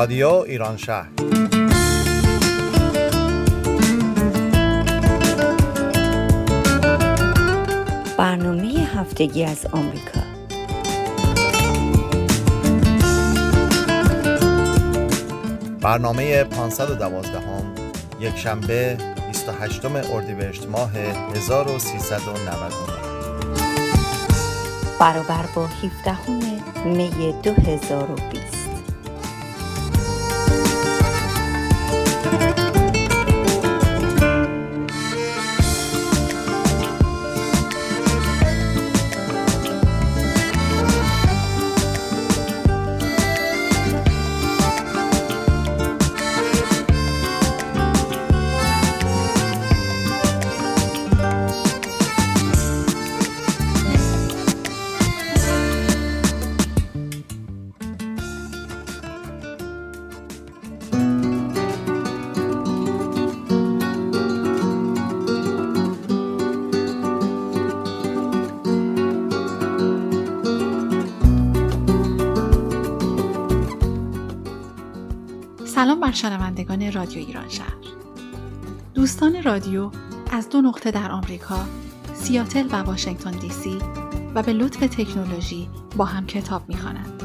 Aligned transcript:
رادیو 0.00 0.28
ایران 0.28 0.76
شهر. 0.76 1.08
برنامه 8.18 8.88
هفتگی 8.94 9.44
از 9.44 9.66
آمریکا. 9.72 10.20
برنامه 15.80 16.44
512 16.44 17.40
هم 17.40 17.74
یک 18.20 18.36
شنبه 18.36 18.96
28 19.28 19.84
اردیبهشت 19.84 20.66
ماه 20.66 20.92
1399 20.92 23.10
برابر 25.00 25.46
با 25.54 25.66
17 25.66 26.30
می 26.84 27.34
2020 27.42 28.39
سلام 75.80 76.00
بر 76.00 76.12
شنوندگان 76.12 76.92
رادیو 76.92 77.18
ایران 77.18 77.48
شهر. 77.48 77.76
دوستان 78.94 79.42
رادیو 79.42 79.90
از 80.30 80.48
دو 80.48 80.60
نقطه 80.60 80.90
در 80.90 81.10
آمریکا 81.10 81.64
سیاتل 82.14 82.66
و 82.72 82.76
واشنگتن 82.76 83.30
دی 83.30 83.50
سی 83.50 83.78
و 84.34 84.42
به 84.42 84.52
لطف 84.52 84.80
تکنولوژی 84.80 85.68
با 85.96 86.04
هم 86.04 86.26
کتاب 86.26 86.68
می‌خوانند. 86.68 87.22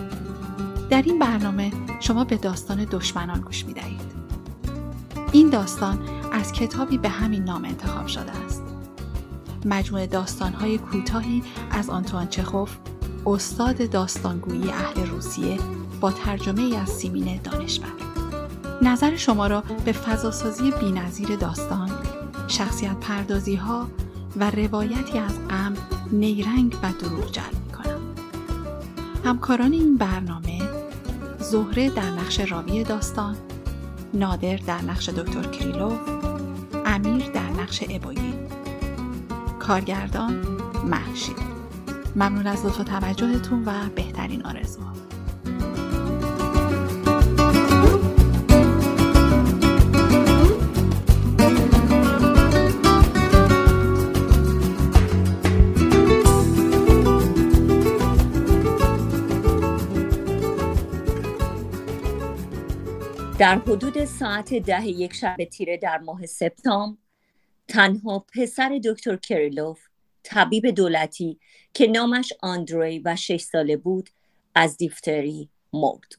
در 0.90 1.02
این 1.02 1.20
برنامه 1.20 1.72
شما 2.00 2.24
به 2.24 2.38
داستان 2.38 2.86
دشمنان 2.92 3.42
گوش 3.42 3.66
می‌دهید. 3.66 4.12
این 5.32 5.50
داستان 5.50 6.00
از 6.32 6.52
کتابی 6.52 6.98
به 6.98 7.10
همین 7.10 7.44
نام 7.44 7.66
انتخاب 7.66 8.08
شده 8.08 8.32
است. 8.46 8.64
مجموعه 9.66 10.08
داستانهای 10.08 10.78
کوتاهی 10.78 11.44
از 11.72 11.90
آنتوان 11.90 12.28
چخوف 12.28 12.78
استاد 13.26 13.90
داستانگویی 13.90 14.72
اهل 14.72 15.06
روسیه 15.06 15.60
با 16.02 16.12
ترجمه 16.12 16.78
از 16.78 16.90
سیمین 16.90 17.40
دانشور. 17.44 18.15
نظر 18.82 19.16
شما 19.16 19.48
را 19.48 19.64
به 19.86 19.92
فضاسازی 19.92 20.72
بینظیر 20.72 21.36
داستان، 21.36 21.92
شخصیت 22.48 23.00
پردازی 23.00 23.56
ها 23.56 23.88
و 24.38 24.52
روایتی 24.52 25.20
از 25.20 25.48
غم، 25.50 25.74
نیرنگ 26.12 26.76
و 26.84 26.92
دروغ 26.92 27.32
جلب 27.32 27.54
می 27.66 27.72
کنم. 27.74 28.00
همکاران 29.26 29.74
این 29.74 29.98
برنامه 29.98 30.62
زهره 31.40 31.90
در 31.90 32.12
نقش 32.12 32.40
راوی 32.40 32.84
داستان، 32.84 33.36
نادر 34.14 34.58
در 34.58 34.82
نقش 34.82 35.10
دکتر 35.10 35.44
کریلوف، 35.44 36.00
امیر 36.86 37.30
در 37.30 37.50
نقش 37.50 37.84
ابایی، 37.90 38.34
کارگردان 39.60 40.46
محشید. 40.86 41.56
ممنون 42.16 42.48
از 42.48 42.66
لطف 42.66 42.78
توجهتون 42.78 43.64
و 43.66 43.72
بهترین 43.96 44.46
آرزوها. 44.46 44.94
در 63.40 63.56
حدود 63.56 64.06
ساعت 64.06 64.54
ده 64.54 64.88
یک 64.88 65.14
شب 65.14 65.38
تیره 65.52 65.78
در 65.78 65.98
ماه 65.98 66.26
سپتامبر 66.26 66.98
تنها 67.68 68.26
پسر 68.36 68.80
دکتر 68.86 69.16
کریلوف 69.16 69.80
طبیب 70.24 70.70
دولتی 70.70 71.40
که 71.74 71.88
نامش 71.88 72.34
آندری 72.42 73.00
و 73.00 73.16
شش 73.16 73.42
ساله 73.42 73.78
بود 73.78 74.10
از 74.56 74.78
دیفتری 74.78 75.50
مرد. 75.74 76.14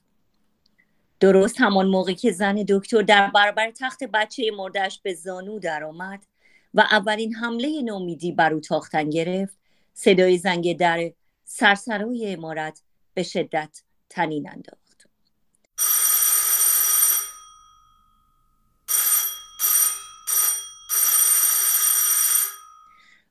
درست 1.20 1.60
همان 1.60 1.86
موقع 1.86 2.12
که 2.12 2.32
زن 2.32 2.64
دکتر 2.68 3.02
در 3.02 3.30
برابر 3.30 3.70
تخت 3.70 4.04
بچه 4.04 4.50
مردش 4.56 5.00
به 5.02 5.14
زانو 5.14 5.58
درآمد 5.58 6.26
و 6.74 6.80
اولین 6.80 7.34
حمله 7.34 7.82
نومیدی 7.82 8.32
بر 8.32 8.52
او 8.52 8.60
تاختن 8.60 9.10
گرفت 9.10 9.58
صدای 9.94 10.38
زنگ 10.38 10.76
در 10.76 11.12
سرسرای 11.44 12.32
امارت 12.32 12.82
به 13.14 13.22
شدت 13.22 13.82
تنین 14.08 14.50
انداخت. 14.50 14.85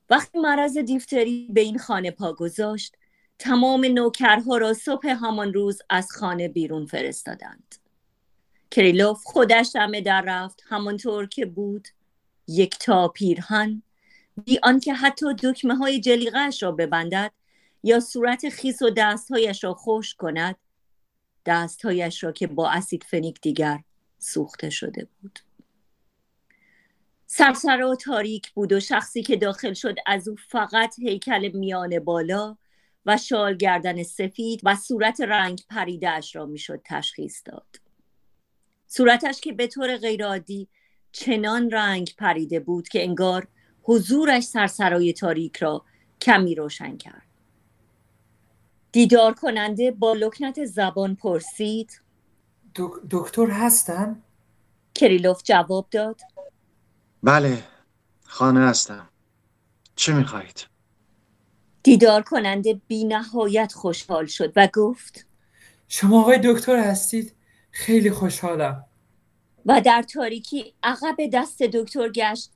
وقتی 0.09 0.39
مرض 0.39 0.77
دیفتری 0.77 1.47
به 1.53 1.61
این 1.61 1.77
خانه 1.77 2.11
پا 2.11 2.33
گذاشت 2.33 2.95
تمام 3.39 3.85
نوکرها 3.85 4.57
را 4.57 4.73
صبح 4.73 5.07
همان 5.07 5.53
روز 5.53 5.81
از 5.89 6.11
خانه 6.11 6.47
بیرون 6.47 6.85
فرستادند. 6.85 7.75
کریلوف 8.71 9.23
خودش 9.23 9.71
دمه 9.73 10.01
در 10.01 10.21
رفت 10.21 10.63
همانطور 10.67 11.27
که 11.27 11.45
بود. 11.45 11.87
یک 12.47 12.79
تا 12.79 13.07
پیرهن 13.07 13.81
بی 14.45 14.59
آنکه 14.63 14.93
حتی 14.93 15.25
دکمه 15.43 15.75
های 15.75 15.99
جلیقهاش 15.99 16.63
را 16.63 16.71
ببندد 16.71 17.31
یا 17.83 17.99
صورت 17.99 18.49
خیس 18.49 18.81
و 18.81 18.89
دستهایش 18.89 19.63
را 19.63 19.73
خوش 19.73 20.15
کند 20.15 20.55
دستهایش 21.45 22.23
را 22.23 22.31
که 22.31 22.47
با 22.47 22.69
اسید 22.69 23.03
فنیک 23.03 23.41
دیگر 23.41 23.79
سوخته 24.19 24.69
شده 24.69 25.07
بود. 25.21 25.39
سرسرا 27.37 27.95
تاریک 27.95 28.51
بود 28.51 28.73
و 28.73 28.79
شخصی 28.79 29.23
که 29.23 29.35
داخل 29.35 29.73
شد 29.73 29.95
از 30.05 30.27
او 30.27 30.35
فقط 30.49 30.99
هیکل 30.99 31.51
میان 31.53 31.99
بالا 31.99 32.57
و 33.05 33.17
شال 33.17 33.57
گردن 33.57 34.03
سفید 34.03 34.61
و 34.63 34.75
صورت 34.75 35.21
رنگ 35.21 35.61
پریدهش 35.69 36.35
را 36.35 36.45
می‌شد 36.45 36.81
تشخیص 36.85 37.41
داد 37.45 37.81
صورتش 38.87 39.41
که 39.41 39.53
به 39.53 39.67
طور 39.67 39.97
غیرعادی 39.97 40.67
چنان 41.11 41.71
رنگ 41.71 42.13
پریده 42.17 42.59
بود 42.59 42.87
که 42.87 43.03
انگار 43.03 43.47
حضورش 43.83 44.43
سرسرای 44.43 45.13
تاریک 45.13 45.57
را 45.57 45.85
کمی 46.21 46.55
روشن 46.55 46.97
کرد 46.97 47.27
دیدار 48.91 49.33
کننده 49.33 49.91
با 49.91 50.13
لکنت 50.13 50.65
زبان 50.65 51.15
پرسید 51.15 52.01
دکتر 53.09 53.47
هستن؟ 53.47 54.23
کریلوف 54.93 55.41
جواب 55.43 55.87
داد 55.91 56.21
بله 57.25 57.63
خانه 58.23 58.59
هستم. 58.59 59.09
چه 59.95 60.13
می‌خواهید؟ 60.13 60.67
دیدار 61.83 62.21
کننده 62.21 62.81
بی 62.87 63.03
نهایت 63.03 63.73
خوشحال 63.73 64.25
شد 64.25 64.53
و 64.55 64.67
گفت 64.73 65.25
شما 65.87 66.21
آقای 66.21 66.39
دکتر 66.43 66.75
هستید؟ 66.75 67.33
خیلی 67.71 68.11
خوشحالم. 68.11 68.85
و 69.65 69.81
در 69.81 70.01
تاریکی 70.01 70.73
عقب 70.83 71.15
دست 71.33 71.63
دکتر 71.63 72.09
گشت. 72.09 72.51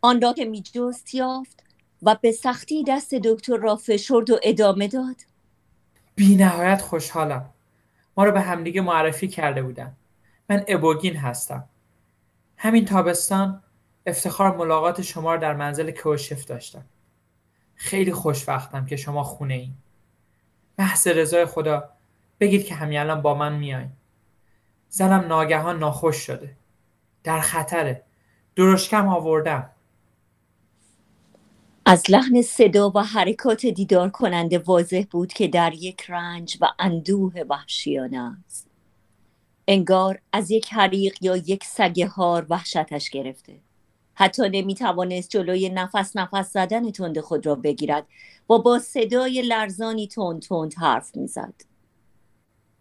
آن 0.00 0.20
را 0.20 0.32
که 0.32 0.44
می 0.44 0.62
جست 0.62 1.14
یافت 1.14 1.64
و 2.02 2.16
به 2.22 2.32
سختی 2.32 2.84
دست 2.84 3.14
دکتر 3.14 3.56
را 3.56 3.76
فشرد 3.76 4.30
و 4.30 4.38
ادامه 4.42 4.88
داد. 4.88 5.16
بی 6.14 6.36
نهایت 6.36 6.80
خوشحالم. 6.82 7.50
ما 8.16 8.24
رو 8.24 8.32
به 8.32 8.40
همدیگه 8.40 8.80
معرفی 8.80 9.28
کرده 9.28 9.62
بودن. 9.62 9.92
من 10.48 10.64
ابوگین 10.68 11.16
هستم. 11.16 11.64
همین 12.56 12.84
تابستان 12.84 13.62
افتخار 14.06 14.56
ملاقات 14.56 15.02
شما 15.02 15.34
رو 15.34 15.40
در 15.40 15.54
منزل 15.54 15.90
کوشف 15.90 16.44
داشتم. 16.44 16.84
خیلی 17.74 18.12
خوشوقتم 18.12 18.86
که 18.86 18.96
شما 18.96 19.22
خونه 19.22 19.54
این 19.54 19.74
محض 20.78 21.08
رضای 21.08 21.46
خدا 21.46 21.88
بگید 22.40 22.66
که 22.66 22.74
همین 22.74 22.98
الان 22.98 23.22
با 23.22 23.34
من 23.34 23.52
میاین 23.52 23.90
زنم 24.88 25.26
ناگهان 25.26 25.78
ناخوش 25.78 26.16
شده. 26.16 26.56
در 27.24 27.40
خطره. 27.40 28.02
درشکم 28.56 29.08
آوردم. 29.08 29.70
از 31.86 32.10
لحن 32.10 32.42
صدا 32.42 32.90
و 32.90 32.98
حرکات 32.98 33.66
دیدار 33.66 34.10
کننده 34.10 34.58
واضح 34.58 35.04
بود 35.10 35.32
که 35.32 35.48
در 35.48 35.72
یک 35.74 36.04
رنج 36.08 36.58
و 36.60 36.66
اندوه 36.78 37.32
وحشیانه 37.48 38.36
است. 38.46 38.66
انگار 39.68 40.20
از 40.32 40.50
یک 40.50 40.72
حریق 40.72 41.16
یا 41.20 41.36
یک 41.36 41.64
سگهار 41.64 42.46
وحشتش 42.48 43.10
گرفته. 43.10 43.60
حتی 44.20 44.48
نمی 44.48 44.74
توانست 44.74 45.30
جلوی 45.30 45.68
نفس 45.68 46.16
نفس 46.16 46.52
زدن 46.52 46.90
تند 46.90 47.20
خود 47.20 47.46
را 47.46 47.54
بگیرد 47.54 48.06
و 48.50 48.58
با 48.58 48.78
صدای 48.78 49.42
لرزانی 49.42 50.06
تند 50.08 50.42
تند 50.42 50.74
حرف 50.74 51.16
می‌زد. 51.16 51.54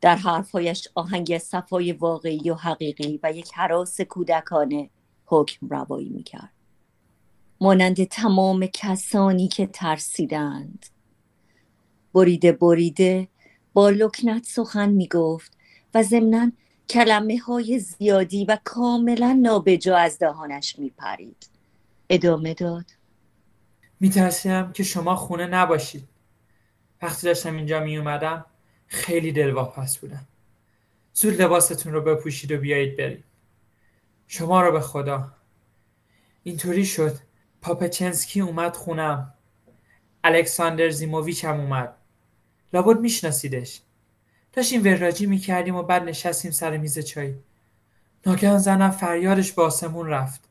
در 0.01 0.15
حرفهایش 0.15 0.87
آهنگ 0.95 1.37
صفای 1.37 1.91
واقعی 1.91 2.49
و 2.49 2.53
حقیقی 2.53 3.19
و 3.23 3.31
یک 3.31 3.51
حراس 3.53 4.01
کودکانه 4.01 4.89
حکم 5.25 5.67
روایی 5.67 6.09
می‌کرد. 6.09 6.51
مانند 7.61 8.03
تمام 8.03 8.65
کسانی 8.65 9.47
که 9.47 9.67
ترسیدند. 9.67 10.85
بریده 12.13 12.51
بریده 12.51 13.27
با 13.73 13.89
لکنت 13.89 14.45
سخن 14.45 14.89
می‌گفت 14.89 15.57
و 15.93 16.03
ضمنا 16.03 16.51
کلمه 16.89 17.37
های 17.37 17.79
زیادی 17.79 18.45
و 18.45 18.57
کاملا 18.63 19.39
نابجا 19.41 19.97
از 19.97 20.19
دهانش 20.19 20.79
میپرید. 20.79 21.49
ادامه 22.09 22.53
داد. 22.53 22.85
میترسیم 23.99 24.71
که 24.71 24.83
شما 24.83 25.15
خونه 25.15 25.47
نباشید. 25.47 26.07
وقتی 27.01 27.27
داشتم 27.27 27.55
اینجا 27.55 27.79
میومدم 27.79 28.45
خیلی 28.87 29.31
دلواپس 29.31 29.97
بودم. 29.97 30.27
زود 31.13 31.41
لباستون 31.41 31.93
رو 31.93 32.01
بپوشید 32.01 32.51
و 32.51 32.57
بیایید 32.57 32.97
بریم 32.97 33.23
شما 34.27 34.61
رو 34.61 34.71
به 34.71 34.81
خدا. 34.81 35.31
اینطوری 36.43 36.85
شد. 36.85 37.17
پاپچنسکی 37.61 38.41
اومد 38.41 38.75
خونم. 38.75 39.33
الکساندر 40.23 40.89
زیموویچ 40.89 41.45
هم 41.45 41.59
اومد. 41.59 41.95
لابد 42.73 42.99
میشناسیدش. 42.99 43.81
داشتیم 44.53 44.83
وراجی 44.83 45.25
می‌کردیم 45.25 45.75
و 45.75 45.83
بعد 45.83 46.03
نشستیم 46.03 46.51
سر 46.51 46.77
میز 46.77 46.99
چای. 46.99 47.35
ناگهان 48.25 48.57
زنم 48.57 48.91
فریادش 48.91 49.51
به 49.51 49.61
آسمون 49.61 50.07
رفت. 50.07 50.41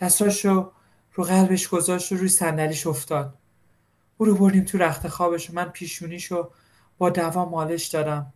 دستاشو 0.00 0.72
رو 1.14 1.24
قلبش 1.24 1.68
گذاشت 1.68 2.12
و 2.12 2.16
روی 2.16 2.28
صندلیش 2.28 2.86
افتاد. 2.86 3.34
او 4.18 4.26
رو 4.26 4.34
بردیم 4.34 4.64
تو 4.64 4.78
رخت 4.78 5.08
خوابش 5.08 5.50
و 5.50 5.52
من 5.52 5.68
پیشونیشو 5.68 6.50
با 6.98 7.10
دوا 7.10 7.44
مالش 7.44 7.86
دادم 7.86 8.32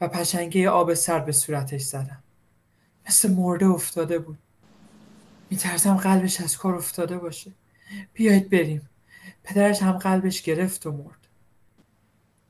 و 0.00 0.08
پشنگه 0.08 0.70
آب 0.70 0.94
سرد 0.94 1.24
به 1.24 1.32
صورتش 1.32 1.82
زدم. 1.82 2.22
مثل 3.08 3.32
مرده 3.32 3.66
افتاده 3.66 4.18
بود. 4.18 4.38
میترسم 5.50 5.96
قلبش 5.96 6.40
از 6.40 6.56
کار 6.56 6.74
افتاده 6.74 7.18
باشه. 7.18 7.52
بیایید 8.12 8.50
بریم. 8.50 8.88
پدرش 9.44 9.82
هم 9.82 9.92
قلبش 9.92 10.42
گرفت 10.42 10.86
و 10.86 10.92
مرد. 10.92 11.17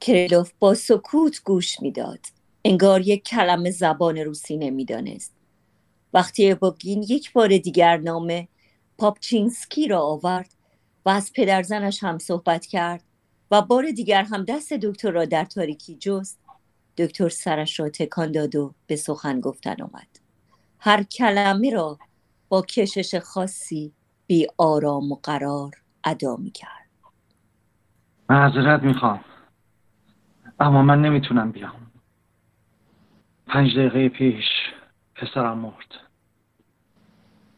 کریلوف 0.00 0.52
با 0.58 0.74
سکوت 0.74 1.42
گوش 1.44 1.80
می‌داد. 1.80 2.20
انگار 2.64 3.00
یک 3.00 3.24
کلمه 3.24 3.70
زبان 3.70 4.18
روسی 4.18 4.56
نمی‌دانست. 4.56 5.34
وقتی 6.14 6.50
ابوگین 6.50 7.02
یک 7.02 7.32
بار 7.32 7.58
دیگر 7.58 7.96
نام 7.96 8.48
پاپچینسکی 8.98 9.88
را 9.88 10.02
آورد 10.02 10.54
و 11.04 11.08
از 11.08 11.32
پدرزنش 11.32 12.04
هم 12.04 12.18
صحبت 12.18 12.66
کرد 12.66 13.04
و 13.50 13.62
بار 13.62 13.90
دیگر 13.90 14.22
هم 14.22 14.44
دست 14.44 14.72
دکتر 14.72 15.10
را 15.10 15.24
در 15.24 15.44
تاریکی 15.44 15.96
جست 15.96 16.38
دکتر 16.96 17.28
سرش 17.28 17.80
را 17.80 17.88
تکان 17.88 18.32
داد 18.32 18.56
و 18.56 18.74
به 18.86 18.96
سخن 18.96 19.40
گفتن 19.40 19.82
آمد. 19.82 20.08
هر 20.78 21.02
کلمه 21.02 21.70
را 21.70 21.98
با 22.48 22.62
کشش 22.62 23.14
خاصی 23.14 23.92
بی 24.26 24.46
آرام 24.58 25.12
و 25.12 25.14
قرار 25.22 25.70
ادا 26.04 26.36
می 26.36 26.50
کرد 26.50 26.88
معذرت 28.28 28.82
می‌خوام. 28.82 29.24
اما 30.60 30.82
من 30.82 31.02
نمی‌تونم 31.02 31.52
بیام. 31.52 31.90
پنج 33.46 33.70
دقیقه 33.76 34.08
پیش 34.08 34.44
پسرم 35.14 35.58
مرد. 35.58 36.08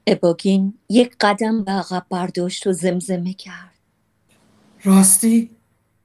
اباگین 0.07 0.79
یک 0.89 1.17
قدم 1.21 1.65
به 1.65 1.73
عقب 1.73 2.07
برداشت 2.11 2.67
و 2.67 2.73
زمزمه 2.73 3.35
کرد. 3.35 3.79
راستی 4.85 5.51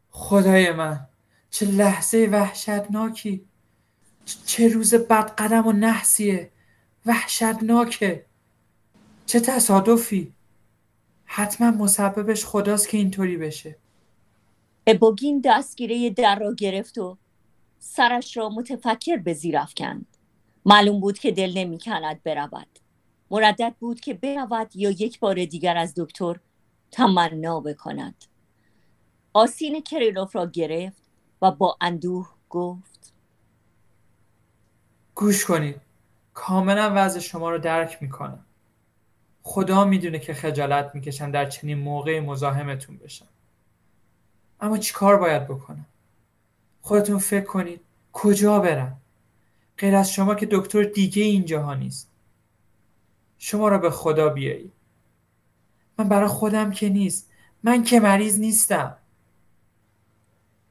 خدای 0.10 0.72
من 0.72 1.08
چه 1.50 1.66
لحظه 1.66 2.30
وحشتناکی. 2.32 3.46
چه 4.46 4.68
روز 4.68 4.96
بد 4.96 5.36
قدم 5.36 5.68
و 5.68 5.72
نحسیه. 5.72 6.52
وحشتناکه. 7.06 8.26
چه 9.26 9.40
تصادفی. 9.40 10.34
حتما 11.26 11.72
مسببش 11.72 12.46
خداست 12.46 12.90
که 12.90 12.98
اینطوری 12.98 13.38
بشه. 13.38 13.76
ابوگین 14.88 15.42
دستگیره 15.46 16.10
در 16.10 16.40
را 16.40 16.54
گرفت 16.54 16.98
و 16.98 17.18
سرش 17.80 18.38
را 18.38 18.50
متفکر 18.50 19.18
به 19.18 19.34
زیر 19.34 19.58
افکند. 19.58 20.06
معلوم 20.66 21.00
بود 21.00 21.20
که 21.20 21.32
دل 21.32 21.54
نمی 21.58 21.80
کند 21.80 22.24
برود. 22.24 22.68
مردد 23.32 23.76
بود 23.80 24.00
که 24.00 24.14
برود 24.14 24.76
یا 24.76 24.90
یک 24.90 25.20
بار 25.20 25.46
دیگر 25.46 25.78
از 25.78 25.94
دکتر 25.98 26.40
تمنا 26.92 27.60
بکند. 27.60 28.26
آسین 29.34 29.82
کریلوف 29.82 30.36
را 30.36 30.46
گرفت 30.46 31.04
و 31.42 31.52
با 31.52 31.78
اندوه 31.82 32.30
گفت 32.50 33.14
گوش 35.16 35.46
کنید 35.46 35.82
کاملا 36.34 36.92
وضع 36.96 37.20
شما 37.20 37.50
رو 37.50 37.58
درک 37.58 37.98
می‌کنم. 38.02 38.46
خدا 39.44 39.86
می‌دونه 39.86 40.20
که 40.20 40.34
خجالت 40.34 40.92
می‌کشم 40.94 41.32
در 41.32 41.50
چنین 41.50 41.78
موقع 41.78 42.20
مزاحمتون 42.20 42.98
بشم. 42.98 43.28
اما 44.62 44.80
کار 44.94 45.18
باید 45.18 45.48
بکنم؟ 45.48 45.86
خودتون 46.82 47.20
فکر 47.20 47.46
کنید 47.46 47.82
کجا 48.14 48.60
برم؟ 48.60 48.98
غیر 49.78 49.96
از 49.96 50.12
شما 50.12 50.36
که 50.36 50.48
دکتر 50.52 50.84
دیگه 50.84 51.24
اینجاها 51.24 51.74
نیست. 51.74 52.10
شما 53.38 53.68
را 53.68 53.78
به 53.78 53.90
خدا 53.90 54.30
بیایی 54.30 54.72
من 55.98 56.10
برای 56.10 56.28
خودم 56.28 56.72
که 56.72 56.90
نیست. 56.90 57.30
من 57.64 57.84
که 57.84 58.00
مریض 58.00 58.40
نیستم. 58.40 58.98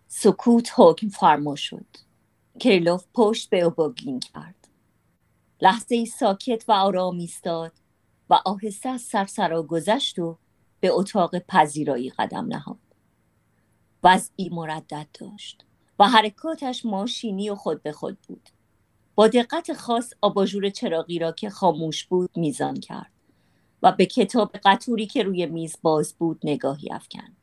سکوت 0.08 0.73
حکم 0.76 1.09
فرما 1.09 1.56
شد. 1.56 1.87
کریلوف 2.61 3.04
پشت 3.14 3.50
به 3.50 3.61
اوباگین 3.61 4.20
کرد. 4.20 4.68
لحظه 5.61 5.94
ای 5.94 6.06
ساکت 6.06 6.64
و 6.68 6.73
آرام 6.73 7.18
ایستاد 7.18 7.73
و 8.30 8.35
آهسته 8.44 8.88
از 8.88 9.00
سرسرا 9.00 9.62
گذشت 9.62 10.18
و 10.18 10.38
به 10.80 10.90
اتاق 10.92 11.38
پذیرایی 11.38 12.11
قدم 12.11 12.47
نهاد. 12.47 12.84
وضعی 14.04 14.49
مردد 14.49 15.06
داشت 15.14 15.64
و 15.99 16.08
حرکاتش 16.08 16.84
ماشینی 16.84 17.50
و 17.50 17.54
خود 17.54 17.82
به 17.82 17.92
خود 17.92 18.18
بود. 18.28 18.49
با 19.14 19.28
دقت 19.28 19.73
خاص 19.73 20.12
آباژور 20.20 20.70
چراغی 20.70 21.18
را 21.18 21.32
که 21.32 21.50
خاموش 21.50 22.04
بود 22.04 22.30
میزان 22.37 22.80
کرد 22.80 23.12
و 23.82 23.92
به 23.92 24.06
کتاب 24.06 24.56
قطوری 24.64 25.06
که 25.06 25.23
روی 25.23 25.46
میز 25.46 25.76
باز 25.82 26.14
بود 26.14 26.40
نگاهی 26.44 26.92
افکند. 26.92 27.37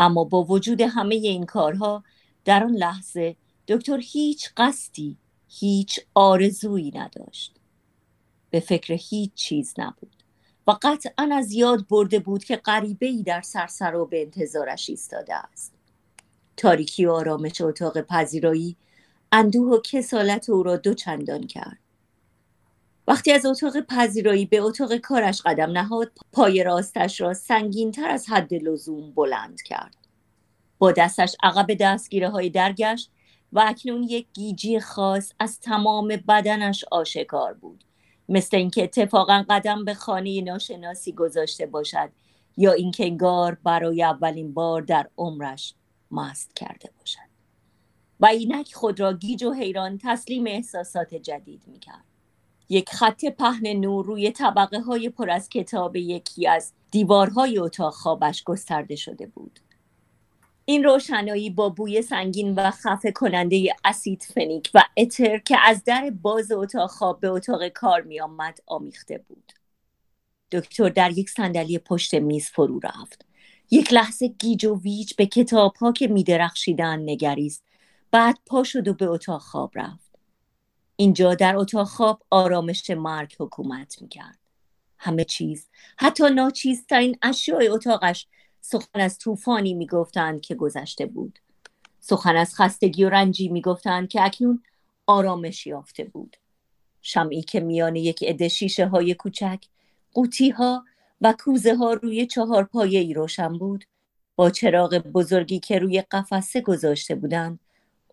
اما 0.00 0.24
با 0.24 0.44
وجود 0.44 0.80
همه 0.80 1.14
این 1.14 1.46
کارها 1.46 2.04
در 2.44 2.64
آن 2.64 2.74
لحظه 2.74 3.36
دکتر 3.68 4.00
هیچ 4.02 4.50
قصدی 4.56 5.16
هیچ 5.48 6.00
آرزویی 6.14 6.92
نداشت. 6.94 7.56
به 8.50 8.60
فکر 8.60 8.94
هیچ 8.94 9.34
چیز 9.34 9.74
نبود. 9.78 10.17
و 10.68 10.76
قطعا 10.82 11.28
از 11.32 11.52
یاد 11.52 11.88
برده 11.88 12.18
بود 12.18 12.44
که 12.44 12.56
غریبه 12.56 13.06
ای 13.06 13.22
در 13.22 13.40
سرسر 13.40 13.94
و 13.94 14.06
به 14.06 14.22
انتظارش 14.22 14.90
ایستاده 14.90 15.34
است. 15.34 15.74
تاریکی 16.56 17.06
و 17.06 17.12
آرامش 17.12 17.60
اتاق 17.60 18.00
پذیرایی 18.00 18.76
اندوه 19.32 19.68
و 19.68 19.80
کسالت 19.80 20.50
او 20.50 20.62
را 20.62 20.76
دو 20.76 20.94
چندان 20.94 21.46
کرد. 21.46 21.78
وقتی 23.06 23.32
از 23.32 23.46
اتاق 23.46 23.80
پذیرایی 23.80 24.46
به 24.46 24.58
اتاق 24.58 24.96
کارش 24.96 25.42
قدم 25.42 25.70
نهاد 25.70 26.12
پای 26.32 26.62
راستش 26.62 27.20
را 27.20 27.34
سنگین 27.34 27.92
تر 27.92 28.08
از 28.08 28.28
حد 28.28 28.54
لزوم 28.54 29.12
بلند 29.12 29.62
کرد. 29.62 29.96
با 30.78 30.92
دستش 30.92 31.36
عقب 31.42 31.74
دستگیره 31.74 32.28
های 32.28 32.50
درگشت 32.50 33.10
و 33.52 33.64
اکنون 33.66 34.02
یک 34.02 34.26
گیجی 34.32 34.80
خاص 34.80 35.32
از 35.38 35.60
تمام 35.60 36.08
بدنش 36.08 36.84
آشکار 36.90 37.54
بود. 37.54 37.84
مثل 38.28 38.56
اینکه 38.56 38.84
اتفاقا 38.84 39.44
قدم 39.50 39.84
به 39.84 39.94
خانه 39.94 40.40
ناشناسی 40.40 41.12
گذاشته 41.12 41.66
باشد 41.66 42.10
یا 42.56 42.72
اینکه 42.72 43.06
انگار 43.06 43.58
برای 43.64 44.02
اولین 44.02 44.54
بار 44.54 44.82
در 44.82 45.08
عمرش 45.18 45.74
مست 46.10 46.56
کرده 46.56 46.90
باشد. 46.98 47.28
و 48.20 48.26
اینک 48.26 48.74
خود 48.74 49.00
را 49.00 49.12
گیج 49.12 49.44
و 49.44 49.52
حیران 49.52 49.98
تسلیم 50.02 50.46
احساسات 50.46 51.14
جدید 51.14 51.62
می‌کرد. 51.66 52.04
یک 52.68 52.90
خط 52.90 53.24
پهن 53.24 53.66
نور 53.66 54.06
روی 54.06 54.30
طبقه 54.30 54.80
های 54.80 55.08
پر 55.08 55.30
از 55.30 55.48
کتاب 55.48 55.96
یکی 55.96 56.48
از 56.48 56.72
دیوارهای 56.90 57.58
اتاق 57.58 57.94
خوابش 57.94 58.44
گسترده 58.44 58.96
شده 58.96 59.26
بود. 59.26 59.60
این 60.70 60.84
روشنایی 60.84 61.50
با 61.50 61.68
بوی 61.68 62.02
سنگین 62.02 62.54
و 62.54 62.70
خفه 62.70 63.12
کننده 63.12 63.76
اسید 63.84 64.22
فنیک 64.34 64.70
و 64.74 64.84
اتر 64.96 65.38
که 65.38 65.56
از 65.64 65.84
در 65.84 66.10
باز 66.22 66.52
اتاق 66.52 66.90
خواب 66.90 67.20
به 67.20 67.28
اتاق 67.28 67.68
کار 67.68 68.02
می 68.02 68.20
آمد 68.20 68.58
آمیخته 68.66 69.18
بود. 69.28 69.52
دکتر 70.52 70.88
در 70.88 71.18
یک 71.18 71.30
صندلی 71.30 71.78
پشت 71.78 72.14
میز 72.14 72.48
فرو 72.48 72.80
رفت. 72.84 73.26
یک 73.70 73.92
لحظه 73.92 74.28
گیج 74.28 74.64
و 74.64 74.80
ویج 74.80 75.14
به 75.14 75.26
کتاب 75.26 75.76
ها 75.76 75.92
که 75.92 76.06
می 76.06 76.24
درخشیدن 76.24 76.98
نگریست. 76.98 77.64
بعد 78.10 78.38
پا 78.46 78.64
شد 78.64 78.88
و 78.88 78.94
به 78.94 79.06
اتاق 79.06 79.40
خواب 79.40 79.70
رفت. 79.74 80.10
اینجا 80.96 81.34
در 81.34 81.56
اتاق 81.56 81.86
خواب 81.86 82.22
آرامش 82.30 82.90
مرگ 82.90 83.36
حکومت 83.38 84.02
می‌کرد 84.02 84.38
همه 84.98 85.24
چیز 85.24 85.68
حتی 85.96 86.30
ناچیزترین 86.30 87.18
اشیاء 87.22 87.74
اتاقش 87.74 88.26
سخن 88.60 89.00
از 89.00 89.18
طوفانی 89.18 89.74
می‌گفتند 89.74 90.40
که 90.40 90.54
گذشته 90.54 91.06
بود. 91.06 91.38
سخن 92.00 92.36
از 92.36 92.54
خستگی 92.54 93.04
و 93.04 93.08
رنجی 93.08 93.48
می‌گفتند 93.48 94.08
که 94.08 94.24
اکنون 94.24 94.62
آرامش 95.06 95.66
یافته 95.66 96.04
بود. 96.04 96.36
شمعی 97.02 97.42
که 97.42 97.60
میان 97.60 97.96
یک 97.96 98.24
عده 98.24 98.48
شیشه 98.48 98.86
های 98.86 99.14
کوچک 99.14 99.64
قوطی 100.12 100.50
ها 100.50 100.84
و 101.20 101.34
کوزه 101.44 101.74
ها 101.74 101.92
روی 101.92 102.26
چهار 102.26 102.64
پایه 102.64 103.00
ای 103.00 103.14
روشن 103.14 103.58
بود 103.58 103.84
با 104.36 104.50
چراغ 104.50 104.98
بزرگی 104.98 105.58
که 105.58 105.78
روی 105.78 106.02
قفسه 106.10 106.60
گذاشته 106.60 107.14
بودند 107.14 107.60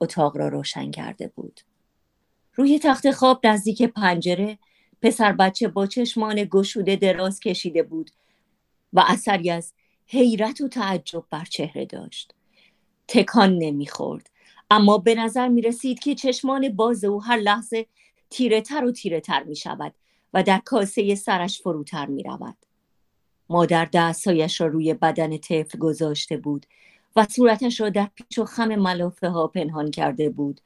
اتاق 0.02 0.38
را 0.38 0.48
روشن 0.48 0.92
کرده 0.92 1.28
بود. 1.28 1.62
روی 2.54 2.80
تخت 2.80 3.12
خواب 3.12 3.48
نزدیک 3.48 3.82
پنجره 3.82 4.58
پسر 5.02 5.32
بچه 5.32 5.68
با 5.68 5.88
چشمان 5.88 6.48
گشوده 6.52 6.96
دراز 6.96 7.40
کشیده 7.40 7.84
بود 7.84 8.12
و 8.94 9.04
اثری 9.08 9.50
از 9.50 9.74
حیرت 10.08 10.62
و 10.62 10.68
تعجب 10.68 11.24
بر 11.30 11.46
چهره 11.46 11.86
داشت 11.86 12.34
تکان 13.08 13.58
نمی‌خورد 13.58 14.30
اما 14.72 14.98
به 14.98 15.16
نظر 15.16 15.48
می 15.48 15.62
رسید 15.62 16.00
که 16.00 16.16
چشمان 16.16 16.70
باز 16.70 17.04
او 17.04 17.24
هر 17.24 17.38
لحظه 17.38 17.86
تیره 18.30 18.62
تر 18.62 18.86
و 18.86 18.92
تیره 18.92 19.22
تر 19.22 19.44
می 19.44 19.56
شود 19.56 19.94
و 20.34 20.44
در 20.44 20.62
کاسه 20.66 21.16
سرش 21.16 21.62
فروتر 21.62 22.06
می 22.06 22.24
رود. 22.24 22.58
مادر 23.50 23.90
دستهایش 23.94 24.62
را 24.62 24.68
روی 24.68 24.94
بدن 24.94 25.38
طفل 25.38 25.80
گذاشته 25.80 26.38
بود 26.38 26.66
و 27.16 27.26
صورتش 27.30 27.82
را 27.82 27.90
در 27.90 28.10
پیچ 28.16 28.40
و 28.40 28.46
خم 28.46 28.76
ملافه 28.76 29.30
ها 29.30 29.48
پنهان 29.48 29.92
کرده 29.92 30.30
بود 30.30 30.62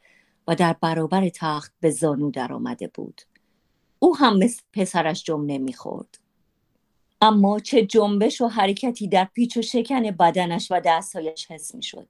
و 0.48 0.56
در 0.56 0.76
برابر 0.82 1.30
تخت 1.30 1.74
به 1.80 1.90
زانو 1.90 2.32
در 2.32 2.54
آمده 2.54 2.88
بود. 2.88 3.22
او 4.00 4.18
هم 4.18 4.38
مثل 4.38 4.62
پسرش 4.74 5.24
جمع 5.24 5.46
نمی‌خورد. 5.46 6.19
اما 7.22 7.60
چه 7.60 7.86
جنبش 7.86 8.42
و 8.42 8.48
حرکتی 8.48 9.08
در 9.08 9.26
پیچ 9.26 9.58
و 9.58 9.62
شکن 9.62 10.12
بدنش 10.12 10.72
و 10.72 10.82
دستهایش 10.86 11.52
حس 11.52 11.76
می‌شد. 11.76 12.08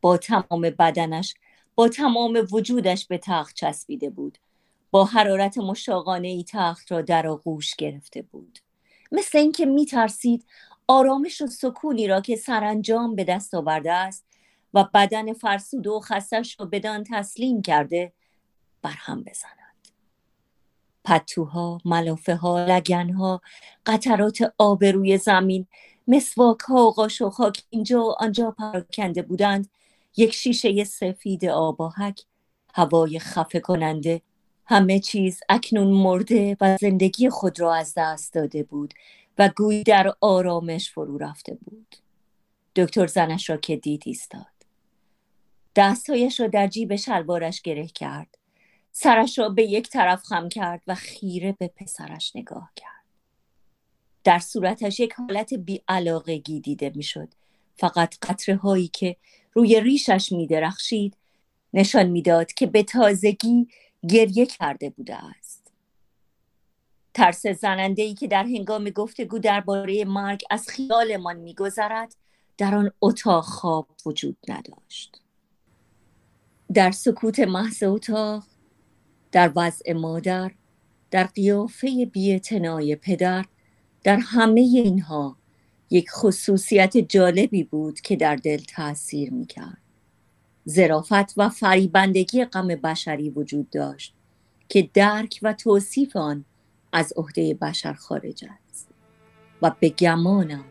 با 0.00 0.16
تمام 0.16 0.60
بدنش 0.60 1.34
با 1.74 1.88
تمام 1.88 2.46
وجودش 2.52 3.06
به 3.06 3.18
تخت 3.18 3.54
چسبیده 3.54 4.10
بود. 4.10 4.38
با 4.90 5.04
حرارت 5.04 5.58
مشاقانه 5.58 6.28
ای 6.28 6.44
تخت 6.48 6.92
را 6.92 7.02
در 7.02 7.26
آغوش 7.26 7.74
گرفته 7.74 8.22
بود. 8.22 8.58
مثل 9.12 9.38
اینکه 9.38 9.66
میترسید 9.66 10.46
آرامش 10.88 11.42
و 11.42 11.46
سکونی 11.46 12.06
را 12.06 12.20
که 12.20 12.36
سرانجام 12.36 13.14
به 13.14 13.24
دست 13.24 13.54
آورده 13.54 13.92
است 13.92 14.26
و 14.74 14.84
بدن 14.94 15.32
فرسود 15.32 15.86
و 15.86 16.00
خستش 16.00 16.60
را 16.60 16.66
بدان 16.66 17.04
تسلیم 17.10 17.62
کرده 17.62 18.12
برهم 18.82 19.22
بزند 19.22 19.55
پتوها، 21.06 21.80
ملافه 21.84 22.34
ها، 22.34 22.64
لگن 22.64 23.10
ها، 23.10 23.40
قطرات 23.86 24.54
آب 24.58 24.84
روی 24.84 25.18
زمین، 25.18 25.66
مسواک 26.08 26.60
ها 26.60 26.86
و 26.86 26.92
قاشق 26.92 27.32
ها 27.32 27.50
که 27.50 27.62
اینجا 27.70 28.04
و 28.04 28.14
آنجا 28.18 28.50
پراکنده 28.50 29.22
بودند 29.22 29.68
یک 30.16 30.34
شیشه 30.34 30.84
سفید 30.84 31.44
آباهک 31.44 32.22
هوای 32.74 33.18
خفه 33.18 33.60
کننده 33.60 34.22
همه 34.64 35.00
چیز 35.00 35.40
اکنون 35.48 35.86
مرده 35.86 36.56
و 36.60 36.76
زندگی 36.80 37.30
خود 37.30 37.60
را 37.60 37.74
از 37.74 37.92
دست 37.96 38.34
داده 38.34 38.62
بود 38.62 38.94
و 39.38 39.50
گویی 39.56 39.82
در 39.82 40.14
آرامش 40.20 40.90
فرو 40.90 41.18
رفته 41.18 41.54
بود. 41.54 41.96
دکتر 42.76 43.06
زنش 43.06 43.50
را 43.50 43.56
که 43.56 43.76
دید 43.76 44.02
ایستاد. 44.06 44.46
دستهایش 45.76 46.40
را 46.40 46.46
در 46.46 46.66
جیب 46.66 46.96
شلوارش 46.96 47.62
گره 47.62 47.86
کرد. 47.86 48.38
سرش 48.98 49.38
را 49.38 49.48
به 49.48 49.62
یک 49.62 49.88
طرف 49.88 50.22
خم 50.22 50.48
کرد 50.48 50.82
و 50.86 50.94
خیره 50.94 51.52
به 51.52 51.68
پسرش 51.68 52.36
نگاه 52.36 52.70
کرد. 52.76 53.04
در 54.24 54.38
صورتش 54.38 55.00
یک 55.00 55.12
حالت 55.12 55.54
بیعلاقگی 55.54 56.60
دیده 56.60 56.92
می‌شد. 56.94 57.28
فقط 57.74 58.14
قطره 58.22 58.56
هایی 58.56 58.88
که 58.88 59.16
روی 59.52 59.80
ریشش 59.80 60.32
می 60.32 60.46
درخشید 60.46 61.16
نشان 61.74 62.06
می‌داد 62.06 62.52
که 62.52 62.66
به 62.66 62.82
تازگی 62.82 63.68
گریه 64.08 64.46
کرده 64.46 64.90
بوده 64.90 65.16
است. 65.38 65.72
ترس 67.14 67.46
زننده 67.46 68.02
ای 68.02 68.14
که 68.14 68.26
در 68.26 68.44
هنگام 68.44 68.90
گفتگو 68.90 69.38
درباره 69.38 70.04
مرگ 70.04 70.42
از 70.50 70.68
خیالمان 70.68 71.36
میگذرد 71.36 72.16
در 72.58 72.74
آن 72.74 72.90
اتاق 73.00 73.44
خواب 73.44 73.88
وجود 74.06 74.36
نداشت. 74.48 75.20
در 76.74 76.90
سکوت 76.90 77.38
محض 77.38 77.82
اتاق 77.82 78.44
در 79.36 79.52
وضع 79.56 79.92
مادر 79.92 80.50
در 81.10 81.24
قیافه 81.24 82.06
بیاعتنای 82.12 82.96
پدر 82.96 83.44
در 84.04 84.16
همه 84.16 84.60
اینها 84.60 85.36
یک 85.90 86.10
خصوصیت 86.10 86.96
جالبی 86.96 87.64
بود 87.64 88.00
که 88.00 88.16
در 88.16 88.36
دل 88.36 88.58
تاثیر 88.58 89.32
می‌کرد. 89.32 89.78
زرافت 90.64 91.38
و 91.38 91.48
فریبندگی 91.48 92.44
غم 92.44 92.66
بشری 92.66 93.30
وجود 93.30 93.70
داشت 93.70 94.14
که 94.68 94.90
درک 94.94 95.38
و 95.42 95.52
توصیف 95.52 96.16
آن 96.16 96.44
از 96.92 97.12
عهده 97.16 97.54
بشر 97.54 97.92
خارج 97.92 98.44
است 98.68 98.88
و 99.62 99.72
به 99.80 99.88
گمانم 99.88 100.64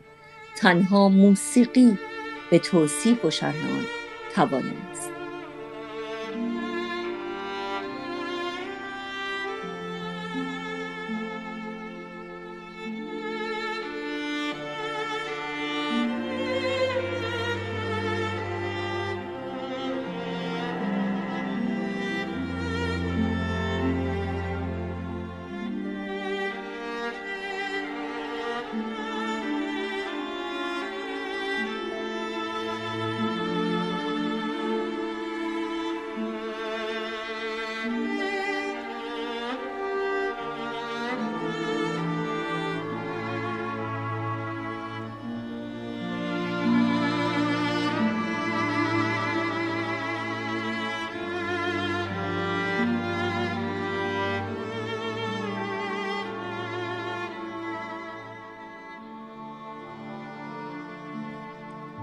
تنها 0.56 1.08
موسیقی 1.08 1.98
به 2.50 2.58
توصیف 2.58 3.24
و 3.24 3.30
شرح 3.30 3.70
آن 3.70 3.84
توانست 4.34 5.15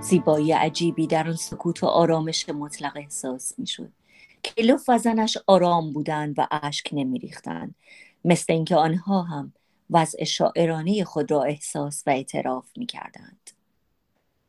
زیبایی 0.03 0.51
عجیبی 0.51 1.07
در 1.07 1.27
آن 1.27 1.35
سکوت 1.35 1.83
و 1.83 1.87
آرامش 1.87 2.49
مطلق 2.49 2.97
احساس 2.97 3.59
می‌شد. 3.59 3.91
کلوف 4.43 4.89
و 4.89 4.97
زنش 4.97 5.37
آرام 5.47 5.93
بودند 5.93 6.35
و 6.37 6.47
اشک 6.51 6.89
نمیریختند. 6.91 7.75
مثل 8.25 8.53
اینکه 8.53 8.75
آنها 8.75 9.21
هم 9.21 9.53
وضع 9.89 10.23
شاعرانه 10.23 11.03
خود 11.03 11.31
را 11.31 11.43
احساس 11.43 12.03
و 12.05 12.09
اعتراف 12.09 12.65
می‌کردند. 12.77 13.51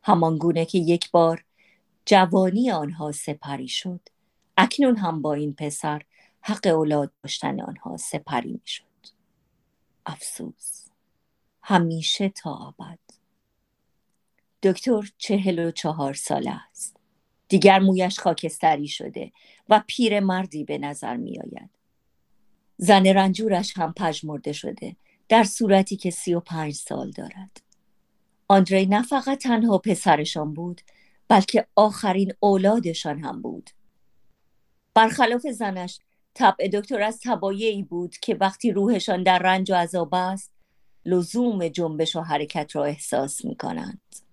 همان 0.03 0.39
گونه 0.39 0.65
که 0.65 0.79
یک 0.79 1.11
بار 1.11 1.45
جوانی 2.07 2.71
آنها 2.71 3.13
سپری 3.13 3.69
شد 3.69 4.01
اکنون 4.57 4.97
هم 4.97 5.23
با 5.23 5.35
این 5.35 5.55
پسر 5.55 6.03
حق 6.41 6.67
اولاد 6.67 7.13
داشتن 7.23 7.61
آنها 7.61 7.97
سپری 7.97 8.53
می‌شد. 8.53 8.85
افسوس. 10.07 10.89
همیشه 11.63 12.29
تا 12.29 12.55
ابد. 12.55 13.04
دکتر 14.65 15.11
چهل 15.19 15.59
و 15.59 15.71
چهار 15.71 16.15
ساله 16.15 16.51
است 16.71 16.97
دیگر 17.49 17.79
مویش 17.79 18.19
خاکستری 18.19 18.89
شده 18.89 19.33
و 19.69 19.83
پیر 19.87 20.21
مردی 20.21 20.65
به 20.65 20.79
نظر 20.79 21.17
می 21.17 21.41
آید. 21.41 21.71
زن 22.77 23.07
رنجورش 23.07 23.79
هم 23.79 23.93
پژمرده 23.93 24.53
شده 24.53 24.97
در 25.29 25.45
صورتی 25.45 25.97
که 25.97 26.11
سی 26.11 26.35
و 26.35 26.41
پنج 26.41 26.75
سال 26.75 27.11
دارد 27.11 27.61
آندری 28.49 28.87
نه 28.87 29.03
فقط 29.03 29.39
تنها 29.39 29.79
پسرشان 29.79 30.55
بود 30.55 30.81
بلکه 31.29 31.67
آخرین 31.77 32.33
اولادشان 32.41 33.19
هم 33.19 33.43
بود 33.43 33.71
برخلاف 34.95 35.47
زنش 35.47 36.01
طبع 36.35 36.69
دکتر 36.69 37.03
از 37.03 37.21
تبایعی 37.25 37.83
بود 37.83 38.17
که 38.17 38.35
وقتی 38.35 38.73
روحشان 38.73 39.23
در 39.23 39.39
رنج 39.39 39.71
و 39.71 39.75
عذاب 39.75 40.15
است 40.15 40.53
لزوم 41.07 41.69
جنبش 41.69 42.17
و 42.17 42.21
حرکت 42.21 42.77
را 42.77 42.85
احساس 42.85 43.45
می 43.45 43.57
کنند. 43.57 44.24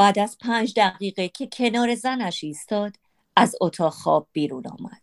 بعد 0.00 0.18
از 0.18 0.38
پنج 0.38 0.74
دقیقه 0.76 1.28
که 1.28 1.46
کنار 1.46 1.94
زنش 1.94 2.44
ایستاد 2.44 2.96
از 3.36 3.56
اتاق 3.60 3.92
خواب 3.92 4.28
بیرون 4.32 4.66
آمد. 4.66 5.02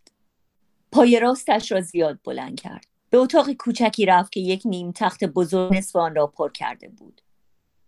پای 0.92 1.20
راستش 1.20 1.72
را 1.72 1.80
زیاد 1.80 2.18
بلند 2.24 2.60
کرد. 2.60 2.86
به 3.10 3.18
اتاق 3.18 3.52
کوچکی 3.52 4.06
رفت 4.06 4.32
که 4.32 4.40
یک 4.40 4.62
نیم 4.64 4.92
تخت 4.92 5.24
بزرگ 5.24 5.74
نصف 5.74 5.96
آن 5.96 6.14
را 6.14 6.26
پر 6.26 6.52
کرده 6.52 6.88
بود. 6.88 7.20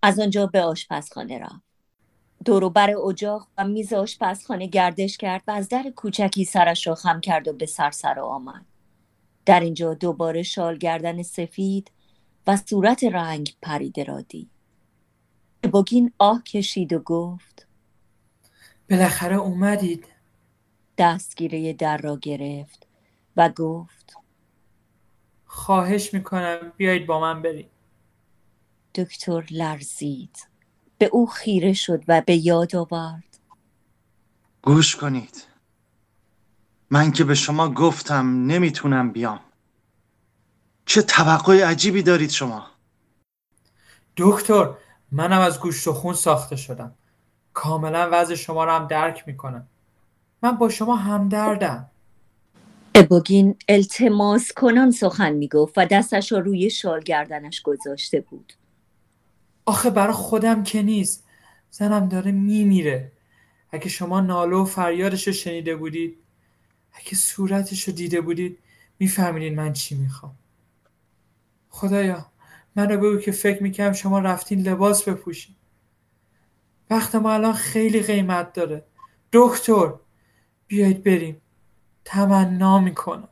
از 0.03 0.21
آنجا 0.21 0.47
به 0.47 0.63
آشپزخانه 0.63 1.39
رفت. 1.39 2.75
بر 2.75 2.95
اجاق 3.09 3.49
و 3.59 3.65
میز 3.65 3.93
آشپزخانه 3.93 4.67
گردش 4.67 5.17
کرد 5.17 5.43
و 5.47 5.51
از 5.51 5.69
در 5.69 5.93
کوچکی 5.97 6.45
سرش 6.45 6.87
را 6.87 6.95
خم 6.95 7.21
کرد 7.21 7.49
و 7.49 7.53
به 7.53 7.67
سرسر 7.67 8.21
آمد. 8.21 8.67
در 9.47 9.61
اینجا 9.61 9.95
دوباره 9.95 10.43
شال 10.43 10.79
گردن 10.79 11.23
سفید 11.23 11.91
و 12.47 12.57
صورت 12.57 13.05
رنگ 13.05 13.55
پریده 13.63 14.05
را 14.05 14.21
دید. 14.21 14.60
بگین 15.71 16.13
آه 16.19 16.43
کشید 16.43 16.93
و 16.93 16.99
گفت. 16.99 17.67
بالاخره 18.91 19.37
اومدید. 19.37 20.07
دستگیره 20.99 21.73
در 21.73 21.97
را 21.97 22.17
گرفت 22.17 22.87
و 23.37 23.49
گفت. 23.49 24.15
خواهش 25.47 26.15
می‌کنم 26.15 26.73
بیایید 26.77 27.07
با 27.07 27.21
من 27.21 27.43
بریم. 27.43 27.71
دکتر 28.95 29.47
لرزید. 29.51 30.47
به 30.99 31.07
او 31.07 31.27
خیره 31.27 31.73
شد 31.73 32.05
و 32.09 32.23
به 32.27 32.37
یاد 32.37 32.77
آورد. 32.77 33.39
گوش 34.63 34.97
کنید. 34.97 35.47
من 36.91 37.13
که 37.13 37.25
به 37.25 37.35
شما 37.35 37.69
گفتم 37.69 38.47
نمی‌تونم 38.47 39.13
بیام. 39.13 39.41
چه 40.87 41.03
توقع 41.03 41.65
عجیبی 41.65 42.03
دارید 42.03 42.31
شما. 42.31 42.67
دکتر 44.17 44.75
منم 45.13 45.41
از 45.41 45.61
گوشت 45.61 45.89
و 45.89 45.93
خون 45.93 46.15
ساخته 46.15 46.57
شدم. 46.57 46.95
کاملا 47.55 48.09
وضع 48.13 48.35
شما 48.35 48.65
رو 48.65 48.71
هم 48.71 48.87
درک 48.87 49.25
می‌کنم 49.27 49.67
من 50.43 50.53
با 50.53 50.69
شما 50.69 50.97
همدردم. 50.97 51.91
ابوگین 52.95 53.57
التماس 53.69 54.53
کنان 54.53 54.91
سخن 54.91 55.33
می‌گفت 55.33 55.75
و 55.77 55.87
دستش 55.87 56.33
را 56.33 56.39
روی 56.39 56.71
شال 56.71 57.01
گردنش 57.01 57.63
گذاشته 57.63 58.21
بود. 58.21 58.53
آخه 59.67 59.91
برا 59.91 60.13
خودم 60.13 60.63
که 60.63 60.83
نیست. 60.83 61.25
زنم 61.71 62.09
داره 62.09 62.33
میمیره. 62.33 63.13
اگه 63.71 63.89
شما 63.89 64.21
ناله 64.21 64.57
و 64.57 64.65
فریادش 64.65 65.27
رو 65.27 65.33
شنیده 65.33 65.77
بودید 65.77 66.19
اگه 66.93 67.15
صورتش 67.15 67.89
رو 67.89 67.95
دیده 67.95 68.21
بودید 68.21 68.59
میفهمیدین 68.99 69.55
من 69.55 69.73
چی 69.73 69.95
می‌خوام. 69.95 70.35
خدایا. 71.71 72.30
منو 72.77 72.97
بگو 72.97 73.17
که 73.19 73.33
فکر 73.33 73.63
می‌کنم 73.63 73.93
شما 73.93 74.19
رفتین 74.19 74.69
لباس 74.69 75.09
بپوشین. 75.09 75.57
وقت 76.91 77.15
ما 77.15 77.33
الان 77.33 77.53
خیلی 77.53 78.03
قیمت 78.03 78.53
داره. 78.53 78.85
دکتر 79.33 79.95
بیایید 80.67 81.05
بریم. 81.05 81.41
تمنا 82.05 82.79
می‌کنم. 82.79 83.29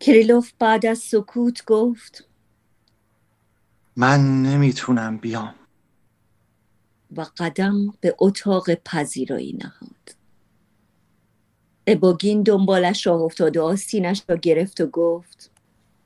کریلوف 0.00 0.52
بعد 0.58 0.86
از 0.86 0.98
سکوت 0.98 1.64
گفت 1.64 2.28
من 3.96 4.42
نمی‌تونم 4.42 5.18
بیام. 5.18 5.54
و 7.16 7.26
قدم 7.36 7.94
به 8.00 8.14
اتاق 8.18 8.74
پذیرایی 8.74 9.52
نهاد. 9.52 10.16
ابوگین 11.86 12.42
دنبالش 12.42 13.06
راه 13.06 13.20
افتاد 13.20 13.56
و 13.56 13.62
آستینش 13.62 14.22
را 14.28 14.36
گرفت 14.36 14.80
و 14.80 14.86
گفت 14.86 15.50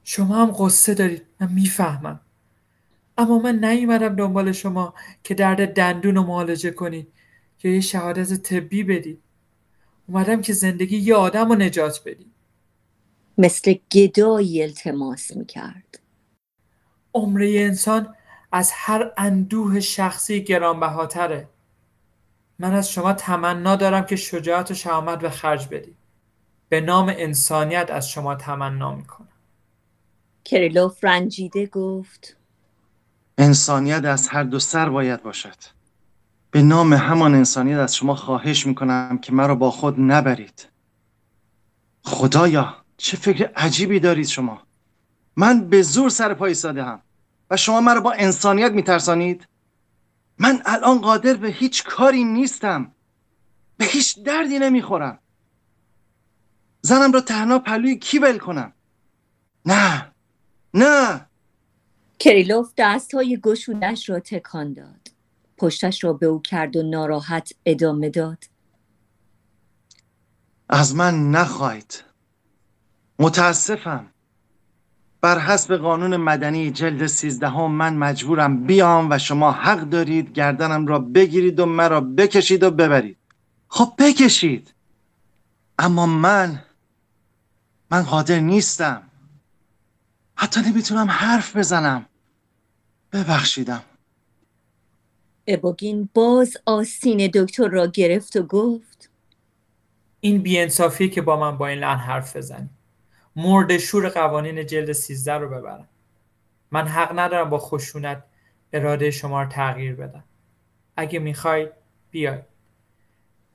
شما 0.04 0.42
هم 0.42 0.54
قصه 0.58 0.94
دارید. 0.94 1.22
من 1.40 1.52
می‌فهمم. 1.52 2.20
اما 3.18 3.38
من 3.38 3.64
نیومدم 3.64 4.16
دنبال 4.16 4.52
شما 4.52 4.94
که 5.24 5.34
درد 5.34 5.74
دندون 5.74 6.14
رو 6.14 6.22
معالجه 6.22 6.70
کنید 6.70 7.08
یا 7.62 7.74
یه 7.74 7.80
شهادت 7.80 8.34
طبی 8.34 8.82
بدید 8.82 9.22
اومدم 10.08 10.40
که 10.40 10.52
زندگی 10.52 10.96
یه 10.96 11.14
آدم 11.14 11.48
رو 11.48 11.54
نجات 11.54 12.02
بدید 12.06 12.32
مثل 13.38 13.74
گدایی 13.92 14.62
التماس 14.62 15.36
می‌کرد. 15.36 15.98
عمره 17.14 17.60
انسان 17.60 18.14
از 18.52 18.70
هر 18.74 19.12
اندوه 19.16 19.80
شخصی 19.80 20.44
گرانبهاتره. 20.44 21.48
من 22.58 22.74
از 22.74 22.90
شما 22.90 23.12
تمنا 23.12 23.76
دارم 23.76 24.06
که 24.06 24.16
شجاعت 24.16 24.70
و 24.70 24.74
شهامت 24.74 25.18
به 25.18 25.30
خرج 25.30 25.68
بدید 25.68 25.96
به 26.68 26.80
نام 26.80 27.12
انسانیت 27.16 27.90
از 27.90 28.08
شما 28.08 28.34
تمنا 28.34 28.94
می‌کنم. 28.94 29.28
کریلوف 30.44 31.04
رنجیده 31.04 31.66
گفت. 31.66 32.36
انسانیت 33.38 34.04
از 34.04 34.28
هر 34.28 34.42
دو 34.42 34.58
سر 34.58 34.88
باید 34.88 35.22
باشد. 35.22 35.56
به 36.50 36.62
نام 36.62 36.92
همان 36.92 37.34
انسانیت 37.34 37.78
از 37.78 37.96
شما 37.96 38.14
خواهش 38.14 38.66
می‌کنم 38.66 39.18
که 39.22 39.32
مرا 39.32 39.54
با 39.54 39.70
خود 39.70 40.00
نبرید. 40.00 40.68
خدایا 42.02 42.76
چه 42.96 43.16
فکر 43.16 43.50
عجیبی 43.56 44.00
دارید 44.00 44.26
شما. 44.26 44.62
من 45.36 45.68
به 45.68 45.82
زور 45.82 46.10
سر 46.10 46.34
پای 46.34 46.48
ایستاده 46.48 46.84
هم. 46.84 47.02
و 47.50 47.56
شما 47.56 47.80
مرا 47.80 48.00
با 48.00 48.12
انسانیت 48.12 48.72
میترسانید؟ 48.72 49.48
من 50.38 50.62
الان 50.64 50.98
قادر 50.98 51.34
به 51.34 51.48
هیچ 51.48 51.84
کاری 51.84 52.24
نیستم. 52.24 52.92
به 53.76 53.84
هیچ 53.84 54.18
دردی 54.24 54.58
نمی‌خورم. 54.58 55.18
زنم 56.80 57.12
را 57.12 57.20
تنها 57.20 57.58
پلوی 57.58 57.98
کی 57.98 58.18
ول 58.18 58.38
کنم؟ 58.38 58.72
نه 59.66 60.11
نه. 60.74 61.26
کریلوف 62.18 62.72
دست 62.76 63.14
های 63.14 63.40
گشونش 63.42 64.08
را 64.08 64.20
تکان 64.20 64.72
داد. 64.72 65.08
پشتش 65.58 66.04
را 66.04 66.12
به 66.12 66.26
او 66.26 66.42
کرد 66.42 66.76
و 66.76 66.82
ناراحت 66.82 67.52
ادامه 67.66 68.10
داد. 68.10 68.44
از 70.68 70.94
من 70.94 71.30
نخواهید. 71.30 72.04
متاسفم. 73.18 74.06
بر 75.20 75.38
حسب 75.38 75.76
قانون 75.76 76.16
مدنی 76.16 76.70
جلد 76.70 77.06
سیزدهم 77.06 77.72
من 77.72 77.96
مجبورم 77.96 78.64
بیام 78.66 79.10
و 79.10 79.18
شما 79.18 79.52
حق 79.52 79.80
دارید 79.80 80.32
گردنم 80.32 80.86
را 80.86 80.98
بگیرید 80.98 81.60
و 81.60 81.66
مرا 81.66 82.00
بکشید 82.00 82.62
و 82.62 82.70
ببرید. 82.70 83.16
خب 83.68 83.92
بکشید. 83.98 84.74
اما 85.78 86.06
من 86.06 86.64
من 87.90 88.02
قادر 88.02 88.40
نیستم. 88.40 89.02
حتی 90.42 90.60
نمی‌تونم 90.60 91.10
حرف 91.10 91.56
بزنم. 91.56 92.06
ببخشیدم. 93.12 93.82
ابوگین 95.46 96.08
باز 96.14 96.56
آستین 96.66 97.30
دکتر 97.34 97.68
را 97.68 97.86
گرفت 97.86 98.36
و 98.36 98.42
گفت 98.42 99.10
این 100.20 100.42
بیانصافی 100.42 101.08
که 101.08 101.22
با 101.22 101.36
من 101.36 101.58
با 101.58 101.66
این 101.66 101.78
لحن 101.78 101.98
حرف 101.98 102.36
بزنی. 102.36 102.70
مرد 103.36 103.78
شور 103.78 104.08
قوانین 104.08 104.66
جلد 104.66 104.92
13 104.92 105.32
رو 105.32 105.48
ببرم. 105.48 105.88
من 106.70 106.88
حق 106.88 107.18
ندارم 107.18 107.50
با 107.50 107.58
خشونت 107.58 108.22
اراده 108.72 109.10
شما 109.10 109.42
رو 109.42 109.48
تغییر 109.48 109.94
بدم. 109.94 110.24
اگه 110.96 111.18
می‌خواید 111.18 111.68
بیاید 112.10 112.44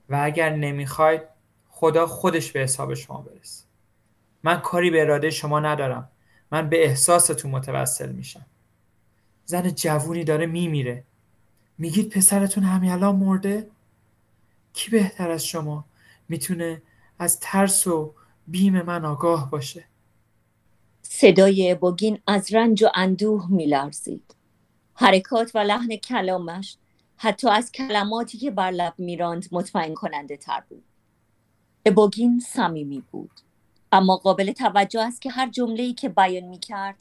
و 0.10 0.20
اگر 0.24 0.56
نمی‌خواید 0.56 1.22
خدا 1.70 2.08
خودش 2.08 2.52
به 2.52 2.60
حساب 2.60 2.94
شما 2.94 3.22
برسه. 3.22 3.64
من 4.44 4.60
کاری 4.60 4.90
به 4.90 5.02
اراده 5.02 5.30
شما 5.30 5.60
ندارم. 5.60 6.10
من 6.52 6.70
به 6.70 6.86
احساستون 6.86 7.52
متوسل 7.52 8.12
میشم. 8.12 8.46
زن 9.46 9.72
جوونی 9.72 10.24
داره 10.24 10.46
میمیره. 10.46 11.04
میگید 11.78 12.10
پسرتون 12.10 12.64
همین 12.64 12.92
الان 12.92 13.16
مرده؟ 13.16 13.68
کی 14.74 14.92
بهتر 14.92 15.32
از 15.32 15.46
شما 15.46 15.86
می‌تونه 16.30 16.82
از 17.20 17.40
ترس 17.40 17.88
و 17.88 18.14
بیم 18.48 18.82
من 18.82 19.06
آگاه 19.06 19.50
باشه؟ 19.50 19.84
صدای 21.02 21.76
بوگین 21.76 22.20
از 22.28 22.54
رنج 22.54 22.84
و 22.84 22.88
اندوه 22.96 23.52
میلرزید. 23.52 24.36
حرکات 24.94 25.52
و 25.56 25.60
لحن 25.60 25.96
کلامش 25.96 26.78
حتی 27.18 27.50
از 27.50 27.72
کلماتی 27.72 28.38
که 28.38 28.52
بر 28.52 28.72
لب 28.72 28.94
میراند 28.98 29.46
مطمئن 29.52 29.94
کننده 29.94 30.38
تر 30.38 30.64
بود. 30.70 30.84
ابوگین 31.86 32.40
صمیمی 32.40 33.04
بود. 33.12 33.32
اما 33.92 34.18
قابل 34.18 34.52
توجه 34.52 35.02
است 35.02 35.22
که 35.22 35.32
هر 35.32 35.50
جمله 35.50 35.94
که 35.94 36.10
بیان 36.10 36.44
می 36.44 36.60
کرد 36.60 36.96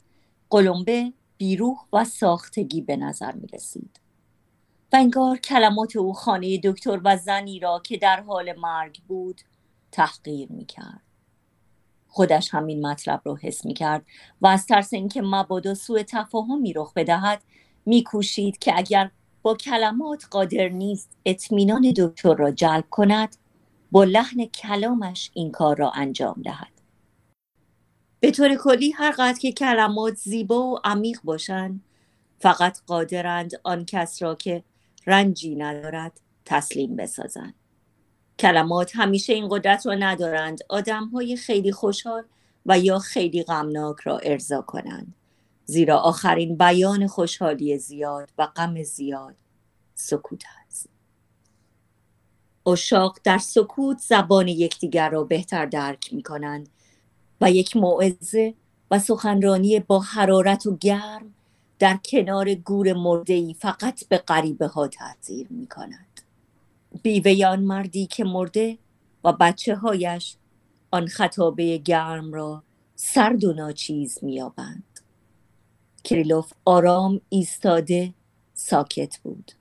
قلمبه 0.49 1.13
بیروح 1.37 1.77
و 1.93 2.05
ساختگی 2.05 2.81
به 2.81 2.95
نظر 2.95 3.31
می 3.31 3.47
رسید 3.47 3.99
و 4.93 4.95
انگار 4.95 5.37
کلمات 5.37 5.95
او 5.95 6.13
خانه 6.13 6.57
دکتر 6.63 7.01
و 7.03 7.17
زنی 7.17 7.59
را 7.59 7.81
که 7.85 7.97
در 7.97 8.21
حال 8.21 8.53
مرگ 8.59 9.01
بود 9.07 9.41
تحقیر 9.91 10.51
می 10.51 10.65
کرد 10.65 11.01
خودش 12.07 12.53
همین 12.53 12.87
مطلب 12.87 13.21
را 13.25 13.35
حس 13.41 13.65
می 13.65 13.73
کرد 13.73 14.05
و 14.41 14.47
از 14.47 14.65
ترس 14.65 14.93
اینکه 14.93 15.21
مبادا 15.21 15.73
سوء 15.73 16.03
تفاهمی 16.03 16.73
رخ 16.73 16.93
بدهد 16.93 17.41
میکوشید 17.85 18.57
که 18.57 18.77
اگر 18.77 19.11
با 19.41 19.55
کلمات 19.55 20.25
قادر 20.31 20.69
نیست 20.69 21.17
اطمینان 21.25 21.93
دکتر 21.97 22.35
را 22.35 22.51
جلب 22.51 22.85
کند 22.89 23.35
با 23.91 24.03
لحن 24.03 24.45
کلامش 24.45 25.31
این 25.33 25.51
کار 25.51 25.77
را 25.77 25.91
انجام 25.91 26.41
دهد. 26.43 26.76
به 28.19 28.31
طور 28.31 28.55
کلی 28.55 28.91
هر 28.91 29.11
قدر 29.11 29.39
که 29.39 29.51
کلمات 29.51 30.15
زیبا 30.15 30.67
و 30.67 30.79
عمیق 30.83 31.19
باشند 31.23 31.83
فقط 32.39 32.79
قادرند 32.87 33.51
آن 33.63 33.85
کس 33.85 34.21
را 34.21 34.35
که 34.35 34.63
رنجی 35.07 35.55
ندارد 35.55 36.21
تسلیم 36.45 36.95
بسازند. 36.95 37.53
کلمات 38.39 38.91
همیشه 38.95 39.33
این 39.33 39.47
قدرت 39.49 39.85
را 39.85 39.95
ندارند 39.95 40.59
آدم 40.69 41.05
های 41.05 41.35
خیلی 41.35 41.71
خوشحال 41.71 42.23
و 42.65 42.79
یا 42.79 42.99
خیلی 42.99 43.43
غمناک 43.43 43.99
را 43.99 44.17
ارضا 44.17 44.61
کنند. 44.61 45.13
زیرا 45.65 45.97
آخرین 45.97 46.57
بیان 46.57 47.07
خوشحالی 47.07 47.77
زیاد 47.77 48.29
و 48.37 48.47
غم 48.47 48.83
زیاد 48.83 49.35
سکوت 49.95 50.43
است. 50.67 50.89
اشاق 52.67 53.19
در 53.23 53.37
سکوت 53.37 53.97
زبان 53.97 54.47
یکدیگر 54.47 55.09
را 55.09 55.23
بهتر 55.23 55.65
درک 55.65 56.13
می 56.13 56.23
کنند 56.23 56.69
و 57.41 57.51
یک 57.51 57.77
موعظه 57.77 58.53
و 58.91 58.99
سخنرانی 58.99 59.79
با 59.79 59.99
حرارت 59.99 60.65
و 60.65 60.77
گرم 60.77 61.33
در 61.79 61.99
کنار 62.05 62.53
گور 62.53 62.93
مردهی 62.93 63.53
فقط 63.53 64.07
به 64.07 64.17
غریبه 64.17 64.67
ها 64.67 64.87
تاثیر 64.87 65.47
می 65.49 65.67
کند 65.67 66.21
بیوه 67.03 67.47
آن 67.47 67.63
مردی 67.63 68.05
که 68.05 68.23
مرده 68.23 68.77
و 69.23 69.33
بچه 69.33 69.75
هایش 69.75 70.35
آن 70.91 71.07
خطابه 71.07 71.77
گرم 71.77 72.33
را 72.33 72.63
سرد 72.95 73.43
و 73.43 73.53
ناچیز 73.53 74.19
میابند 74.21 74.83
کریلوف 76.03 76.53
آرام 76.65 77.21
ایستاده 77.29 78.13
ساکت 78.53 79.17
بود. 79.17 79.51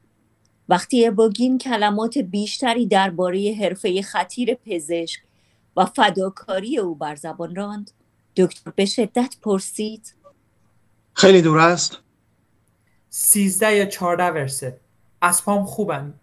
وقتی 0.68 1.06
ابوگین 1.06 1.58
کلمات 1.58 2.18
بیشتری 2.18 2.86
درباره 2.86 3.56
حرفه 3.60 4.02
خطیر 4.02 4.54
پزشک 4.54 5.20
و 5.76 5.84
فداکاری 5.84 6.78
او 6.78 6.94
بر 6.94 7.14
زبان 7.14 7.54
راند. 7.54 7.90
دکتر 8.36 8.70
به 8.70 8.84
شدت 8.86 9.36
پرسید. 9.42 10.14
خیلی 11.12 11.42
دور 11.42 11.58
است؟ 11.58 11.98
سیزده 13.10 13.76
یا 13.76 13.86
چهارده 13.86 14.24
ورسه. 14.24 14.80
اسبام 15.22 15.64
خوبن 15.64 16.14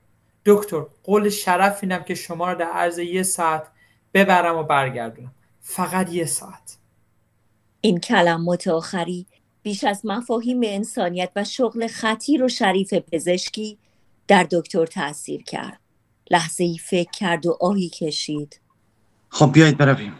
دکتر 0.45 0.85
قول 1.03 1.29
شرف 1.29 1.79
اینم 1.81 2.03
که 2.03 2.15
شما 2.15 2.51
رو 2.51 2.59
در 2.59 2.65
عرض 2.65 2.97
یه 2.97 3.23
ساعت 3.23 3.67
ببرم 4.13 4.57
و 4.57 4.63
برگردونم. 4.63 5.31
فقط 5.61 6.13
یه 6.13 6.25
ساعت. 6.25 6.77
این 7.81 7.99
کلمات 7.99 8.67
آخری 8.67 9.25
بیش 9.63 9.83
از 9.83 10.05
مفاهیم 10.05 10.59
انسانیت 10.63 11.31
و 11.35 11.43
شغل 11.43 11.87
خطیر 11.87 12.43
و 12.43 12.47
شریف 12.47 12.93
پزشکی 12.93 13.77
در 14.27 14.47
دکتر 14.51 14.85
تاثیر 14.85 15.43
کرد. 15.43 15.79
لحظه 16.31 16.63
ای 16.63 16.77
فکر 16.77 17.11
کرد 17.11 17.45
و 17.45 17.57
آهی 17.61 17.89
کشید. 17.89 18.59
خب 19.33 19.51
بیایید 19.53 19.77
برویم. 19.77 20.13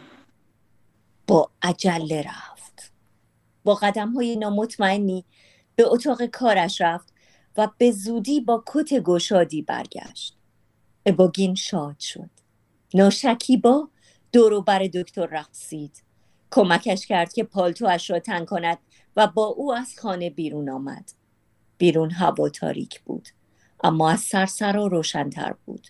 با 1.26 1.50
عجله 1.62 2.22
رفت. 2.22 2.92
با 3.64 3.74
قدم 3.74 4.12
های 4.12 4.36
نامطمئنی 4.36 5.24
به 5.76 5.84
اتاق 5.86 6.26
کارش 6.26 6.80
رفت 6.80 7.12
و 7.56 7.68
به 7.78 7.90
زودی 7.90 8.40
با 8.40 8.64
کت 8.66 8.94
گشادی 8.94 9.62
برگشت. 9.62 10.36
اباگین 11.06 11.54
شاد 11.54 11.98
شد. 11.98 12.30
ناشکیبا 12.94 13.88
دورو 14.32 14.62
بر 14.62 14.86
دکتر 14.94 15.26
رقصید. 15.26 16.02
کمکش 16.50 17.06
کرد 17.06 17.32
که 17.32 17.44
پالتواش 17.44 18.10
را 18.10 18.18
تن 18.18 18.44
کند 18.44 18.78
و 19.16 19.26
با 19.26 19.46
او 19.46 19.74
از 19.74 19.98
خانه 19.98 20.30
بیرون 20.30 20.70
آمد. 20.70 21.12
بیرون 21.78 22.10
هوا 22.10 22.48
تاریک 22.48 23.00
بود 23.00 23.28
اما 23.84 24.10
از 24.10 24.20
سرسرا 24.20 24.86
روشنتر 24.86 25.54
بود. 25.64 25.88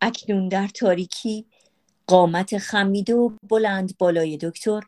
اکنون 0.00 0.48
در 0.48 0.68
تاریکی 0.68 1.46
قامت 2.12 2.58
خمیده 2.58 3.14
و 3.14 3.30
بلند 3.48 3.98
بالای 3.98 4.36
دکتر 4.36 4.82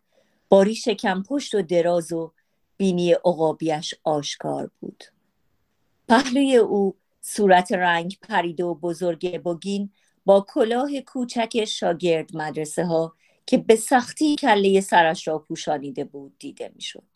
باری 0.48 0.74
شکم 0.74 1.22
پشت 1.22 1.54
و 1.54 1.62
دراز 1.62 2.12
و 2.12 2.32
بینی 2.76 3.12
عقابیش 3.12 3.94
آشکار 4.02 4.70
بود 4.80 5.04
پهلوی 6.08 6.56
او 6.56 6.96
صورت 7.20 7.72
رنگ 7.72 8.18
پریده 8.28 8.64
و 8.64 8.74
بزرگ 8.74 9.42
بگین 9.42 9.90
با 10.24 10.46
کلاه 10.48 11.00
کوچک 11.00 11.64
شاگرد 11.64 12.36
مدرسه 12.36 12.84
ها 12.84 13.14
که 13.46 13.58
به 13.58 13.76
سختی 13.76 14.36
کله 14.36 14.80
سرش 14.80 15.28
را 15.28 15.38
پوشانیده 15.38 16.04
بود 16.04 16.34
دیده 16.38 16.72
می‌شد. 16.74 17.08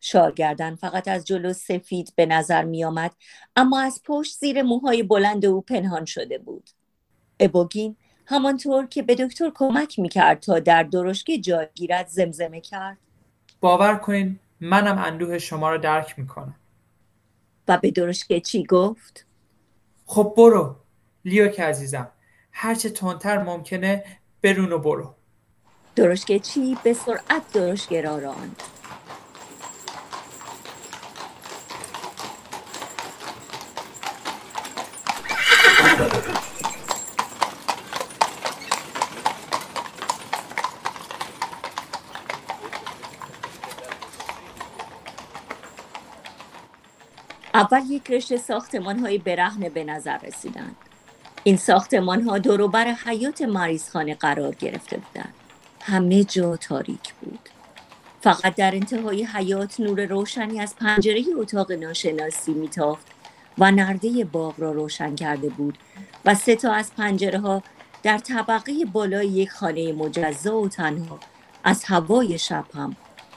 شارگردن 0.00 0.74
فقط 0.74 1.08
از 1.08 1.26
جلو 1.26 1.52
سفید 1.52 2.12
به 2.16 2.26
نظر 2.26 2.64
می 2.64 2.84
آمد 2.84 3.14
اما 3.56 3.80
از 3.80 4.00
پشت 4.04 4.38
زیر 4.38 4.62
موهای 4.62 5.02
بلند 5.02 5.46
او 5.46 5.60
پنهان 5.60 6.04
شده 6.04 6.38
بود. 6.38 6.70
ابوگین 7.40 7.96
همانطور 8.30 8.86
که 8.86 9.02
به 9.02 9.14
دکتر 9.14 9.50
کمک 9.54 9.98
می 9.98 10.08
کرد 10.08 10.40
تا 10.40 10.58
در 10.58 10.82
درشگه 10.82 11.38
جای 11.38 11.66
گیرد 11.74 12.06
زمزمه 12.06 12.60
کرد. 12.60 12.98
باور 13.60 13.96
کنین 13.96 14.38
منم 14.60 14.98
اندوه 14.98 15.38
شما 15.38 15.70
را 15.70 15.76
درک 15.76 16.18
می 16.18 16.26
کنم. 16.26 16.54
و 17.68 17.78
به 17.78 17.90
درشگه 17.90 18.40
چی 18.40 18.64
گفت؟ 18.64 19.26
خب 20.06 20.34
برو 20.36 20.76
لیو 21.24 21.48
که 21.48 21.64
عزیزم 21.64 22.08
هرچه 22.52 22.90
تندتر 22.90 23.42
ممکنه 23.42 24.04
برون 24.42 24.72
و 24.72 24.78
برو 24.78 25.14
درشگه 25.96 26.38
چی 26.38 26.78
به 26.84 26.92
سرعت 26.92 27.52
درشگه 27.52 28.00
را 28.00 28.18
راند 28.18 28.62
اول 47.60 47.90
یک 47.90 48.10
رشته 48.10 48.36
ساختمان 48.36 48.98
های 48.98 49.18
برهنه 49.18 49.70
به 49.70 49.84
نظر 49.84 50.18
رسیدند 50.18 50.76
این 51.44 51.56
ساختمان 51.56 52.22
ها 52.22 52.38
دوروبر 52.38 52.84
حیات 52.84 53.42
مریضخانه 53.42 54.14
قرار 54.14 54.54
گرفته 54.54 54.96
بودند. 54.96 55.34
همه 55.80 56.24
جا 56.24 56.56
تاریک 56.56 57.14
بود. 57.14 57.48
فقط 58.20 58.54
در 58.54 58.74
انتهای 58.74 59.24
حیات 59.24 59.80
نور 59.80 60.04
روشنی 60.04 60.60
از 60.60 60.76
پنجره 60.76 61.24
اتاق 61.36 61.72
ناشناسی 61.72 62.52
میتافت 62.52 63.06
و 63.58 63.70
نرده 63.70 64.24
باغ 64.24 64.60
را 64.60 64.72
روشن 64.72 65.14
کرده 65.14 65.48
بود 65.48 65.78
و 66.24 66.34
سه 66.34 66.56
تا 66.56 66.72
از 66.72 66.94
پنجره 66.94 67.38
ها 67.38 67.62
در 68.02 68.18
طبقه 68.18 68.72
بالای 68.92 69.26
یک 69.26 69.50
خانه 69.50 69.92
مجزا 69.92 70.56
و 70.60 70.68
تنها 70.68 71.20
از 71.64 71.84
هوای 71.84 72.38
شب 72.38 72.64
هم 72.74 72.96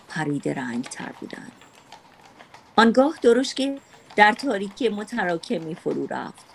پرید 0.10 0.50
رنگ 0.50 0.84
تر 0.84 1.12
بودند. 1.20 1.52
آنگاه 2.76 3.14
درشکه 3.22 3.78
در 4.16 4.32
تاریکی 4.32 4.90
متراکمی 4.90 5.76
فرو 5.76 6.08
رفت. 6.10 6.46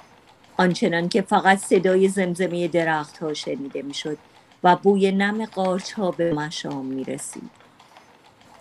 آنچنان 0.57 1.09
که 1.09 1.23
فقط 1.23 1.59
صدای 1.59 2.09
زمزمه 2.09 2.69
درخت 2.69 3.19
ها 3.19 3.35
شنیده 3.35 3.83
می‌شد 3.83 4.19
و 4.65 4.77
بوی 4.77 5.13
نم 5.13 5.45
قارچ 5.47 5.93
ها 5.93 6.11
به 6.11 6.33
مشام 6.35 6.87
می 6.87 7.05
رسید. 7.05 7.51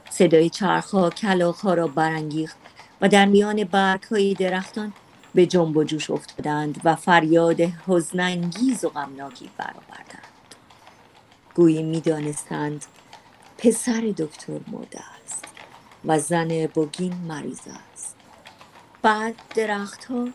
صدای 0.10 0.50
چرخ 0.50 0.94
ها 0.94 1.10
کلاخ 1.10 1.62
ها 1.62 1.74
را 1.74 1.88
برانگیخت 1.88 2.58
و 3.02 3.10
در 3.10 3.26
میان 3.26 3.64
برگ 3.64 4.04
های 4.04 4.34
درختان 4.34 4.94
به 5.36 5.46
جنب 5.46 5.78
و 5.78 5.84
جوش 5.84 6.10
افتادند 6.10 6.82
و 6.84 6.96
فریاد 6.96 7.62
حزنانگیز 7.88 8.86
و 8.86 8.90
غمناکی 8.90 9.50
برآوردند. 9.58 10.56
گویی 11.56 11.84
می‌دانستند 11.84 12.86
پسر 13.58 14.14
دکتر 14.18 14.60
مرده 14.68 15.00
است 15.24 15.46
و 16.06 16.20
زن 16.20 16.66
بوگین 16.66 17.14
مریض 17.14 17.60
است. 17.94 18.17
بعد 19.02 19.36
درختها 19.56 20.28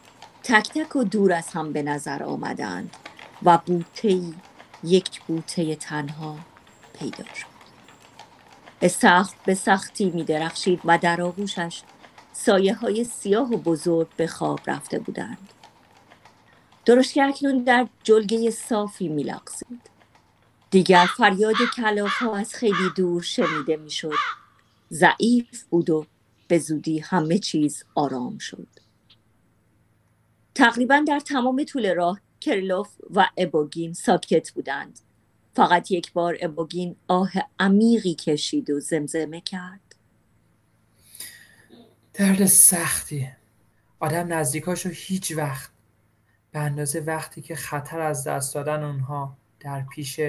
تک 0.43 0.69
تک 0.69 0.97
و 0.97 1.05
دور 1.05 1.33
از 1.33 1.49
هم 1.49 1.73
به 1.73 1.83
نظر 1.83 2.23
آمدند 2.23 2.97
و 3.43 3.59
بوته 3.67 4.23
یک 4.85 5.21
بوته 5.21 5.77
تنها 5.77 6.39
پیدا 6.99 7.25
شد. 7.35 7.53
سخت 8.89 9.35
به 9.45 9.55
سختی 9.55 10.11
می 10.11 10.25
درخشید 10.25 10.81
و 10.85 10.99
در 10.99 11.23
آغوشش 11.23 11.83
سایه 12.33 12.75
های 12.75 13.05
سیاه 13.05 13.53
و 13.53 13.57
بزرگ 13.57 14.09
به 14.17 14.27
خواب 14.27 14.61
رفته 14.67 14.99
بودند. 14.99 15.53
درشت 16.85 17.13
که 17.13 17.23
اکنون 17.23 17.65
در 17.65 17.87
جلگه 18.03 18.51
صافی 18.51 19.09
می 19.09 19.23
لغزید. 19.23 19.91
دیگر 20.71 21.09
فریاد 21.17 21.57
کلاخ 21.77 22.23
ها 22.23 22.37
از 22.37 22.55
خیلی 22.55 22.91
دور 22.97 23.23
شنیده 23.23 23.77
می 23.77 23.91
شد 23.91 24.15
ضعیف 24.93 25.63
بود 25.71 25.91
و 25.91 26.07
به 26.53 26.59
زودی 26.59 26.99
همه 26.99 27.39
چیز 27.39 27.85
آرام 27.95 28.39
شد. 28.39 28.69
تقریبا 30.55 31.05
در 31.09 31.21
تمام 31.21 31.65
طول 31.65 31.95
راه 31.95 32.21
کریلوف 32.41 32.89
و 33.15 33.29
ابوگین 33.37 33.93
ساکت 33.93 34.51
بودند. 34.51 35.01
فقط 35.55 35.91
یک 35.91 36.13
بار 36.13 36.37
ابوگین 36.41 36.97
آه 37.09 37.33
عمیقی 37.59 38.15
کشید 38.15 38.71
و 38.71 38.81
زمزمه 38.81 39.41
کرد. 39.41 39.97
درد 42.15 42.47
سختی. 42.47 43.29
آدم 44.01 44.33
نزدیکاشو 44.33 44.89
هیچ 44.89 45.33
وقت 45.37 45.71
به 46.51 46.59
اندازه 46.59 47.01
وقتی 47.01 47.43
که 47.43 47.55
خطر 47.55 48.01
از 48.01 48.25
دست 48.25 48.55
دادن 48.55 48.83
اونها 48.83 49.37
در 49.61 49.83
پیش 49.83 50.21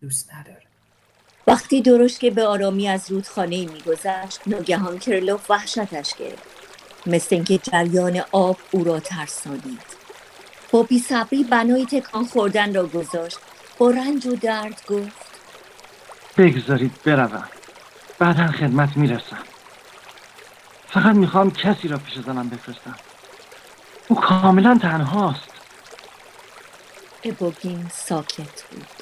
دوست 0.00 0.34
نداره. 0.34 0.67
وقتی 1.48 1.82
درشت 1.82 2.20
که 2.20 2.30
به 2.30 2.46
آرامی 2.46 2.88
از 2.88 3.10
رودخانه 3.10 3.66
میگذشت 3.66 4.40
ناگهان 4.46 4.98
کرلوف 4.98 5.50
وحشتش 5.50 6.14
گرفت. 6.14 6.42
مثل 7.06 7.34
اینکه 7.34 7.58
جریان 7.58 8.22
آب 8.32 8.56
او 8.70 8.84
را 8.84 9.00
ترسانید. 9.00 9.80
با 10.70 10.82
بیصبری 10.82 11.44
بنای 11.44 11.86
تکان 11.86 12.24
خوردن 12.24 12.74
را 12.74 12.86
گذاشت. 12.86 13.38
با 13.78 13.90
رنج 13.90 14.26
و 14.26 14.36
درد 14.36 14.82
گفت 14.88 15.28
بگذارید 16.36 17.02
بروم. 17.04 17.48
بعدا 18.18 18.46
خدمت 18.46 18.96
می‌رسم. 18.96 19.42
فقط 20.88 21.14
می‌خوام 21.14 21.50
کسی 21.50 21.88
را 21.88 21.98
پیش 21.98 22.18
زنم 22.26 22.48
بفرستم. 22.48 22.96
او 24.08 24.20
کاملا 24.20 24.78
تنهاست. 24.82 25.48
ابوگین 27.24 27.90
ساکت 27.94 28.62
بود. 28.70 28.97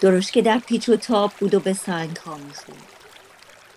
درشت 0.00 0.32
که 0.32 0.42
در 0.42 0.58
پیچ 0.58 0.88
و 0.88 0.96
تاب 0.96 1.32
بود 1.40 1.54
و 1.54 1.60
به 1.60 1.72
سنگ 1.72 2.16
ها 2.16 2.36
می‌خورد. 2.36 2.78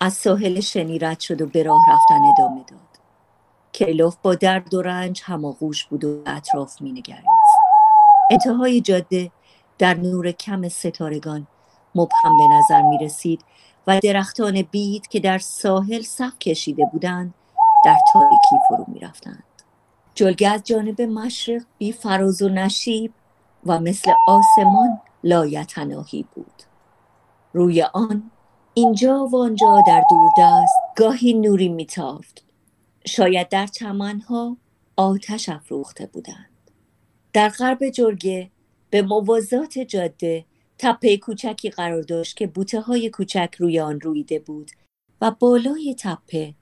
از 0.00 0.12
ساحل 0.12 0.60
شنی 0.60 0.98
رد 0.98 1.20
شد 1.20 1.42
و 1.42 1.46
به 1.46 1.62
راه 1.62 1.80
رفتن 1.88 2.24
ادامه 2.24 2.64
داد. 2.68 2.80
کیلوف 3.72 4.16
با 4.22 4.34
درد 4.34 4.74
و 4.74 4.82
رنج 4.82 5.22
هماغوش 5.24 5.84
بود 5.84 6.04
و 6.04 6.22
اطراف 6.26 6.82
مینگریست. 6.82 7.58
انتهای 8.30 8.80
جاده 8.80 9.30
در 9.78 9.94
نور 9.94 10.30
کم 10.30 10.68
ستارگان 10.68 11.46
مبهم 11.94 12.36
به 12.36 12.44
نظر 12.54 12.82
می 12.82 12.98
رسید 12.98 13.44
و 13.86 14.00
درختان 14.02 14.62
بید 14.62 15.06
که 15.06 15.20
در 15.20 15.38
ساحل 15.38 16.02
صف 16.02 16.38
کشیده 16.38 16.84
بودند 16.92 17.34
در 17.84 17.96
تاریکی 18.12 18.56
فرو 18.68 18.84
می 18.88 19.00
رفتند. 19.00 19.44
جلگه 20.14 20.48
از 20.48 20.62
جانب 20.64 21.02
مشرق 21.02 21.62
بی 21.78 21.92
فراز 21.92 22.42
و 22.42 22.48
نشیب 22.48 23.12
و 23.66 23.80
مثل 23.80 24.12
آسمان 24.28 25.00
لایتناهی 25.24 26.24
بود. 26.34 26.62
روی 27.52 27.82
آن 27.82 28.30
اینجا 28.74 29.28
و 29.32 29.36
آنجا 29.36 29.82
در 29.86 30.04
دوردست 30.10 30.74
گاهی 30.96 31.34
نوری 31.34 31.68
میتافت 31.68 32.44
شاید 33.06 33.48
در 33.48 33.66
چمنها 33.66 34.56
آتش 34.96 35.48
افروخته 35.48 36.06
بودند 36.06 36.70
در 37.32 37.48
غرب 37.48 37.90
جرگه 37.90 38.50
به 38.90 39.02
موازات 39.02 39.78
جاده 39.78 40.44
تپه 40.78 41.16
کوچکی 41.16 41.70
قرار 41.70 42.02
داشت 42.02 42.36
که 42.36 42.46
بوته 42.46 42.80
های 42.80 43.10
کوچک 43.10 43.54
روی 43.58 43.80
آن 43.80 44.00
رویده 44.00 44.38
بود 44.38 44.70
و 45.20 45.30
بالای 45.30 45.96
تپه 45.98 46.54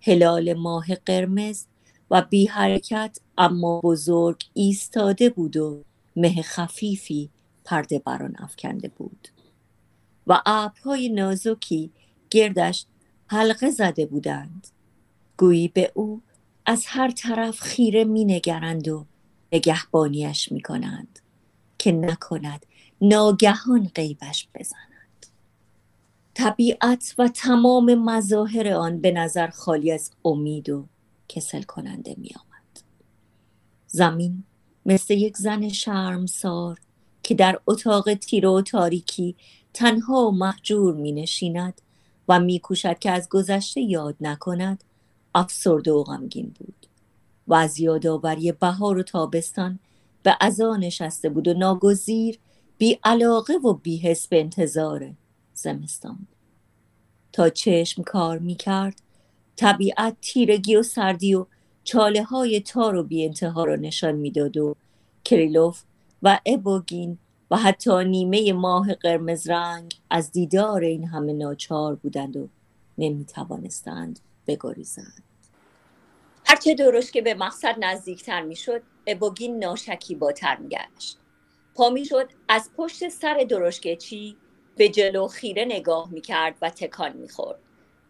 هلال 0.00 0.52
ماه 0.52 0.94
قرمز 0.94 1.66
و 2.10 2.22
بی 2.22 2.46
حرکت 2.46 3.18
اما 3.38 3.80
بزرگ 3.80 4.42
ایستاده 4.54 5.30
بود 5.30 5.56
و 5.56 5.84
مه 6.16 6.42
خفیفی 6.42 7.30
پرده 7.64 7.98
بران 7.98 8.36
افکنده 8.38 8.88
بود. 8.88 9.28
و 10.26 10.42
ابرهای 10.46 11.08
نازکی 11.08 11.90
گردش 12.30 12.86
حلقه 13.26 13.70
زده 13.70 14.06
بودند. 14.06 14.68
گویی 15.36 15.68
به 15.68 15.92
او 15.94 16.22
از 16.66 16.84
هر 16.86 17.10
طرف 17.10 17.60
خیره 17.60 18.04
می 18.04 18.24
نگرند 18.24 18.88
و 18.88 19.06
نگهبانیش 19.52 20.52
می 20.52 20.60
کنند 20.60 21.18
که 21.78 21.92
نکند 21.92 22.66
ناگهان 23.00 23.90
غیبش 23.94 24.48
بزنند 24.54 25.26
طبیعت 26.34 27.14
و 27.18 27.28
تمام 27.28 27.94
مظاهر 27.94 28.68
آن 28.68 29.00
به 29.00 29.10
نظر 29.12 29.48
خالی 29.48 29.92
از 29.92 30.10
امید 30.24 30.70
و 30.70 30.86
کسل 31.28 31.62
کننده 31.62 32.14
می 32.18 32.30
آمد. 32.36 32.84
زمین 33.86 34.44
مثل 34.86 35.14
یک 35.14 35.36
زن 35.36 35.68
شرمسار 35.68 36.78
که 37.22 37.34
در 37.34 37.60
اتاق 37.66 38.14
تیره 38.14 38.48
و 38.48 38.62
تاریکی 38.62 39.36
تنها 39.74 40.26
و 40.26 40.30
محجور 40.30 40.94
می 40.94 41.12
نشیند 41.12 41.80
و 42.28 42.40
می 42.40 42.58
کوشد 42.58 42.98
که 42.98 43.10
از 43.10 43.28
گذشته 43.28 43.80
یاد 43.80 44.16
نکند 44.20 44.84
افسرده 45.34 45.92
و 45.92 46.02
غمگین 46.02 46.54
بود 46.58 46.86
و 47.48 47.54
از 47.54 47.80
یادآوری 47.80 48.52
بهار 48.52 48.98
و 48.98 49.02
تابستان 49.02 49.78
به 50.22 50.36
عزا 50.40 50.76
نشسته 50.76 51.28
بود 51.28 51.48
و 51.48 51.54
ناگزیر 51.54 52.38
بی 52.78 52.98
علاقه 53.04 53.54
و 53.54 53.72
بی 53.72 53.96
حس 53.96 54.28
به 54.28 54.40
انتظار 54.40 55.14
زمستان 55.54 56.26
تا 57.32 57.48
چشم 57.48 58.02
کار 58.02 58.38
می 58.38 58.54
کرد 58.54 59.02
طبیعت 59.56 60.16
تیرگی 60.20 60.76
و 60.76 60.82
سردی 60.82 61.34
و 61.34 61.46
چاله 61.84 62.22
های 62.22 62.60
تار 62.60 62.96
و 62.96 63.02
بی 63.02 63.24
انتها 63.24 63.64
را 63.64 63.76
نشان 63.76 64.14
می‌داد 64.14 64.56
و 64.56 64.76
کریلوف 65.24 65.82
و 66.22 66.40
ابوگین 66.46 67.18
و 67.50 67.56
حتی 67.56 68.04
نیمه 68.04 68.52
ماه 68.52 68.94
قرمز 68.94 69.50
رنگ 69.50 69.94
از 70.10 70.32
دیدار 70.32 70.80
این 70.80 71.04
همه 71.04 71.32
ناچار 71.32 71.94
بودند 71.94 72.36
و 72.36 72.48
نمی 72.98 73.24
توانستند 73.24 74.20
بگریزند. 74.46 75.22
هرچه 76.46 76.74
درشت 76.74 77.12
که 77.12 77.22
به 77.22 77.34
مقصد 77.34 77.76
نزدیکتر 77.78 78.42
می‌شد 78.42 78.82
ابوگین 79.06 79.58
ناشکیباتر 79.58 80.56
میگشت. 80.56 81.18
پا 81.74 81.90
می‌شد 81.90 82.28
از 82.48 82.70
پشت 82.76 83.08
سر 83.08 83.46
درشکچی 83.48 84.36
به 84.76 84.88
جلو 84.88 85.28
خیره 85.28 85.64
نگاه 85.64 86.10
می‌کرد 86.10 86.58
و 86.62 86.70
تکان 86.70 87.16
می‌خورد. 87.16 87.58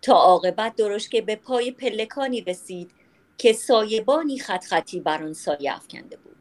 تا 0.03 0.13
عاقبت 0.13 0.77
درشکه 0.77 1.23
به 1.23 1.37
پای 1.37 1.71
پلکانی 1.71 2.41
رسید 2.41 2.91
که 3.39 3.53
سایبانی 3.53 4.39
خط 4.39 4.65
خطی 4.65 5.01
بر 5.01 5.23
آن 5.23 5.33
سایه 5.33 5.77
افکنده 5.77 6.17
بود. 6.17 6.40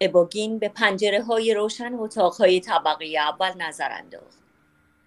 ابوگین 0.00 0.58
به 0.58 0.68
پنجره 0.68 1.22
های 1.22 1.54
روشن 1.54 1.94
اتاقهای 1.94 2.60
طبقه 2.60 3.06
اول 3.18 3.62
نظر 3.62 3.88
انداخت. 3.92 4.38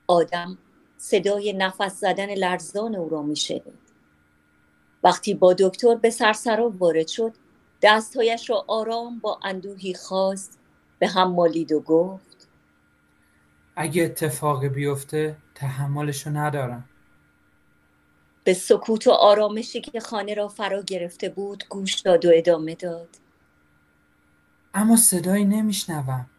آدم 0.07 0.57
صدای 0.97 1.53
نفس 1.53 1.99
زدن 1.99 2.33
لرزان 2.33 2.95
او 2.95 3.09
را 3.09 3.21
میشنید. 3.21 3.91
وقتی 5.03 5.33
با 5.33 5.53
دکتر 5.53 5.95
به 5.95 6.09
سرسرا 6.09 6.69
وارد 6.69 7.07
شد 7.07 7.33
دستهایش 7.81 8.49
را 8.49 8.65
آرام 8.67 9.19
با 9.19 9.39
اندوهی 9.43 9.93
خواست 9.93 10.59
به 10.99 11.07
هم 11.07 11.31
مالید 11.31 11.71
و 11.71 11.79
گفت 11.79 12.47
اگه 13.75 14.03
اتفاقی 14.03 14.69
بیفته 14.69 15.37
تحملشو 15.55 16.29
ندارم. 16.29 16.89
به 18.43 18.53
سکوت 18.53 19.07
و 19.07 19.11
آرامشی 19.11 19.81
که 19.81 19.99
خانه 19.99 20.33
را 20.33 20.47
فرا 20.47 20.81
گرفته 20.81 21.29
بود 21.29 21.63
گوش 21.69 21.99
داد 21.99 22.25
و 22.25 22.31
ادامه 22.33 22.75
داد. 22.75 23.09
اما 24.73 24.95
صدایی 24.95 25.45
نمیشنوم. 25.45 26.29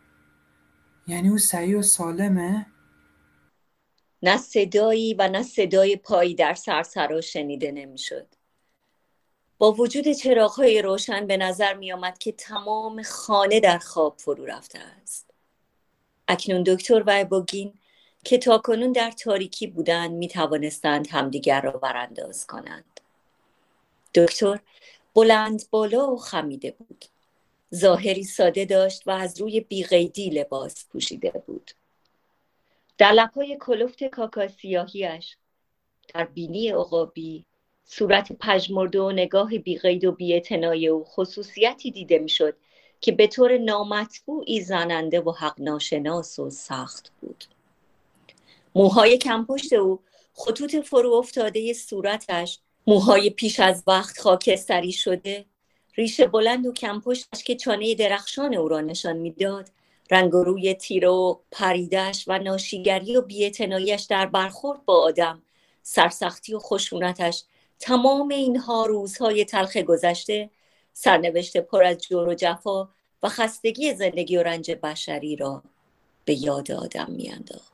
یعنی 1.07 1.29
او 1.29 1.39
سعی 1.39 1.75
و 1.75 1.83
سالمه؟ 1.83 2.67
نه 4.23 4.37
صدایی 4.37 5.15
و 5.15 5.29
نه 5.29 5.43
صدای 5.43 5.97
پایی 5.97 6.35
در 6.35 6.55
سرسرا 6.55 7.21
شنیده 7.21 7.73
نمی‌شد. 7.73 8.27
با 9.59 9.73
وجود 9.73 10.13
چراغهای 10.13 10.83
روشن 10.83 11.27
به 11.27 11.37
نظر 11.37 11.75
می 11.75 11.93
آمد 11.93 12.19
که 12.19 12.33
تمام 12.33 13.03
خانه 13.03 13.61
در 13.61 13.79
خواب 13.79 14.19
فرو 14.19 14.45
رفته 14.47 14.79
است. 14.79 15.31
اکنون 16.29 16.63
دکتر 16.63 17.03
و 17.07 17.11
ابوگین 17.15 17.75
که 18.25 18.39
تاکنون 18.39 18.93
در 18.93 19.11
تاریکی 19.11 19.67
بودند 19.67 20.11
می 20.11 20.29
توانستند 20.29 21.09
همدیگر 21.11 21.61
را 21.61 21.71
برانداز 21.71 22.47
کنند. 22.47 23.01
دکتر 24.15 24.61
بلند 25.15 25.63
بالا 25.71 26.13
و 26.13 26.17
خمیده 26.17 26.71
بود. 26.71 27.05
ظاهری 27.75 28.25
ساده 28.25 28.65
داشت 28.65 29.03
و 29.07 29.11
از 29.11 29.41
روی 29.41 29.61
بیقیدی 29.61 30.31
لباس 30.31 30.87
پوشیده 30.93 31.43
بود. 31.47 31.71
در 32.99 33.13
لبهای 33.13 33.57
کلفت 33.61 34.05
کاکا 34.05 34.49
سیاهیش 34.49 35.37
در 36.15 36.25
بینی 36.25 36.69
عقابی 36.69 37.45
صورت 37.85 38.33
پژمرده 38.33 39.01
و 39.01 39.11
نگاه 39.11 39.59
بیقید 39.59 40.05
و 40.05 40.13
بیاعتنای 40.13 40.89
او 40.89 41.05
خصوصیتی 41.05 41.91
دیده 41.91 42.19
می‌شد 42.19 42.57
که 43.01 43.13
به 43.13 43.27
طور 43.27 43.59
نامطبوعی 43.59 44.61
زننده 44.61 45.21
و 45.21 45.31
حق 45.31 45.61
ناشناس 45.61 46.39
و 46.39 46.51
سخت 46.51 47.13
بود. 47.21 47.45
موهای 48.75 49.19
کمپشت 49.19 49.73
او 49.73 50.01
خطوط 50.35 50.77
فرو 50.77 51.13
افتاده 51.13 51.73
صورتش 51.73 52.59
موهای 52.87 53.31
پیش 53.31 53.61
از 53.61 53.83
وقت 53.87 54.19
خاکستری 54.19 54.93
شده 54.93 55.45
ریشه 55.95 56.27
بلند 56.27 56.67
و 56.67 56.73
کمپشتش 56.73 57.45
که 57.45 57.57
چانه 57.57 57.95
درخشان 57.95 58.55
او 58.55 58.69
را 58.69 58.81
نشان 58.81 59.17
می‌داد. 59.17 59.69
رنگ 60.11 60.35
و 60.35 60.45
روی 60.45 60.75
تیره 60.75 61.09
و 61.09 61.37
پریدش 61.51 62.25
و 62.27 62.39
ناشیگری 62.39 63.17
و 63.17 63.23
بیاعتناییش 63.23 64.03
در 64.03 64.27
برخورد 64.27 64.85
با 64.85 65.03
آدم 65.03 65.43
سرسختی 65.83 66.55
و 66.55 66.59
خشونتش 66.59 67.45
تمام 67.79 68.29
اینها 68.29 68.87
روزهای 68.87 69.45
تلخ 69.45 69.77
گذشته 69.77 70.51
سرنوشت 70.93 71.57
پر 71.57 71.85
از 71.85 71.99
جور 71.99 72.29
و 72.29 72.35
جفا 72.35 72.89
و 73.23 73.29
خستگی 73.29 73.95
زندگی 73.95 74.37
و 74.37 74.43
رنج 74.43 74.71
بشری 74.71 75.37
را 75.37 75.63
به 76.25 76.43
یاد 76.43 76.73
آدم 76.73 77.11
میانداخت. 77.11 77.73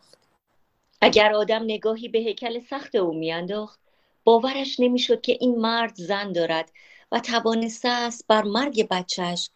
اگر 1.01 1.33
آدم 1.33 1.63
نگاهی 1.63 2.09
به 2.09 2.19
هیکل 2.19 2.61
سخت 2.61 2.95
او 2.95 3.15
میانداخت 3.15 3.81
باورش 4.25 4.81
نمی‌شد 4.81 5.21
که 5.21 5.37
این 5.41 5.59
مرد 5.59 5.95
زن 5.95 6.33
دارد 6.33 6.73
و 7.13 7.21
توانسته 7.21 7.89
است 7.89 8.27
بر 8.27 8.43
مرگ 8.43 8.89
بچهش 8.89 9.51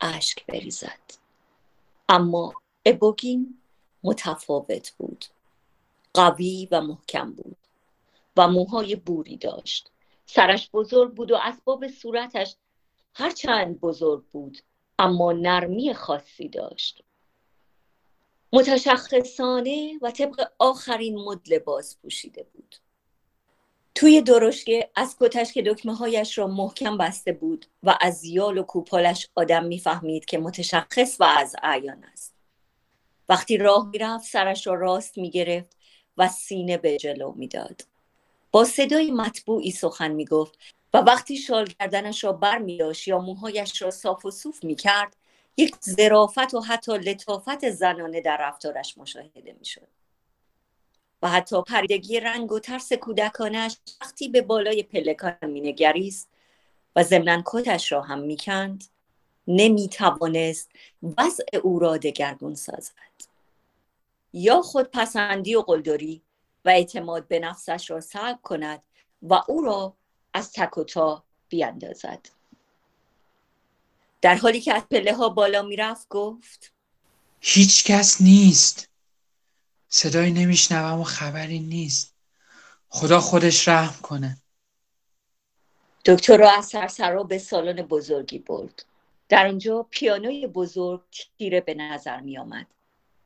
اشک 0.00 0.46
بریزد. 0.46 1.00
اما 2.08 2.54
ابوگین 2.86 3.58
متفاوت 4.02 4.90
بود. 4.98 5.24
قوی 6.14 6.68
و 6.70 6.80
محکم 6.80 7.32
بود 7.32 7.56
و 8.36 8.48
موهای 8.48 8.96
بوری 8.96 9.36
داشت. 9.36 9.90
سرش 10.26 10.70
بزرگ 10.70 11.14
بود 11.14 11.30
و 11.30 11.36
اسباب 11.42 11.88
صورتش 11.88 12.56
هرچند 13.14 13.80
بزرگ 13.80 14.24
بود 14.24 14.58
اما 14.98 15.32
نرمی 15.32 15.94
خاصی 15.94 16.48
داشت. 16.48 17.02
متشخصانه 18.52 19.98
و 20.02 20.10
طبق 20.10 20.50
آخرین 20.58 21.18
مد 21.18 21.52
لباس 21.52 21.96
پوشیده 22.02 22.46
بود. 22.54 22.76
توی 23.98 24.20
درشگه 24.20 24.90
از 24.94 25.16
کتش 25.20 25.52
که 25.52 25.62
دکمه 25.62 25.94
هایش 25.94 26.38
را 26.38 26.46
محکم 26.46 26.98
بسته 26.98 27.32
بود 27.32 27.66
و 27.82 27.98
از 28.00 28.24
یال 28.24 28.58
و 28.58 28.62
کوپالش 28.62 29.28
آدم 29.34 29.64
می‌فهمید 29.64 30.24
که 30.24 30.38
متشخص 30.38 31.16
و 31.20 31.24
از 31.24 31.56
اعیان 31.62 32.04
است 32.12 32.34
وقتی 33.28 33.56
راه 33.56 33.88
می‌رفت 33.88 34.24
سرش 34.24 34.66
را 34.66 34.74
راست 34.74 35.18
می‌گرفت 35.18 35.76
و 36.16 36.28
سینه 36.28 36.76
به 36.76 36.96
جلو 36.96 37.32
می‌داد 37.32 37.82
با 38.52 38.64
صدای 38.64 39.10
مطبوعی 39.10 39.70
سخن 39.70 40.10
می‌گفت 40.10 40.58
و 40.94 40.98
وقتی 40.98 41.36
شال 41.36 41.68
گردنش 41.80 42.24
را 42.24 42.32
بر 42.32 42.58
می 42.58 42.78
یا 43.06 43.18
موهایش 43.18 43.82
را 43.82 43.90
صاف 43.90 44.24
و 44.24 44.30
صوف 44.30 44.64
می 44.64 44.74
کرد 44.74 45.16
یک 45.56 45.76
زرافت 45.80 46.54
و 46.54 46.60
حتی 46.60 46.92
لطافت 46.92 47.70
زنانه 47.70 48.20
در 48.20 48.36
رفتارش 48.40 48.98
مشاهده 48.98 49.56
می 49.58 49.64
شد. 49.64 49.97
و 51.22 51.28
حتی 51.28 51.62
پریدگی 51.62 52.20
رنگ 52.20 52.52
و 52.52 52.58
ترس 52.58 52.92
کودکانش 52.92 53.76
وقتی 54.00 54.28
به 54.28 54.42
بالای 54.42 54.82
پلکان 54.82 55.36
مینگریست 55.42 56.28
و 56.96 57.02
ضمنا 57.02 57.42
کتش 57.46 57.92
را 57.92 58.02
هم 58.02 58.18
می‌کند 58.18 58.84
نمی‌توانست 59.48 60.70
وضع 61.18 61.44
او 61.62 61.78
را 61.78 61.96
دگرگون 61.96 62.54
سازد. 62.54 62.92
یا 64.32 64.62
خود 64.62 64.90
پسندی 64.92 65.54
و 65.54 65.60
قلدری 65.60 66.22
و 66.64 66.68
اعتماد 66.68 67.28
به 67.28 67.38
نفسش 67.38 67.90
را 67.90 68.00
سلب 68.00 68.38
کند 68.42 68.82
و 69.22 69.42
او 69.48 69.62
را 69.62 69.94
از 70.34 70.52
تک 70.52 70.78
و 70.78 70.84
تا 70.84 71.24
بیاندازد 71.48 72.20
در 74.20 74.34
حالی 74.34 74.60
که 74.60 74.74
از 74.74 74.82
پله 74.90 75.14
ها 75.14 75.28
بالا 75.28 75.62
می‌رفت 75.62 76.08
گفت 76.08 76.72
هیچ 77.40 77.84
کس 77.84 78.20
نیست. 78.20 78.88
صدایی 79.88 80.32
نمیشنوم 80.32 81.00
و 81.00 81.04
خبری 81.04 81.60
نیست. 81.60 82.14
خدا 82.88 83.20
خودش 83.20 83.68
رحم 83.68 84.02
کنه. 84.02 84.36
دکتر 86.04 86.36
را 86.36 86.50
از 86.50 86.66
سرسرا 86.66 87.22
به 87.22 87.38
سالن 87.38 87.82
بزرگی 87.82 88.38
برد. 88.38 88.84
در 89.28 89.46
آنجا 89.46 89.86
پیانوی 89.90 90.46
بزرگ 90.46 91.00
تیره 91.38 91.60
به 91.60 91.74
نظر 91.74 92.20
می 92.20 92.38
آمد 92.38 92.66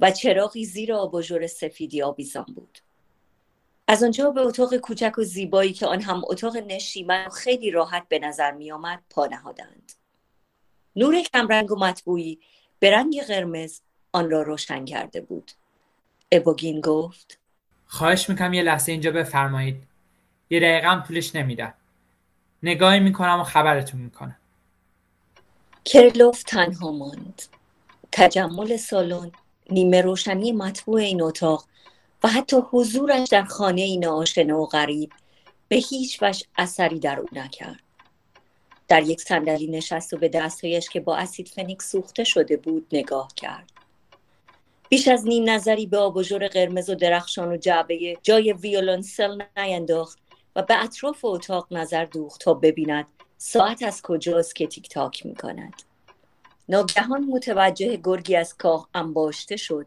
و 0.01 0.11
چراغی 0.11 0.65
زیر 0.65 0.95
آباژور 0.95 1.47
سفیدی 1.47 2.03
آویزان 2.03 2.45
بود. 2.45 2.79
از 3.89 4.03
آنجا 4.03 4.31
به 4.31 4.41
اتاق 4.41 4.77
کوچک 4.77 5.19
و 5.19 5.23
زیبایی 5.23 5.73
که 5.73 5.87
آن 5.87 6.01
هم 6.01 6.23
اتاق 6.29 6.57
نشیمن 6.57 7.29
خیلی 7.29 7.71
راحت 7.71 8.09
به 8.09 8.19
نظر 8.19 8.53
می 8.53 8.73
آمد 8.73 9.03
پا 9.11 9.27
نهادند. 9.27 9.93
نور 10.97 11.23
کمرنگ 11.23 11.73
و 11.73 11.77
مطبوعی 11.77 12.41
به 12.79 12.91
رنگ 12.91 13.23
قرمز 13.23 13.81
آن 14.13 14.31
را 14.31 14.43
روشن 14.43 14.85
کرده 14.85 15.21
بود. 15.21 15.53
ابوگین 16.33 16.81
گفت. 16.81 17.39
خواهش 17.87 18.31
می‌کنم 18.31 18.53
یه 18.53 18.63
لحظه 18.63 18.93
اینجا 18.93 19.11
بفرمایید. 19.11 19.83
یه 20.51 20.61
دقیقه 20.61 20.89
هم 20.89 21.03
طولش 21.03 21.35
نمیدن 21.35 21.75
نگاهی 22.63 23.01
می‌کنم 23.01 23.41
و 23.41 23.45
خبرتون 23.45 24.01
می‌کنم. 24.01 24.37
کرلوف 25.85 26.43
تنها 26.43 26.93
ماند. 26.93 27.43
تجمل 28.13 28.77
سالن 28.77 29.33
نیمه 29.71 30.01
روشنی 30.01 30.53
مطبوع 30.53 31.01
این 31.01 31.23
اتاق 31.23 31.65
و 32.23 32.29
حتی 32.29 32.57
حضورش 32.71 33.29
در 33.29 33.45
خانه 33.45 33.81
این 33.81 34.07
آشنا 34.07 34.59
و 34.59 34.67
غریب 34.67 35.13
به 35.69 35.77
هیچ 35.77 36.23
وجه 36.23 36.47
اثری 36.59 36.99
در 36.99 37.21
او 37.21 37.27
نکرد. 37.33 37.81
در 38.89 39.03
یک 39.03 39.21
صندلی 39.21 39.67
نشست 39.67 40.13
و 40.13 40.17
به 40.17 40.29
دستهایش 40.29 40.89
که 40.89 41.01
با 41.01 41.17
اسید 41.17 41.49
فنیک 41.49 41.83
سوخته 41.83 42.25
شده 42.25 42.57
بود 42.57 42.87
نگاه 42.93 43.29
کرد. 43.37 43.71
بیش 44.93 45.09
از 45.09 45.27
نیم 45.27 45.51
نظری 45.51 45.87
به 45.87 45.99
آباژور 45.99 46.49
قرمز 46.49 46.91
و 46.91 46.95
درخشان 46.95 47.49
و 47.49 47.57
جعبه 47.57 48.17
جای 48.23 48.53
ویولونسل 48.53 49.43
نینداخت 49.57 50.19
و 50.57 50.63
به 50.63 50.85
اطراف 50.85 51.25
اتاق 51.25 51.67
نظر 51.71 52.05
دوخت 52.05 52.41
تا 52.41 52.55
ببیند 52.55 53.07
ساعت 53.39 53.83
از 53.83 54.03
کجاست 54.03 54.57
که 54.57 54.67
تیک 54.67 54.89
تاک 54.89 55.27
می 55.27 55.35
کند. 55.35 55.83
ناگهان 56.69 57.25
متوجه 57.25 57.97
گرگی 58.05 58.37
از 58.37 58.57
کاه 58.57 58.89
انباشته 58.95 59.57
شد 59.57 59.87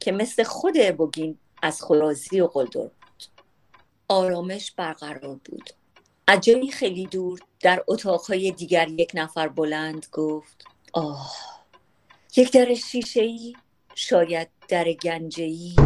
که 0.00 0.12
مثل 0.12 0.42
خود 0.42 0.74
ابوگین 0.80 1.38
از 1.62 1.82
خرازی 1.82 2.40
و 2.40 2.46
قلدر 2.46 2.80
بود. 2.80 3.24
آرامش 4.08 4.72
برقرار 4.72 5.40
بود. 5.44 5.70
از 6.26 6.40
جایی 6.40 6.70
خیلی 6.70 7.06
دور 7.06 7.40
در 7.60 7.84
اتاقهای 7.86 8.50
دیگر 8.50 8.88
یک 8.88 9.10
نفر 9.14 9.48
بلند 9.48 10.06
گفت 10.12 10.64
آه 10.92 11.36
یک 12.36 12.52
در 12.52 12.74
شیشه 12.74 13.20
ای 13.22 13.54
شاید 14.00 14.48
در 14.68 14.92
گنجهی 14.92 15.76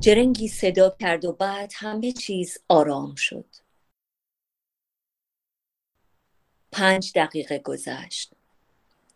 جرنگی 0.00 0.48
صدا 0.48 0.96
کرد 1.00 1.24
و 1.24 1.32
بعد 1.32 1.72
همه 1.74 2.12
چیز 2.12 2.58
آرام 2.68 3.14
شد. 3.14 3.46
پنج 6.72 7.12
دقیقه 7.14 7.58
گذشت. 7.58 8.32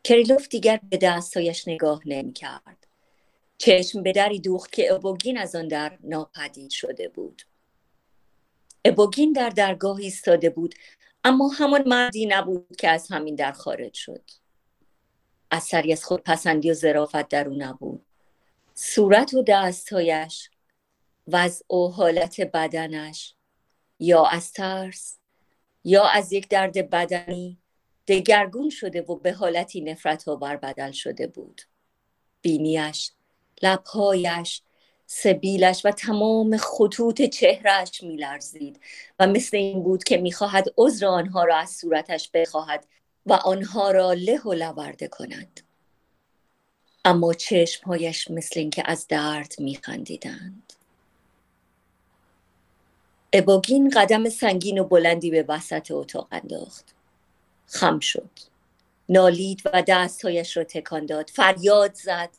کریلوف 0.04 0.48
دیگر 0.48 0.80
به 0.90 0.96
دستهایش 0.96 1.68
نگاه 1.68 2.02
نمی 2.06 2.32
کرد 2.32 2.86
چشم 3.58 4.02
به 4.02 4.12
دری 4.12 4.40
دوخت 4.40 4.72
که 4.72 4.92
ابوگین 4.92 5.38
از 5.38 5.54
آن 5.54 5.68
در 5.68 5.98
ناپدید 6.00 6.70
شده 6.70 7.08
بود. 7.08 7.42
ابوگین 8.84 9.32
در 9.32 9.50
درگاه 9.50 9.96
ایستاده 9.96 10.50
بود 10.50 10.74
اما 11.24 11.48
همان 11.48 11.88
مردی 11.88 12.26
نبود 12.26 12.76
که 12.78 12.88
از 12.88 13.08
همین 13.10 13.34
در 13.34 13.52
خارج 13.52 13.94
شد. 13.94 14.30
اثری 15.50 15.92
از 15.92 16.04
خودپسندی 16.04 16.70
و 16.70 16.74
ظرافت 16.74 17.28
در 17.28 17.48
او 17.48 17.54
نبود. 17.54 18.06
صورت 18.74 19.34
و 19.34 19.42
دستهایش 19.42 20.50
وضع 21.28 21.74
و 21.74 21.88
حالت 21.88 22.40
بدنش 22.40 23.34
یا 23.98 24.24
از 24.24 24.52
ترس 24.52 25.18
یا 25.84 26.04
از 26.04 26.32
یک 26.32 26.48
درد 26.48 26.90
بدنی 26.90 27.58
دگرگون 28.06 28.70
شده 28.70 29.02
و 29.02 29.16
به 29.16 29.32
حالتی 29.32 29.80
نفرت 29.80 30.28
آور 30.28 30.56
بدل 30.56 30.90
شده 30.90 31.26
بود. 31.26 31.62
بینیش 32.42 33.12
لبهایش 33.62 34.62
سبیلش 35.06 35.86
و 35.86 35.90
تمام 35.90 36.56
خطوط 36.56 37.22
چهرهش 37.22 38.02
میلرزید 38.02 38.80
و 39.18 39.26
مثل 39.26 39.56
این 39.56 39.82
بود 39.82 40.04
که 40.04 40.16
می‌خواهد 40.16 40.64
عذر 40.76 41.06
آنها 41.06 41.44
را 41.44 41.56
از 41.56 41.70
صورتش 41.70 42.30
بخواهد 42.34 42.86
و 43.28 43.32
آنها 43.32 43.90
را 43.90 44.12
له 44.12 44.40
و 44.40 44.52
لورده 44.52 45.08
کند 45.08 45.60
اما 47.04 47.34
چشمهایش 47.34 48.30
مثل 48.30 48.60
اینکه 48.60 48.82
از 48.86 49.06
درد 49.08 49.54
میخندیدند. 49.58 50.72
اباگین 53.32 53.90
قدم 53.90 54.28
سنگین 54.28 54.78
و 54.78 54.84
بلندی 54.84 55.30
به 55.30 55.44
وسط 55.48 55.90
اتاق 55.90 56.28
انداخت. 56.30 56.94
خم 57.66 58.00
شد. 58.00 58.30
نالید 59.08 59.62
و 59.64 59.82
دستهایش 59.88 60.56
را 60.56 60.64
تکان 60.64 61.06
داد. 61.06 61.30
فریاد 61.30 61.94
زد. 61.94 62.30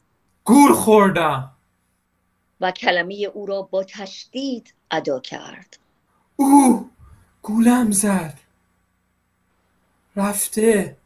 گور 0.44 0.74
خوردم. 0.74 1.52
و 2.62 2.72
کلمه 2.72 3.14
او 3.34 3.46
را 3.46 3.62
با 3.62 3.84
تشدید 3.84 4.74
ادا 4.92 5.20
کرد. 5.20 5.78
او 6.36 6.90
گولم 7.42 7.92
زد. 7.92 8.40
رفته. 10.20 10.98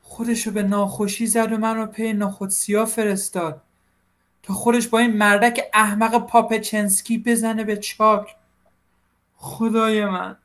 خودشو 0.00 0.50
به 0.50 0.62
ناخوشی 0.62 1.26
زد 1.26 1.52
و 1.52 1.56
من 1.56 1.76
رو 1.76 1.86
پی 1.86 2.18
سیاه 2.48 2.86
فرستاد. 2.86 3.62
تا 4.42 4.54
خودش 4.54 4.88
با 4.88 4.98
این 4.98 5.16
مردک 5.16 5.60
احمق 5.74 6.26
پاپچنسکی 6.26 7.18
بزنه 7.18 7.64
به 7.64 7.76
چاک. 7.76 8.36
خدای 9.36 10.04
من. 10.04 10.36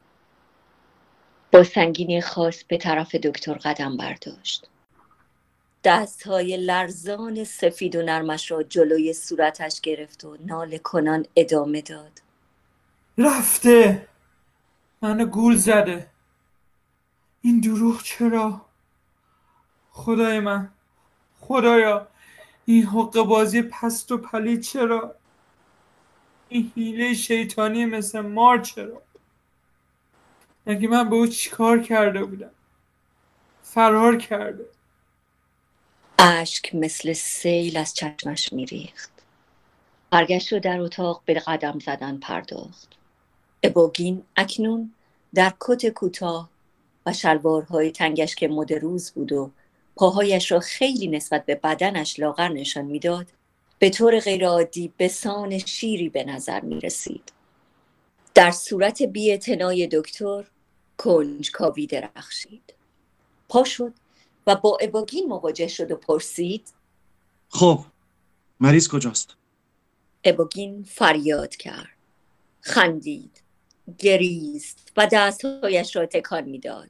با 1.51 1.64
سنگینی 1.64 2.22
خاص 2.22 2.64
به 2.64 2.78
طرف 2.78 3.16
دکتر 3.16 3.53
قدم 3.53 3.97
برداشت. 3.97 4.68
دستهای 5.84 6.58
لرزان 6.58 7.43
سفید 7.43 7.95
و 7.95 8.01
نرمش 8.01 8.51
را 8.51 8.64
جلوی 8.64 9.14
صورتش 9.14 9.82
گرفت 9.82 10.26
و 10.26 10.38
ناله 10.45 10.78
کنان 10.78 11.26
ادامه 11.36 11.82
داد. 11.82 12.22
رفته. 13.18 14.08
منو 15.01 15.26
گول 15.26 15.55
زده. 15.55 16.08
این 17.48 17.60
دروغ 17.60 18.04
چرا؟ 18.04 18.62
خدای 19.91 20.39
من. 20.39 20.70
خدایا 21.41 22.08
این 22.66 22.84
حق 22.84 23.22
بازی 23.22 23.62
پست 23.62 24.12
و 24.12 24.18
پلید 24.18 24.62
چرا؟ 24.62 25.16
این 26.50 26.72
حیله 26.76 27.14
شیطانی 27.14 27.86
مثل 27.86 28.20
مار 28.20 28.60
چرا؟ 28.62 29.02
مگه 30.66 30.88
من 30.88 31.10
به 31.10 31.16
او 31.16 31.28
چیکار 31.28 31.84
کرده 31.84 32.24
بودم؟ 32.24 32.52
فرار 33.64 34.18
کرده. 34.18 34.66
اشک 36.20 36.76
مثل 36.76 37.14
سیل 37.14 37.78
از 37.78 37.93
چشمش 37.93 38.54
میریخت. 38.54 39.12
برگشت 40.10 40.54
و 40.54 40.60
در 40.60 40.80
اتاق 40.80 41.22
به 41.26 41.34
قدم 41.34 41.80
زدن 41.80 42.18
پرداخت. 42.18 42.95
ابوگین 43.64 44.24
اکنون 44.36 44.93
در 45.34 45.54
کت 45.60 45.89
کوتاه 45.89 46.57
و 47.08 47.14
شلوارهای 47.14 47.91
تنگش 47.91 48.36
که 48.36 48.47
مد 48.47 48.74
روز 48.74 49.12
بود 49.12 49.32
و 49.32 49.51
پاهایش 49.95 50.51
را 50.51 50.60
خیلی 50.60 51.08
نسبت 51.08 51.45
به 51.45 51.55
بدنش 51.55 52.20
لاغر 52.20 52.47
نشان 52.47 52.86
می‌داد 52.86 53.28
به 53.80 53.89
طور 53.89 54.20
غیرعادی 54.20 54.93
به 54.97 55.08
سان 55.08 55.58
شیری 55.58 56.10
به 56.10 56.24
نظر 56.24 56.62
می 56.62 56.80
رسید. 56.80 57.32
در 58.36 58.51
صورت 58.51 59.03
بیاعتنای 59.03 59.88
دکتر 59.91 60.43
کنجکاوی 60.97 61.88
درخشید 61.88 62.74
پا 63.49 63.64
شد 63.64 63.93
و 64.47 64.55
با 64.55 64.78
اباگین 64.82 65.28
مواجه 65.28 65.68
شد 65.68 65.91
و 65.91 65.95
پرسید 65.95 66.74
خب 67.49 67.80
مریض 68.60 68.88
کجاست؟ 68.88 69.36
اباگین 70.24 70.84
فریاد 70.84 71.55
کرد 71.55 71.97
خندید 72.62 73.41
گریست 73.97 74.93
و 74.97 75.07
دستهایش 75.11 75.95
را 75.95 76.05
تکان 76.05 76.43
می‌داد. 76.43 76.89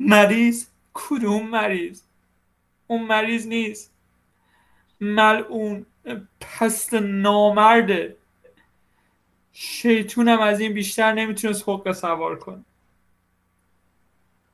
مریض 0.00 0.66
کدوم 0.94 1.48
مریض؟ 1.48 2.02
اون 2.86 3.02
مریض 3.02 3.46
نیست. 3.46 3.92
ملعون 5.00 5.86
پست 6.40 6.94
نامرده. 6.94 8.16
شیطونم 9.52 10.40
از 10.40 10.60
این 10.60 10.74
بیشتر 10.74 11.12
نمی‌تونست 11.12 11.68
حق 11.68 11.92
سوار 11.92 12.38
کنه. 12.38 12.64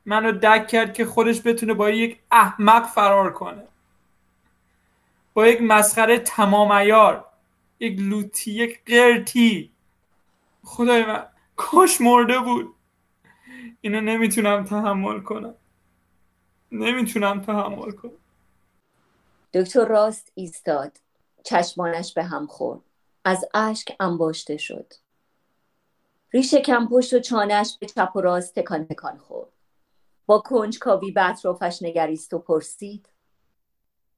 منو 0.05 0.31
دک 0.31 0.67
کرد 0.67 0.93
که 0.93 1.05
خودش 1.05 1.41
بتونه 1.45 1.73
با 1.73 1.89
یک 1.89 2.19
احمق 2.31 2.87
فرار 2.87 3.33
کنه. 3.33 3.63
با 5.33 5.47
یک 5.47 5.61
مسخره 5.61 6.19
تمام 6.19 6.71
ایار 6.71 7.25
یک 7.79 7.99
لوتی 7.99 8.51
یک 8.51 8.85
قرتی. 8.85 9.71
خدای 10.67 11.05
من 11.05 11.27
کاش 11.55 12.01
مرده 12.01 12.39
بود. 12.39 12.75
اینو 13.81 14.01
نمی‌تونم 14.01 14.65
تحمل 14.65 15.19
کنم. 15.19 15.55
نمی‌تونم 16.71 17.41
تحمل 17.41 17.91
کنم. 17.91 18.11
دکتر 19.53 19.85
راست 19.85 20.31
ایستاد. 20.35 20.97
چشمانش 21.43 22.13
به 22.13 22.23
هم 22.23 22.47
خورد. 22.47 22.79
از 23.25 23.45
اشک 23.53 23.95
انباشته 23.99 24.57
شد. 24.57 24.93
ریش 26.31 26.53
کم 26.55 26.87
پشت 26.87 27.13
و 27.13 27.19
چانش 27.19 27.77
به 27.79 27.85
چپ 27.85 28.11
و 28.15 28.21
راست 28.21 28.55
تکان 28.59 28.85
تکان 28.85 29.17
خورد. 29.17 29.49
با 30.25 30.39
کنجکاوی 30.39 31.11
به 31.11 31.29
اطرافش 31.29 31.79
نگریست 31.81 32.33
و 32.33 32.39
پرسید. 32.39 33.09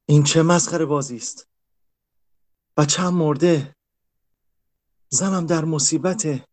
این 0.06 0.24
چه 0.24 0.43
مسخره 0.43 0.86
بازی 0.86 1.18
است؟ 1.18 1.47
بچه‌ام 2.78 3.14
مرده. 3.14 3.76
زنم 5.10 5.45
در 5.45 5.66
مصیبته 5.66 6.45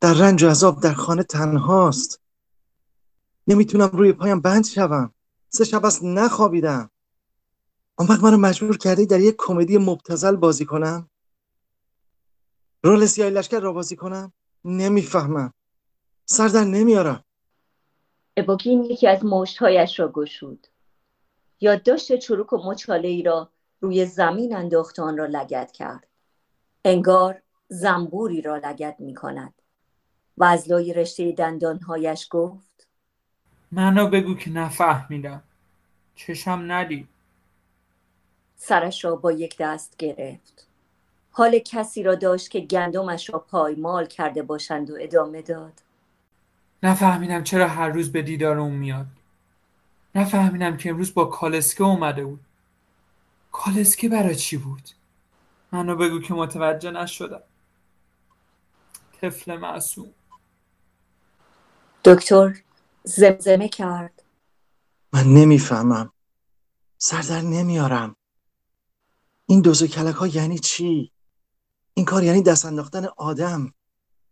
در 0.00 0.12
رنج 0.14 0.42
و 0.42 0.48
عذاب 0.48 0.80
در 0.80 0.92
خانه 0.92 1.22
تنهاست. 1.22 2.20
نمی‌تونم 3.46 3.90
روی 3.92 4.12
پایم 4.12 4.40
بند 4.40 4.64
شوم. 4.64 5.14
سه 5.48 5.64
شب 5.64 5.84
است 5.84 6.04
نخوابیدم. 6.04 6.90
آن 7.96 8.06
وقت 8.06 8.22
منو 8.22 8.36
مجبور 8.36 8.76
کرده 8.78 9.04
در 9.04 9.20
یک 9.20 9.34
کمدی 9.38 9.78
مبتزل 9.78 10.36
بازی 10.36 10.64
کنم؟ 10.64 11.10
رول 12.82 13.06
سیاه 13.06 13.30
لشکر 13.30 13.60
را 13.60 13.72
بازی 13.72 13.96
کنم؟ 13.96 14.32
نمی‌فهمم. 14.64 15.52
سر 16.24 16.48
در 16.48 16.64
نمیارم. 16.64 17.24
ابوگین 18.36 18.84
یکی 18.84 19.08
از 19.08 19.24
مشتهایش 19.24 20.00
را 20.00 20.12
گشود. 20.12 20.66
یادداشت 21.60 22.16
چروک 22.16 22.52
و 22.52 22.70
مچاله 22.70 23.08
ای 23.08 23.22
را 23.22 23.52
روی 23.80 24.06
زمین 24.06 24.56
انداخت 24.56 24.98
آن 24.98 25.16
را 25.16 25.26
لگت 25.26 25.72
کرد. 25.72 26.06
انگار 26.84 27.41
زنبوری 27.72 28.42
را 28.42 28.56
لگت 28.56 28.96
می 28.98 29.14
کند 29.14 29.54
و 30.36 30.44
از 30.44 30.70
لای 30.70 30.92
رشته 30.92 31.32
دندانهایش 31.32 32.28
گفت 32.30 32.88
منو 33.72 34.08
بگو 34.08 34.34
که 34.34 34.50
نفهمیدم. 34.50 35.42
چشم 36.14 36.64
ندید 36.72 37.08
سرش 38.56 39.04
را 39.04 39.16
با 39.16 39.32
یک 39.32 39.56
دست 39.58 39.96
گرفت. 39.96 40.66
حال 41.30 41.58
کسی 41.58 42.02
را 42.02 42.14
داشت 42.14 42.50
که 42.50 42.60
گندمش 42.60 43.30
را 43.30 43.38
پایمال 43.38 44.06
کرده 44.06 44.42
باشند 44.42 44.90
و 44.90 44.96
ادامه 45.00 45.42
داد. 45.42 45.82
نفهمیدم 46.82 47.42
چرا 47.42 47.68
هر 47.68 47.88
روز 47.88 48.12
به 48.12 48.22
دیدار 48.22 48.58
اون 48.58 48.72
میاد. 48.72 49.06
نفهمیدم 50.14 50.76
که 50.76 50.90
امروز 50.90 51.14
با 51.14 51.24
کالسکه 51.24 51.84
اومده 51.84 52.24
بود. 52.24 52.40
کالسکه 53.52 54.08
برای 54.08 54.36
چی 54.36 54.56
بود؟ 54.56 54.88
منو 55.72 55.96
بگو 55.96 56.20
که 56.20 56.34
متوجه 56.34 56.90
نشدم. 56.90 57.42
طفل 59.22 59.56
معصوم. 59.56 60.10
دکتر 62.04 62.62
زمزمه 63.04 63.68
کرد. 63.68 64.22
من 65.12 65.24
نمی‌فهمم. 65.24 66.12
سر 66.98 67.22
در 67.22 67.40
نمیارم. 67.40 68.16
این 69.46 69.60
دوز 69.60 69.84
کلک 69.84 70.14
ها 70.14 70.26
یعنی 70.26 70.58
چی؟ 70.58 71.12
این 71.94 72.06
کار 72.06 72.22
یعنی 72.22 72.42
دست 72.42 72.64
انداختن 72.64 73.04
آدم؟ 73.16 73.74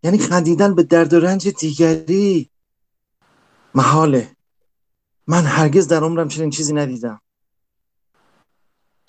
یعنی 0.03 0.18
خندیدن 0.18 0.74
به 0.74 0.82
درد 0.82 1.12
و 1.12 1.20
رنج 1.20 1.49
دیگری؟ 1.49 2.51
محاله. 3.74 4.36
من 5.26 5.43
هرگز 5.43 5.88
در 5.88 6.05
عمرم 6.05 6.28
چنین 6.28 6.51
چیزی 6.51 6.72
ندیدم. 6.72 7.20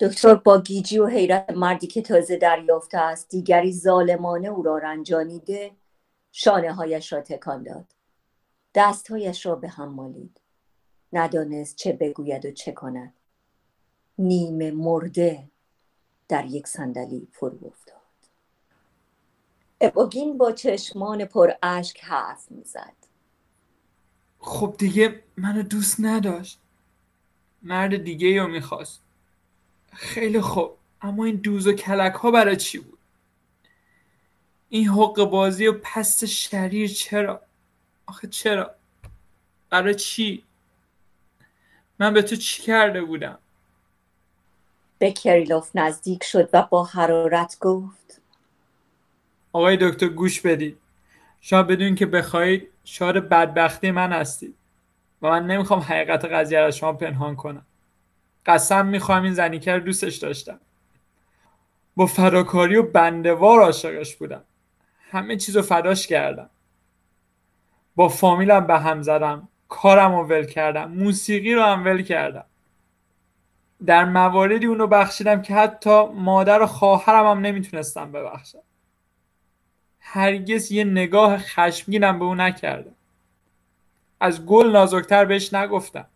دکتر 0.02 0.34
با 0.34 0.60
گیجی 0.60 0.98
و 0.98 1.06
حیرت 1.06 1.50
مردی 1.50 1.86
که 1.86 2.02
تازه 2.02 2.36
دریافته 2.36 2.98
است 2.98 3.28
دیگری 3.28 3.72
ظالمانه 3.72 4.48
او 4.48 4.62
را 4.62 4.78
رنجانیده 4.78 5.70
شانه 6.32 6.72
هایش 6.72 7.12
را 7.12 7.20
تکان 7.20 7.62
داد. 7.62 7.84
دستهایش 8.74 9.46
را 9.46 9.54
به 9.54 9.68
هم 9.68 9.88
مالید. 9.88 10.40
ندانست 11.12 11.76
چه 11.76 11.92
بگوید 11.92 12.46
و 12.46 12.50
چه 12.50 12.72
کند. 12.72 13.14
نیمه 14.18 14.70
مرده 14.70 15.48
در 16.28 16.46
یک 16.46 16.66
صندلی 16.66 17.28
فرو 17.32 17.66
افتاد. 17.66 17.96
ابوگین 19.80 20.38
با 20.38 20.52
چشمان 20.52 21.24
پر 21.24 21.52
اشک 21.62 22.04
حرف 22.04 22.50
می‌زد. 22.50 22.96
خب 24.38 24.74
دیگه 24.78 25.22
منو 25.36 25.62
دوست 25.62 25.96
نداشت. 25.98 26.60
مرد 27.62 28.04
دیگه 28.04 28.42
رو 28.42 28.48
می‌خواست. 28.48 29.01
خیلی 29.92 30.40
خوب. 30.40 30.76
اما 31.02 31.24
این 31.24 31.36
دوز 31.36 31.66
و 31.66 31.72
کلک 31.72 32.12
ها 32.12 32.30
برای 32.30 32.56
چی 32.56 32.78
بود؟ 32.78 32.98
این 34.68 34.88
حق 34.88 35.24
بازی 35.24 35.66
و 35.66 35.72
پست 35.82 36.24
شریر 36.24 36.90
چرا؟ 36.90 37.42
آخه 38.06 38.28
چرا؟ 38.28 38.74
برای 39.70 39.94
چی؟ 39.94 40.44
من 41.98 42.14
به 42.14 42.22
تو 42.22 42.36
چی 42.36 42.62
کرده 42.62 43.02
بودم؟ 43.02 43.38
به 44.98 45.12
کریلوف 45.12 45.70
نزدیک 45.74 46.24
شد 46.24 46.50
و 46.52 46.62
با 46.62 46.84
حرارت 46.84 47.56
گفت. 47.60 48.20
آقای 49.52 49.76
دکتر 49.80 50.08
گوش 50.08 50.40
بدید 50.40 50.78
شما 51.40 51.62
بدون 51.62 51.94
که 51.94 52.06
بخواهید 52.06 52.68
شاد 52.84 53.28
بدبختی 53.28 53.90
من 53.90 54.12
هستید. 54.12 54.54
و 55.22 55.28
من 55.28 55.46
نمی‌خوام 55.46 55.80
حقیقت 55.80 56.24
قضیه 56.24 56.60
را 56.60 56.70
شما 56.70 56.92
پنهان 56.92 57.36
کنم. 57.36 57.66
قسم 58.46 58.86
می‌خوام 58.86 59.22
این 59.22 59.34
زنیکر 59.34 59.78
دوستش 59.78 60.16
داشتم. 60.16 60.60
با 61.96 62.06
فداکاری 62.06 62.76
و 62.76 62.82
بندوار 62.82 63.60
عاشقش 63.60 64.16
بودم. 64.16 64.44
همه 65.10 65.36
چیز 65.36 65.56
رو 65.56 65.62
فداش 65.62 66.06
کردم. 66.06 66.50
با 67.96 68.08
فامیلم 68.08 68.66
به 68.66 68.78
هم 68.78 69.02
زدم 69.02 69.48
کارم 69.68 70.14
رو 70.14 70.24
ول 70.24 70.44
کردم 70.44 70.90
موسیقی 70.90 71.54
رو 71.54 71.62
هم 71.62 71.84
ول 71.84 72.02
کردم. 72.02 72.44
در 73.86 74.04
مواردی 74.04 74.66
اونو 74.66 74.86
بخشیدم 74.86 75.42
که 75.42 75.54
حتی 75.54 76.04
مادر 76.06 76.62
و 76.62 76.66
خواهرم 76.66 77.26
هم 77.26 77.38
نمی‌تونستم 77.38 78.12
ببخشم. 78.12 78.62
هرگز 80.00 80.72
یه 80.72 80.84
نگاه 80.84 81.38
خشمگینم 81.38 82.18
به 82.18 82.24
او 82.24 82.34
نکردم. 82.34 82.94
از 84.20 84.46
گل 84.46 84.70
نازکتر 84.70 85.24
بهش 85.24 85.54
نگفتم. 85.54 86.06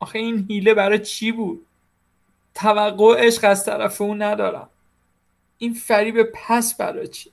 آخه 0.00 0.18
این 0.18 0.46
هیله 0.48 0.74
برای 0.74 0.98
چی 0.98 1.32
بود؟ 1.32 1.66
توقع 2.54 3.26
عشق 3.26 3.44
از 3.44 3.64
طرف 3.64 4.00
اون 4.00 4.22
ندارم. 4.22 4.68
این 5.58 5.74
فریب 5.74 6.22
پس 6.22 6.74
برای 6.74 7.08
چی؟ 7.08 7.30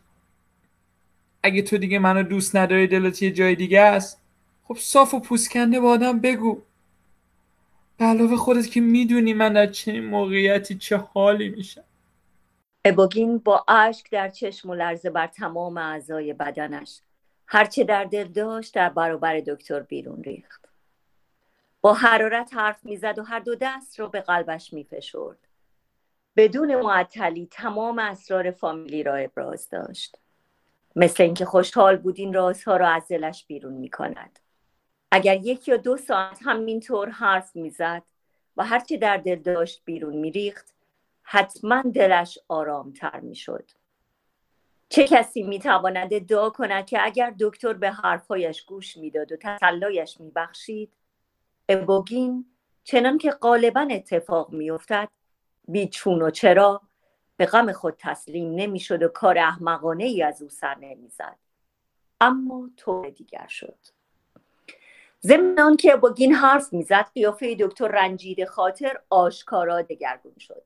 اگه 1.43 1.61
تو 1.61 1.78
دیگه 1.78 1.99
منو 1.99 2.24
دوست 2.24 2.55
نداری 2.55 2.88
دلت 2.88 3.22
یه 3.22 3.32
جای 3.32 3.55
دیگه 3.55 3.82
است 3.82 4.22
خب 4.63 4.78
صاف 4.80 5.13
و 5.13 5.20
پوسکنده 5.20 5.80
با 5.80 5.89
آدم 5.89 6.20
بگو. 6.20 6.61
به 7.97 8.05
علاوه 8.05 8.36
خودت 8.36 8.68
که 8.68 8.82
می‌دونی 8.82 9.34
من 9.34 9.53
در 9.53 9.68
چنین 9.68 10.05
موقعیتی 10.05 10.76
چه 10.76 10.97
حالی 10.97 11.49
میشم. 11.49 11.84
ابوگین 12.86 13.38
با 13.38 13.65
اشک 13.68 14.11
در 14.11 14.30
چشم 14.30 14.70
و 14.70 14.74
لرزه 14.74 15.09
بر 15.09 15.28
تمام 15.28 15.78
اعضای 15.78 16.34
بدنش. 16.34 17.01
هرچه 17.47 17.84
در 17.84 18.03
دل 18.03 18.28
داشت 18.28 18.74
در 18.74 18.89
برابر 18.89 19.39
دکتر 19.39 19.80
بیرون 19.80 20.24
ریخت. 20.24 20.66
با 21.82 21.93
حرارت 21.93 22.53
حرف 22.53 22.86
می‌زد 22.86 23.19
و 23.19 23.23
هر 23.23 23.39
دو 23.39 23.55
دست 23.55 23.99
را 23.99 24.07
به 24.07 24.21
قلبش 24.21 24.73
میفشرد. 24.73 25.38
بدون 26.36 26.75
معطلی 26.75 27.47
تمام 27.51 27.99
اسرار 27.99 28.51
فامیلی 28.51 29.03
را 29.03 29.15
ابراز 29.15 29.69
داشت. 29.69 30.17
مثل 30.95 31.23
اینکه 31.23 31.45
خوشحال 31.45 31.97
بود 31.97 32.19
این 32.19 32.34
رازها 32.34 32.78
را 32.78 32.88
از 32.89 33.07
دلش 33.07 33.45
بیرون 33.45 33.73
می 33.73 33.89
کند. 33.89 34.39
اگر 35.11 35.36
یک 35.36 35.67
یا 35.67 35.78
دو 35.78 35.97
ساعت 35.97 36.39
همینطور 36.45 37.09
حرف 37.09 37.55
می‌زد 37.55 38.03
و 38.57 38.65
هرچه 38.65 38.97
در 38.97 39.17
دل 39.17 39.36
داشت 39.36 39.82
بیرون 39.86 40.15
میریخت 40.15 40.73
حتما 41.23 41.82
دلش 41.82 42.39
آرامتر 42.47 43.19
می‌شد. 43.19 43.71
چه 44.89 45.07
کسی 45.07 45.43
می‌تواند 45.43 46.13
ادعا 46.13 46.49
کند 46.49 46.86
که 46.86 47.05
اگر 47.05 47.34
دکتر 47.39 47.73
به 47.73 47.91
حرفهایش 47.91 48.61
گوش 48.61 48.97
می‌داد 48.97 49.32
و 49.32 49.36
تسلایش 49.41 50.19
میبخشید 50.19 50.91
ابوگین 51.70 52.45
چنان 52.84 53.18
که 53.18 53.32
غالبا 53.32 53.88
اتفاق 53.91 54.51
میافتد 54.51 55.09
بیچون 55.68 56.22
و 56.22 56.30
چرا 56.30 56.82
به 57.38 57.45
غم 57.45 57.72
خود 57.72 57.95
تسلیم 57.99 58.55
نمی‌شد 58.55 59.03
و 59.03 59.07
کار 59.07 59.38
احمقانه 59.38 60.03
ای 60.03 60.24
از 60.24 60.41
او 60.41 60.49
سر 60.49 60.76
نمی‌زد. 60.76 61.36
اما 62.22 62.70
طور 62.78 63.09
دیگر 63.09 63.47
شد. 63.47 63.78
ضمن 65.24 65.76
که 65.76 65.93
ابوگین 65.93 66.34
حرف 66.34 66.74
می‌زد 66.74 67.05
قیافه 67.15 67.55
دکتر 67.59 67.88
رنجید 67.88 68.45
خاطر 68.45 68.99
آشکارا 69.09 69.82
دگرگون 69.82 70.36
شد. 70.39 70.63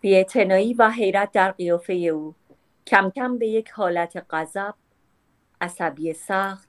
بیاعتنایی 0.00 0.74
و 0.74 0.90
حیرت 0.90 1.32
در 1.32 1.50
قیافه 1.50 1.92
او 1.92 2.34
کم 2.86 3.10
کم 3.10 3.38
به 3.38 3.48
یک 3.48 3.70
حالت 3.70 4.26
غضب 4.30 4.74
عصبی 5.60 6.12
سخت 6.12 6.68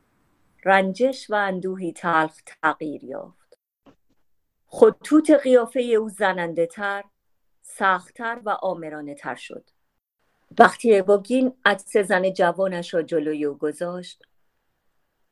رنجش 0.68 1.30
و 1.30 1.36
اندوهی 1.36 1.94
تلخ 1.94 2.42
تغییر 2.46 3.04
یافت. 3.04 3.58
خطوط 4.68 5.32
قیافه 5.32 5.80
او 5.80 6.10
زننده 6.10 6.66
تر 6.66 7.04
سختتر 7.62 8.42
و 8.46 8.50
آمرانه 8.50 9.16
تر 9.16 9.36
شد. 9.36 9.70
وقتی 10.60 10.98
ابوگین 10.98 11.54
عکس 11.66 11.98
زن 11.98 12.34
جوانش 12.34 12.94
را 12.94 13.02
جلوی 13.02 13.46
او 13.46 13.58
گذاشت 13.58 14.24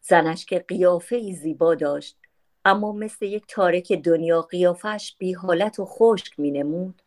زنش 0.01 0.45
که 0.45 0.59
قیافه 0.59 1.15
ای 1.15 1.33
زیبا 1.33 1.75
داشت 1.75 2.17
اما 2.65 2.91
مثل 2.91 3.25
یک 3.25 3.45
تارک 3.47 3.93
دنیا 3.93 4.41
قیافش 4.41 5.15
بی 5.19 5.33
حالت 5.33 5.79
و 5.79 5.85
خشک 5.85 6.39
می 6.39 6.51
نمود 6.51 7.01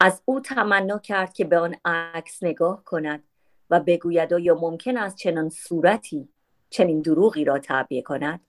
از 0.00 0.22
او 0.24 0.40
تمنا 0.40 0.98
کرد 0.98 1.32
که 1.32 1.44
به 1.44 1.58
آن 1.58 1.76
عکس 1.84 2.42
نگاه 2.42 2.84
کند 2.84 3.24
و 3.70 3.80
بگوید 3.80 4.34
آیا 4.34 4.54
ممکن 4.54 4.96
است 4.96 5.16
چنان 5.16 5.48
صورتی 5.48 6.28
چنین 6.70 7.00
دروغی 7.00 7.44
را 7.44 7.58
تعبیه 7.58 8.02
کند؟ 8.02 8.40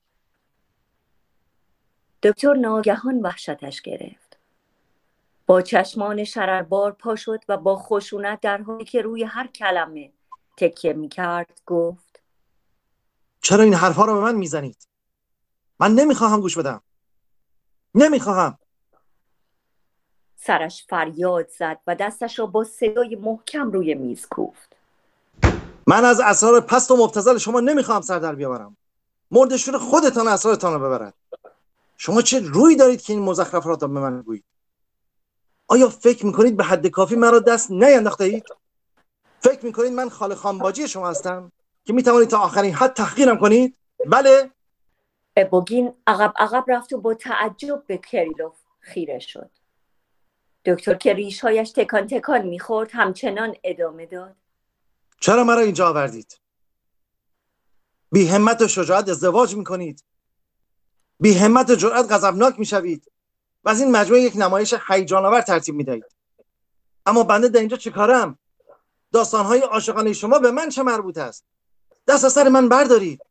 دکتر 2.24 2.54
ناگهان 2.54 3.22
وحشتش 3.22 3.82
گرفت. 3.82 4.40
با 5.46 5.62
چشمان 5.62 6.24
شرربار 6.24 6.92
پا 6.92 7.16
شد 7.16 7.44
و 7.48 7.58
با 7.58 7.76
خشونت 7.76 8.40
در 8.40 8.62
حالی 8.62 8.86
که 8.86 9.02
روی 9.02 9.24
هر 9.24 9.48
کلمه 9.48 10.12
تکیه 10.58 10.94
می 10.94 11.10
کرد 11.10 11.62
گفت 11.66 12.22
چرا 13.42 13.64
این 13.64 13.74
حرفها 13.74 14.06
را 14.06 14.14
به 14.14 14.20
من 14.20 14.36
می‌زنید؟ 14.36 14.88
من 15.80 15.92
نمی‌خواهم 15.92 16.42
گوش 16.42 16.58
بدم. 16.58 16.82
نمی‌خواهم. 17.96 18.58
سرش 20.36 20.86
فریاد 20.90 21.50
زد 21.50 21.80
و 21.88 21.96
دستش 21.96 22.40
را 22.40 22.46
با 22.46 22.64
صدای 22.64 23.16
محکم 23.16 23.72
روی 23.72 23.96
میز 23.96 24.26
کوفت. 24.26 24.79
من 25.90 26.06
از 26.06 26.20
اسرار 26.20 26.62
پست 26.62 26.92
و 26.92 26.98
مبتزل 26.98 27.38
شما 27.38 27.60
نمی‌خواهم 27.60 28.02
سر 28.02 28.20
در 28.20 28.36
بیاورم. 28.36 28.78
مردشون 29.32 29.78
خودتان 29.78 30.28
اسرارتان 30.28 30.74
رو 30.74 30.80
ببرد. 30.80 31.14
شما 31.98 32.22
چه 32.22 32.40
روی 32.40 32.76
دارید 32.76 33.02
که 33.02 33.14
این 33.14 33.22
مزخرفات 33.22 33.82
را 33.82 33.88
به 33.88 34.00
من 34.00 34.22
گویید؟ 34.22 34.44
آیا 35.68 35.90
فکر 35.90 36.26
می‌کنید 36.26 36.58
به 36.58 36.64
حد 36.64 36.88
کافی 36.88 37.16
مرا 37.16 37.40
دست 37.40 37.72
نینداخته 37.72 38.24
اید 38.24 38.44
فکر 39.40 39.66
می‌کنید 39.66 39.94
من 39.94 40.10
خاله 40.10 40.36
خانباجی 40.36 40.88
شما 40.88 41.10
هستم 41.10 41.52
که 41.86 41.94
می‌توانید 41.94 42.30
تا 42.30 42.40
آخرین 42.40 42.74
حد 42.74 42.94
تحقیرم 42.94 43.38
کنید؟ 43.38 43.76
بله. 44.06 44.52
ابوگین 45.36 45.94
عقب 46.08 46.34
عقب 46.38 46.66
رفت 46.68 46.94
و 46.94 46.98
با 47.02 47.14
تعجب 47.14 47.84
به 47.88 47.98
کریلوف 47.98 48.56
خیره 48.80 49.20
شد. 49.20 49.50
دکتر 50.66 50.94
که 50.94 51.14
ریشهایش 51.14 51.72
تکان 51.72 52.08
تکان 52.08 52.42
می‌خورد 52.42 52.90
همچنان 52.94 53.56
ادامه 53.64 54.06
داد. 54.06 54.36
چرا 55.30 55.44
مرا 55.44 55.62
اینجا 55.62 55.90
آوردید؟ 55.90 56.40
بی 58.12 58.28
همت 58.28 58.62
و 58.62 58.68
شجاعت 58.68 59.10
ازدواج 59.10 59.56
می‌کنید. 59.56 60.04
بی 61.20 61.34
همت 61.34 61.70
و 61.70 61.76
جرأت 61.76 62.12
غضبناک 62.12 62.60
می‌شوید. 62.60 63.12
و 63.64 63.70
از 63.70 63.80
این 63.82 63.92
مجموعه 63.92 64.22
یک 64.22 64.34
نمایش 64.36 64.76
هیجان 64.88 65.26
آور 65.26 65.42
ترتیب 65.42 65.76
می‌دهید. 65.76 66.06
اما 67.06 67.24
بنده 67.24 67.48
در 67.48 67.60
اینجا 67.60 67.78
چه 67.78 67.92
کارم؟ 67.92 68.40
داستانهای 69.14 69.60
عاشقانه 69.60 70.14
شما 70.14 70.40
به 70.40 70.52
من 70.52 70.70
چه 70.70 70.84
مربوط 70.84 71.18
است؟ 71.18 71.46
دست 72.08 72.26
از 72.26 72.34
سر 72.34 72.50
من 72.50 72.70
بردارید. 72.70 73.22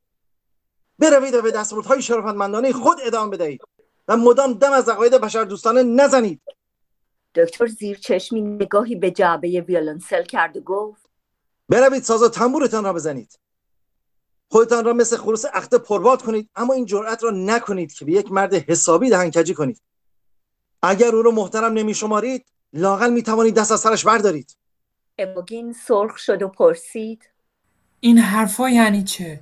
بروید 0.99 1.35
و 1.35 1.43
به 1.43 1.51
دستورهای 1.51 2.03
شرافتمندانه 2.03 2.73
خود 2.73 2.99
ادامه 3.03 3.37
بدهید. 3.37 3.61
و 4.09 4.17
مدام 4.17 4.53
دم 4.53 4.73
از 4.73 4.89
عقاید 4.89 5.15
بشر 5.15 5.45
دوستانه 5.45 5.83
نزنید. 5.83 6.41
دکتر 7.35 7.67
زیر 7.67 7.99
چشمی 7.99 8.41
نگاهی 8.41 8.97
به 8.97 9.11
جعبه 9.11 9.49
ویولنسل 9.61 10.23
کرد 10.23 10.57
و 10.57 10.61
گفت 10.61 11.08
بروید 11.69 12.03
ساز 12.03 12.23
و 12.23 12.29
تنبورتان 12.29 12.85
را 12.85 12.93
بزنید. 12.93 13.39
خودتان 14.51 14.85
را 14.85 14.93
مثل 14.93 15.17
خروس 15.17 15.45
اخته 15.53 15.79
پرباد 15.79 16.23
کنید 16.23 16.51
اما 16.57 16.75
این 16.75 16.85
جرأت 16.85 17.25
را 17.25 17.31
نکنید 17.31 17.93
که 17.93 18.05
به 18.05 18.13
یک 18.13 18.33
مرد 18.33 18.55
حسابی 18.55 19.11
دهنکجی 19.11 19.55
کنید. 19.55 19.83
اگر 20.83 21.15
او 21.15 21.23
را 21.23 21.31
محترم 21.31 21.73
نمی 21.73 21.95
شمارید 21.95 22.47
لاقل 22.73 23.11
می 23.11 23.23
توانید 23.23 23.55
دست 23.55 23.73
از 23.73 23.81
سرش 23.81 24.05
بردارید. 24.05 24.57
ابوگین 25.19 25.73
سرخ 25.73 26.19
شد 26.19 26.43
و 26.43 26.49
پرسید. 26.49 27.31
این 28.01 28.19
حرفا 28.19 28.71
یعنی 28.71 29.05
چه؟ 29.05 29.41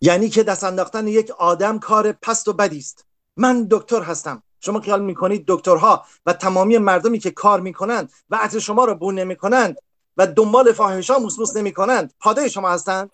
یعنی 0.00 0.28
که 0.28 0.42
دست 0.42 0.64
انداختن 0.64 1.08
یک 1.08 1.30
آدم 1.30 1.78
کار 1.78 2.12
پست 2.12 2.48
و 2.48 2.52
بدی 2.52 2.78
است. 2.78 3.04
من 3.36 3.66
دکتر 3.70 4.02
هستم. 4.02 4.42
شما 4.60 4.80
خیال 4.80 5.02
می‌کنید 5.02 5.44
دکترها 5.48 6.04
و 6.26 6.32
تمامی 6.32 6.78
مردمی 6.78 7.18
که 7.18 7.30
کار 7.30 7.60
می‌کنند 7.60 8.12
و 8.30 8.36
عطر 8.36 8.58
شما 8.58 8.84
را 8.84 8.94
بو 8.94 9.12
نمی‌کنند 9.12 9.76
و 10.16 10.26
دنبال 10.26 10.72
فاحشا 10.72 11.18
موسموس 11.18 11.56
نمی‌کنند. 11.56 12.14
پاده 12.20 12.48
شما 12.48 12.70
هستند؟ 12.70 13.10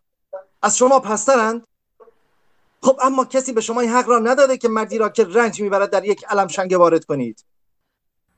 از 0.62 0.78
شما 0.78 1.00
پسترند؟ 1.00 1.66
خب 2.82 2.98
اما 3.03 3.24
کسی 3.24 3.53
به 3.53 3.61
شما 3.61 3.80
این 3.80 3.90
حق 3.90 4.09
را 4.09 4.18
نداده 4.18 4.59
که 4.59 4.68
مردی 4.68 4.98
را 4.98 5.09
که 5.09 5.24
رنج 5.24 5.62
می‌برد 5.62 5.90
در 5.90 6.05
یک 6.05 6.24
علم 6.24 6.48
شنگه 6.48 6.76
وارد 6.76 7.05
کنید. 7.05 7.44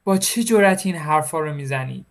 با 0.04 0.18
چه 0.18 0.42
جرأت 0.42 0.86
این 0.86 0.94
حرفا 0.94 1.40
رو 1.40 1.52
می‌زنید؟ 1.54 2.06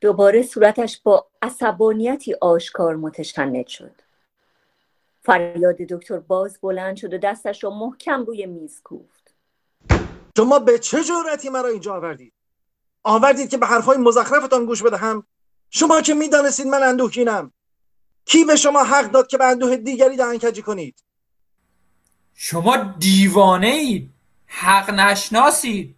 دوباره 0.00 0.42
صورتش 0.42 1.00
با 1.04 1.26
عصبانیتی 1.42 2.34
آشکار 2.34 2.96
متشنج 2.96 3.66
شد. 3.66 3.92
فریاد 5.22 5.76
دکتر 5.76 6.18
باز 6.18 6.58
بلند 6.62 6.96
شد 6.96 7.14
و 7.14 7.18
دستش 7.18 7.64
را 7.64 7.70
محکم 7.70 8.24
روی 8.24 8.46
میز 8.46 8.80
کوفت. 8.84 9.34
شما 10.36 10.58
به 10.58 10.78
چه 10.78 11.04
جرأتی 11.04 11.48
مرا 11.48 11.68
اینجا 11.68 11.94
آوردید؟ 11.94 12.32
آوردید 13.02 13.48
که 13.50 13.58
به 13.58 13.66
حرفهای 13.66 13.96
مزخرفتان 13.96 14.66
گوش 14.66 14.82
بدهم؟ 14.82 15.26
شما 15.76 16.00
که 16.00 16.14
می‌دانستید 16.14 16.66
من 16.66 16.82
اندوهگینم. 16.82 17.52
کی 18.24 18.44
به 18.44 18.56
شما 18.56 18.84
حق 18.84 19.10
داد 19.10 19.26
که 19.26 19.38
به 19.38 19.44
اندوه 19.44 19.76
دیگری 19.76 20.16
دهنکجی 20.16 20.62
کنید؟ 20.62 21.02
شما 22.34 22.76
دیوانه 22.76 23.66
اید 23.66 24.10
حق 24.46 24.90
نشناسید. 24.90 25.96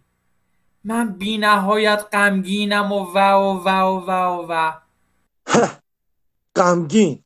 من 0.83 1.09
بی 1.09 1.37
نهایت 1.37 2.05
غمگینم 2.13 2.91
و 2.91 3.05
و 3.13 3.19
و 3.19 4.05
و 4.05 4.11
و 4.11 4.47
و. 4.47 4.73
و 5.55 5.67
غمگین. 6.55 7.23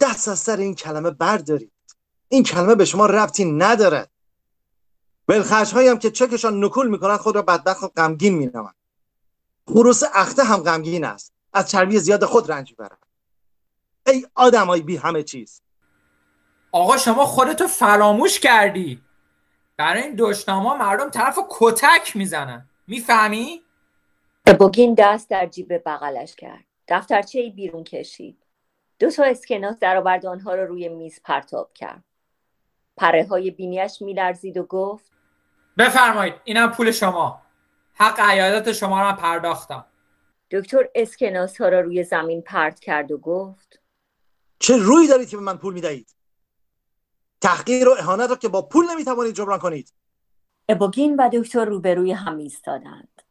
دست 0.00 0.28
از 0.28 0.38
سر 0.38 0.56
این 0.56 0.74
کلمه 0.74 1.10
بردارید. 1.10 1.72
این 2.28 2.42
کلمه 2.42 2.74
به 2.74 2.84
شما 2.84 3.06
ربطی 3.06 3.44
ندارد 3.44 4.10
بلخش 5.26 5.74
هم 5.74 5.98
که 5.98 6.10
چکشان 6.10 6.64
نکول 6.64 6.88
می‌کنند 6.88 7.18
خود 7.18 7.34
را 7.34 7.42
بدبخت 7.42 7.82
و 7.82 7.88
غمگین 7.88 8.34
مینامند 8.34 8.74
خروس 9.68 10.02
اخته 10.14 10.44
هم 10.44 10.56
غمگین 10.56 11.04
است. 11.04 11.35
از 11.56 11.70
چربی 11.70 11.98
زیاد 11.98 12.24
خود 12.24 12.52
رنج 12.52 12.70
می‌برد 12.70 12.98
ای 14.06 14.26
آدمای 14.34 14.80
بی 14.80 14.96
همه 14.96 15.22
چیز. 15.22 15.62
آقا 16.72 16.96
شما 16.96 17.24
خودتو 17.24 17.66
فراموش 17.66 18.40
کردی. 18.40 19.02
برای 19.76 20.02
این 20.02 20.14
دشناما 20.18 20.76
مردم 20.76 21.10
طرف 21.10 21.38
کتک 21.50 22.16
می‌زنن. 22.16 22.68
می‌فهمی؟ 22.86 23.62
ابوگین 24.46 24.94
دست 24.98 25.30
در 25.30 25.46
جیب 25.46 25.82
بغلش 25.86 26.36
کرد. 26.36 26.64
دفترچه 26.88 27.38
ای 27.38 27.50
بیرون 27.50 27.84
کشید. 27.84 28.42
دو 28.98 29.10
تا 29.10 29.24
اسکناس 29.24 29.78
در 29.78 29.96
آورد 29.96 30.26
آنها 30.26 30.54
را 30.54 30.64
روی 30.64 30.88
میز 30.88 31.20
پرتاب 31.24 31.72
کرد. 31.74 32.04
پره 32.96 33.26
های 33.26 33.50
بینیش 33.50 34.02
میلرزید 34.02 34.56
و 34.56 34.62
گفت 34.62 35.12
بفرمایید 35.78 36.34
اینم 36.44 36.72
پول 36.72 36.90
شما. 36.90 37.42
حق 37.94 38.20
عیادت 38.20 38.72
شما 38.72 39.02
را 39.02 39.12
پرداختم. 39.12 39.84
دکتر 40.50 40.88
اسکناس 40.94 41.60
ها 41.60 41.68
را 41.68 41.80
روی 41.80 42.04
زمین 42.04 42.42
پرت 42.42 42.80
کرد 42.80 43.12
و 43.12 43.18
گفت 43.18 43.80
چه 44.58 44.76
روی 44.76 45.08
دارید 45.08 45.28
که 45.28 45.36
به 45.36 45.42
من 45.42 45.56
پول 45.56 45.74
می‌دهید؟ 45.74 46.14
تحقیر 47.40 47.88
و 47.88 47.94
اهانت 47.98 48.30
را 48.30 48.36
که 48.36 48.48
با 48.48 48.62
پول 48.62 48.90
نمی‌توانید 48.90 49.34
جبران 49.34 49.58
کنید. 49.58 49.92
ابوگین 50.68 51.16
و 51.16 51.28
دکتر 51.32 51.64
روبروی 51.64 52.12
هم 52.12 52.36
ایستادند. 52.36 53.22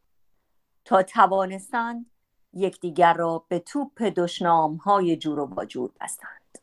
تا 0.84 1.02
توانستند 1.02 2.10
یکدیگر 2.52 3.14
را 3.14 3.44
به 3.48 3.58
توپ 3.58 4.02
دشنام 4.02 4.76
های 4.76 5.16
جور 5.16 5.38
و 5.38 5.46
باجور 5.46 5.90
بستند. 6.00 6.58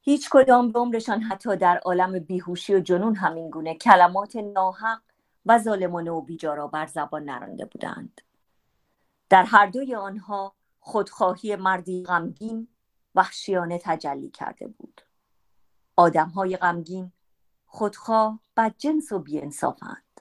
هیچ 0.00 0.28
کدام 0.30 0.72
به 0.72 0.78
عمرشان 0.78 1.20
حتی 1.20 1.56
در 1.56 1.78
عالم 1.78 2.18
بیهوشی 2.18 2.74
و 2.74 2.80
جنون 2.80 3.14
همین 3.14 3.50
گونه 3.50 3.74
کلمات 3.74 4.36
ناحق 4.36 5.02
و 5.46 5.58
ظالمانه 5.58 6.10
و 6.10 6.20
بیجارا 6.20 6.66
بر 6.66 6.86
زبان 6.86 7.24
نرانده 7.24 7.64
بودند. 7.64 8.20
در 9.28 9.42
هر 9.42 9.66
دوی 9.66 9.94
آنها 9.94 10.54
خودخواهی 10.80 11.56
مردی 11.56 12.04
غمگین 12.04 12.68
وحشیانه 13.14 13.78
تجلی 13.78 14.30
کرده 14.30 14.66
بود. 14.66 15.00
آدمهای 15.96 16.56
غمگین 16.56 17.12
خودخواه 17.66 18.40
جنس 18.78 19.12
و 19.12 19.18
بیانصافند. 19.18 20.20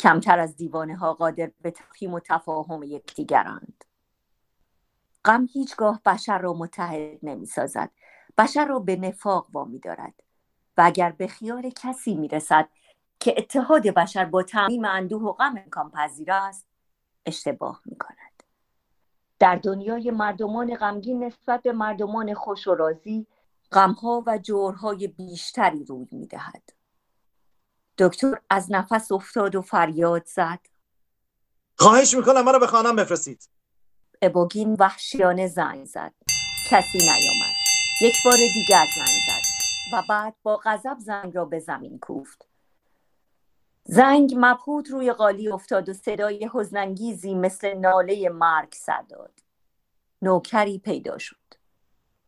کمتر 0.00 0.38
از 0.38 0.56
دیوانه 0.56 0.96
ها 0.96 1.14
قادر 1.14 1.50
به 1.60 1.70
تفهیم 1.70 2.14
و 2.14 2.20
تفاهم 2.20 2.82
یکدیگرند. 2.82 3.84
غم 5.24 5.46
هیچگاه 5.52 6.00
بشر 6.06 6.38
را 6.38 6.52
متحد 6.52 7.18
نمی 7.22 7.46
سازد 7.46 7.90
بشر 8.38 8.66
را 8.66 8.78
به 8.78 8.96
نفاق 8.96 9.48
وامی 9.52 9.78
دارد 9.78 10.14
و 10.76 10.82
اگر 10.84 11.12
به 11.12 11.26
خیال 11.26 11.70
کسی 11.70 12.14
می 12.14 12.28
رسد 12.28 12.68
که 13.20 13.34
اتحاد 13.38 13.82
بشر 13.82 14.24
با 14.24 14.42
تعمیم 14.42 14.84
اندوه 14.84 15.22
و 15.22 15.32
غم 15.32 15.56
امکان 15.56 15.90
پذیر 15.90 16.32
است 16.32 16.67
اشتباه 17.28 17.82
می 17.84 17.96
کند 17.96 18.42
در 19.38 19.56
دنیای 19.56 20.10
مردمان 20.10 20.74
غمگین 20.74 21.24
نسبت 21.24 21.62
به 21.62 21.72
مردمان 21.72 22.34
خوش 22.34 22.66
و 22.66 22.74
راضی 22.74 23.26
غمها 23.72 24.24
و 24.26 24.38
جورهای 24.38 25.06
بیشتری 25.08 25.84
روی 25.84 26.08
می 26.10 26.26
دهد. 26.26 26.62
دکتر 27.98 28.40
از 28.50 28.72
نفس 28.72 29.12
افتاد 29.12 29.54
و 29.54 29.62
فریاد 29.62 30.26
زد. 30.26 30.60
خواهش 31.78 32.14
می‌کنم 32.14 32.44
مرا 32.44 32.58
به 32.58 32.66
خانم 32.66 32.96
بفرستید. 32.96 33.48
ابوگین 34.22 34.76
وحشیانه 34.78 35.46
زنگ 35.46 35.84
زد. 35.84 36.14
کسی 36.70 36.98
نیامد. 36.98 37.54
یک 38.02 38.14
بار 38.24 38.36
دیگر 38.54 38.86
زنگ 38.96 39.18
زد 39.26 39.48
و 39.92 40.02
بعد 40.08 40.34
با 40.42 40.60
غضب 40.64 40.96
زنگ 40.98 41.36
را 41.36 41.44
به 41.44 41.60
زمین 41.60 41.98
کوفت. 41.98 42.48
زنگ 43.90 44.34
مبهوت 44.36 44.90
روی 44.90 45.12
قالی 45.12 45.48
افتاد 45.48 45.88
و 45.88 45.92
صدای 45.92 46.50
حزنانگیزی 46.54 47.34
مثل 47.34 47.74
ناله 47.74 48.28
مرگ 48.28 48.72
سر 48.72 49.02
داد. 49.08 49.32
نوکری 50.22 50.78
پیدا 50.78 51.18
شد. 51.18 51.36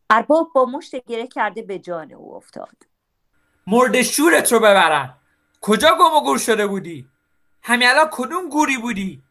ارباب 0.09 0.51
با 0.55 0.65
مشت 0.65 1.05
گره 1.05 1.27
کرده 1.27 1.61
به 1.61 1.79
جان 1.79 2.13
او 2.13 2.35
افتاد. 2.35 2.75
مرد 3.67 4.01
شورت 4.01 4.51
رو 4.51 4.59
ببرن. 4.59 5.13
کجا 5.61 5.97
گم 5.99 6.15
و 6.17 6.21
گور 6.21 6.37
شده 6.37 6.67
بودی؟ 6.67 7.07
همین 7.61 7.87
الان 7.87 8.07
کدوم 8.11 8.49
گوری 8.49 8.77
بودی؟ 8.77 9.21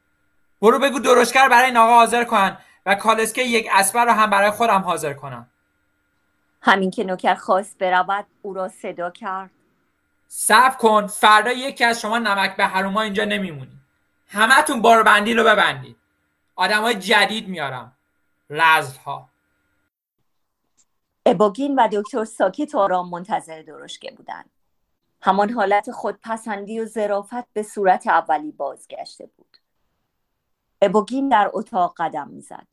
برو 0.63 0.79
بگو 0.79 0.99
درشکر 0.99 1.49
برای 1.49 1.71
ناقا 1.71 1.95
حاضر 1.95 2.25
کن 2.25 2.57
و 2.87 2.95
کالسکه 2.95 3.43
یک 3.43 3.69
اسبر 3.73 4.05
رو 4.05 4.13
هم 4.13 4.31
برای 4.31 4.51
خودم 4.51 4.81
حاضر 4.81 5.13
کنم. 5.13 5.51
همین 6.63 6.91
که 6.91 7.05
نوکر 7.05 7.35
خواست 7.35 7.79
برود 7.79 8.27
او 8.43 8.55
را 8.55 8.69
صدا 8.69 9.11
کرد. 9.11 9.60
صبر 10.33 10.77
کن 10.77 11.07
فردا 11.07 11.53
یکی 11.53 11.85
از 11.85 12.01
شما 12.01 12.19
نمک 12.19 12.57
به 12.57 12.67
حروما 12.67 13.03
اینجا 13.03 13.25
نمیمونی 13.25 13.81
همتون 14.29 14.83
بار 14.83 15.03
بندی 15.03 15.35
رو 15.35 15.45
ببندید. 15.45 15.97
آدم 16.57 16.83
های 16.83 16.95
جدید 16.95 17.49
میارم. 17.49 17.97
رزل 18.51 18.99
ها 18.99 19.29
ابوگین 21.27 21.75
و 21.75 21.89
دکتر 21.93 22.25
ساکت 22.25 22.75
آرام 22.75 23.11
منتظر 23.11 23.63
درشکه 23.63 24.11
بودند 24.11 24.51
همان 25.23 25.51
حالت 25.51 25.91
خودپسندی 25.91 26.81
و 26.81 26.85
ظرافت 26.85 27.53
به 27.53 27.63
صورت 27.63 28.07
اولی 28.07 28.53
بازگشته 28.53 29.27
بود. 29.37 29.57
ابوگین 30.83 31.29
در 31.29 31.51
اتاق 31.53 31.95
قدم 31.97 32.29
می‌زد. 32.29 32.67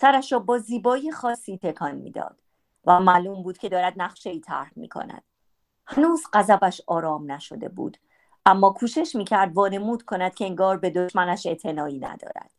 سرش 0.00 0.32
را 0.32 0.38
با 0.38 0.58
زیبایی 0.58 1.12
خاصی 1.12 1.58
تکان 1.58 1.94
می‌داد 1.94 2.42
و 2.84 3.00
معلوم 3.00 3.42
بود 3.42 3.58
که 3.58 3.68
دارد 3.68 3.94
نقشه 3.96 4.30
ای 4.30 4.40
طرح 4.40 4.70
می 4.76 4.88
کند 4.88 5.22
هنوز 5.86 6.22
غضبش 6.32 6.80
آرام 6.86 7.32
نشده 7.32 7.68
بود. 7.68 7.98
اما 8.46 8.70
کوشش 8.70 9.14
می‌کرد 9.14 9.56
وانمود 9.56 10.02
کند 10.02 10.34
که 10.34 10.44
انگار 10.44 10.78
به 10.78 10.90
دشمنش 10.90 11.46
اعتنایی 11.46 11.98
ندارد. 11.98 12.50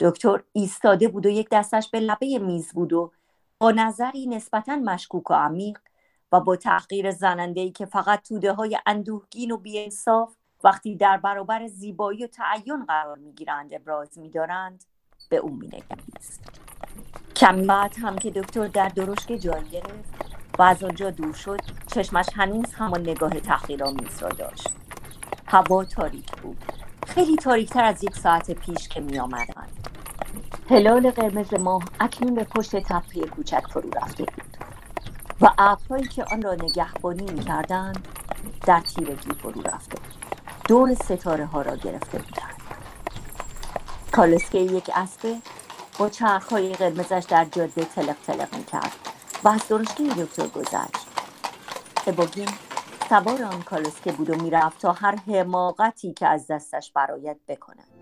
دکتر 0.00 0.42
ایستاده 0.52 1.08
بود 1.08 1.26
و 1.26 1.28
یک 1.28 1.48
دستش 1.52 1.90
به 1.90 2.00
لبه 2.00 2.38
میز 2.38 2.72
بود 2.72 2.92
و 2.92 3.12
با 3.58 3.70
نظری 3.70 4.26
نسبتا 4.26 4.76
مشکوک 4.76 5.30
و 5.30 5.34
عمیق 5.34 5.78
و 6.32 6.40
با 6.40 6.56
تحقیر 6.56 7.10
زننده 7.10 7.60
ای 7.60 7.70
که 7.70 7.86
فقط 7.86 8.28
توده 8.28 8.52
های 8.52 8.78
اندوهگین 8.86 9.50
و 9.50 9.56
بیانصاف 9.56 10.36
وقتی 10.64 10.96
در 10.96 11.16
برابر 11.16 11.66
زیبایی 11.66 12.24
و 12.24 12.26
تعین 12.26 12.84
قرار 12.84 13.18
می‌گیرند 13.18 13.74
ابراز 13.74 14.18
میدارند 14.18 14.84
به 15.28 15.36
او 15.36 15.50
مینگریست. 15.50 16.40
کمی 17.36 17.66
بعد 17.66 17.94
هم 17.98 18.18
که 18.18 18.30
دکتر 18.30 18.66
در 18.66 18.88
درشک 18.88 19.32
جای 19.32 19.64
گرفت 19.64 20.25
و 20.58 20.62
از 20.62 20.82
آنجا 20.82 21.10
دور 21.10 21.34
شد 21.34 21.60
چشمش 21.86 22.26
هنوز 22.34 22.74
همان 22.74 23.00
نگاه 23.00 23.40
تحقیرآمیز 23.40 24.22
را 24.22 24.28
داشت. 24.28 24.68
هوا 25.46 25.84
تاریک 25.84 26.32
بود. 26.32 26.64
خیلی 27.06 27.36
تاریکتر 27.36 27.84
از 27.84 28.04
یک 28.04 28.16
ساعت 28.16 28.50
پیش 28.50 28.88
که 28.88 29.00
می 29.00 29.18
آمدند 29.18 29.88
هلال 30.70 31.10
قرمز 31.10 31.54
ماه 31.54 31.82
اکنون 32.00 32.34
به 32.34 32.44
پشت 32.44 32.76
تپه 32.76 33.20
کوچک 33.20 33.62
فرو 33.72 33.90
رفته 33.90 34.24
بود 34.24 34.56
و 35.40 35.50
ابرهایی 35.58 36.08
که 36.08 36.24
آن 36.24 36.42
را 36.42 36.54
نگهبانی 36.54 37.32
می‌کردند 37.32 38.08
در 38.66 38.80
تیرگی 38.80 39.34
فرو 39.42 39.62
رفته. 39.62 39.98
دور 40.68 40.94
ستاره 40.94 41.46
ها 41.46 41.62
را 41.62 41.76
گرفته 41.76 42.18
بودند. 42.18 42.56
کالسکه 44.12 44.58
یک 44.58 44.90
اسبه 44.94 45.36
با 45.98 46.08
چرخهای 46.08 46.72
قرمزش 46.74 47.24
در 47.28 47.44
جاده 47.44 47.84
تلق 47.84 48.16
تلق 48.26 48.56
می‌کرد. 48.56 49.15
و 49.44 49.58
درشگی 49.68 50.08
دکتر 50.08 50.46
گذشت 50.46 51.06
ابوگین 52.06 52.48
سوار 53.08 53.42
آن 53.42 53.62
کالسکه 53.62 54.12
بود 54.12 54.30
و 54.30 54.42
می‌رفت 54.42 54.80
تا 54.80 54.92
هر 54.92 55.16
حماقتی 55.16 56.12
که 56.12 56.26
از 56.26 56.46
دستش 56.46 56.92
برایت 56.92 57.36
بکند. 57.48 57.95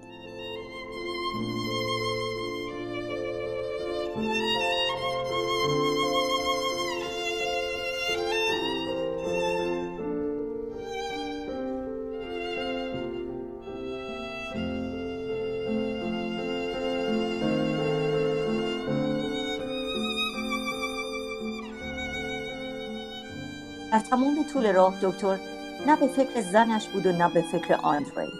در 23.94 24.00
تمام 24.00 24.44
طول 24.52 24.72
راه 24.72 24.94
دکتر 25.02 25.38
نه 25.86 25.96
به 25.96 26.06
فکر 26.06 26.40
زنش 26.40 26.88
بود 26.88 27.06
و 27.06 27.12
نه 27.12 27.28
به 27.28 27.42
فکر 27.42 27.74
آندری. 27.74 28.32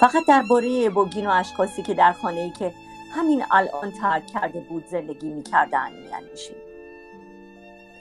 فقط 0.00 0.26
درباره 0.28 0.90
بوگین 0.90 1.26
و 1.26 1.30
اشخاصی 1.30 1.82
که 1.82 1.94
در 1.94 2.12
خانه 2.12 2.40
ای 2.40 2.50
که 2.50 2.72
همین 3.14 3.44
الان 3.50 3.90
ترک 3.90 4.26
کرده 4.26 4.60
بود 4.60 4.86
زندگی 4.86 5.28
می‌کردن 5.28 5.92
میاندیشید 5.92 6.56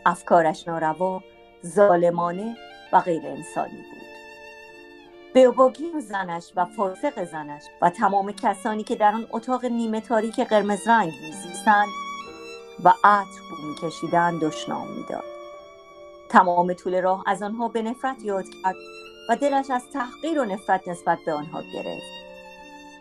افکارش 0.05 0.67
ناروا 0.67 1.23
ظالمانه 1.65 2.57
و 2.93 2.99
غیر 2.99 3.27
انسانی 3.27 3.77
بود. 3.77 4.01
به 5.33 5.49
بوگین 5.49 5.99
زنش 5.99 6.51
و 6.55 6.65
فاسق 6.65 7.23
زنش 7.23 7.63
و 7.81 7.89
تمام 7.89 8.31
کسانی 8.31 8.83
که 8.83 8.95
در 8.95 9.11
آن 9.13 9.27
اتاق 9.31 9.65
نیمه 9.65 10.01
تاریک 10.01 10.39
قرمز 10.39 10.87
رنگ 10.87 11.13
میزیستند 11.23 11.89
و 12.83 12.93
عطر 13.03 13.41
بو 13.49 13.67
میکشیدند 13.67 14.41
دشنام 14.41 14.87
می‌داد. 14.91 15.40
تمام 16.31 16.73
طول 16.73 17.01
راه 17.01 17.23
از 17.27 17.43
آنها 17.43 17.67
به 17.67 17.81
نفرت 17.81 18.23
یاد 18.23 18.45
کرد 18.63 18.75
و 19.29 19.35
دلش 19.35 19.69
از 19.69 19.83
تحقیر 19.93 20.39
و 20.39 20.45
نفرت 20.45 20.87
نسبت 20.87 21.17
به 21.25 21.33
آنها 21.33 21.61
گرفت. 21.73 22.11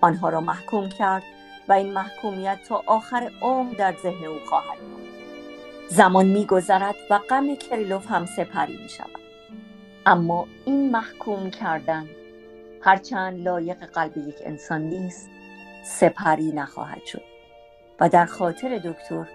آنها 0.01 0.29
را 0.29 0.41
محکوم 0.41 0.89
کرد 0.89 1.23
و 1.69 1.73
این 1.73 1.93
محکومیت 1.93 2.59
تا 2.69 2.83
آخر 2.87 3.31
عمر 3.43 3.75
در 3.75 3.95
ذهن 4.03 4.25
او 4.25 4.39
خواهد 4.47 4.79
بود. 4.79 5.09
زمان 5.89 6.27
میگذرد 6.27 6.95
و 7.11 7.19
غم 7.19 7.55
کریلوف 7.55 8.07
هم 8.07 8.27
سپری 8.27 8.77
می 8.77 8.89
شود 8.89 9.21
اما 10.07 10.47
این 10.65 10.91
محکوم 10.91 11.51
کردن 11.51 12.09
هرچند 12.83 13.41
لایق 13.45 13.87
قلب 13.87 14.17
یک 14.17 14.37
انسان 14.45 14.83
نیست 14.83 15.31
سپری 15.85 16.53
نخواهد 16.53 17.05
شد 17.05 17.23
و 18.01 18.09
در 18.09 18.27
خاطر 18.27 18.79
دکتر 18.79 19.29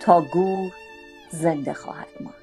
تا 0.00 0.20
گور 0.20 0.72
زنده 1.30 1.74
خواهد 1.74 2.08
ماند. 2.20 2.39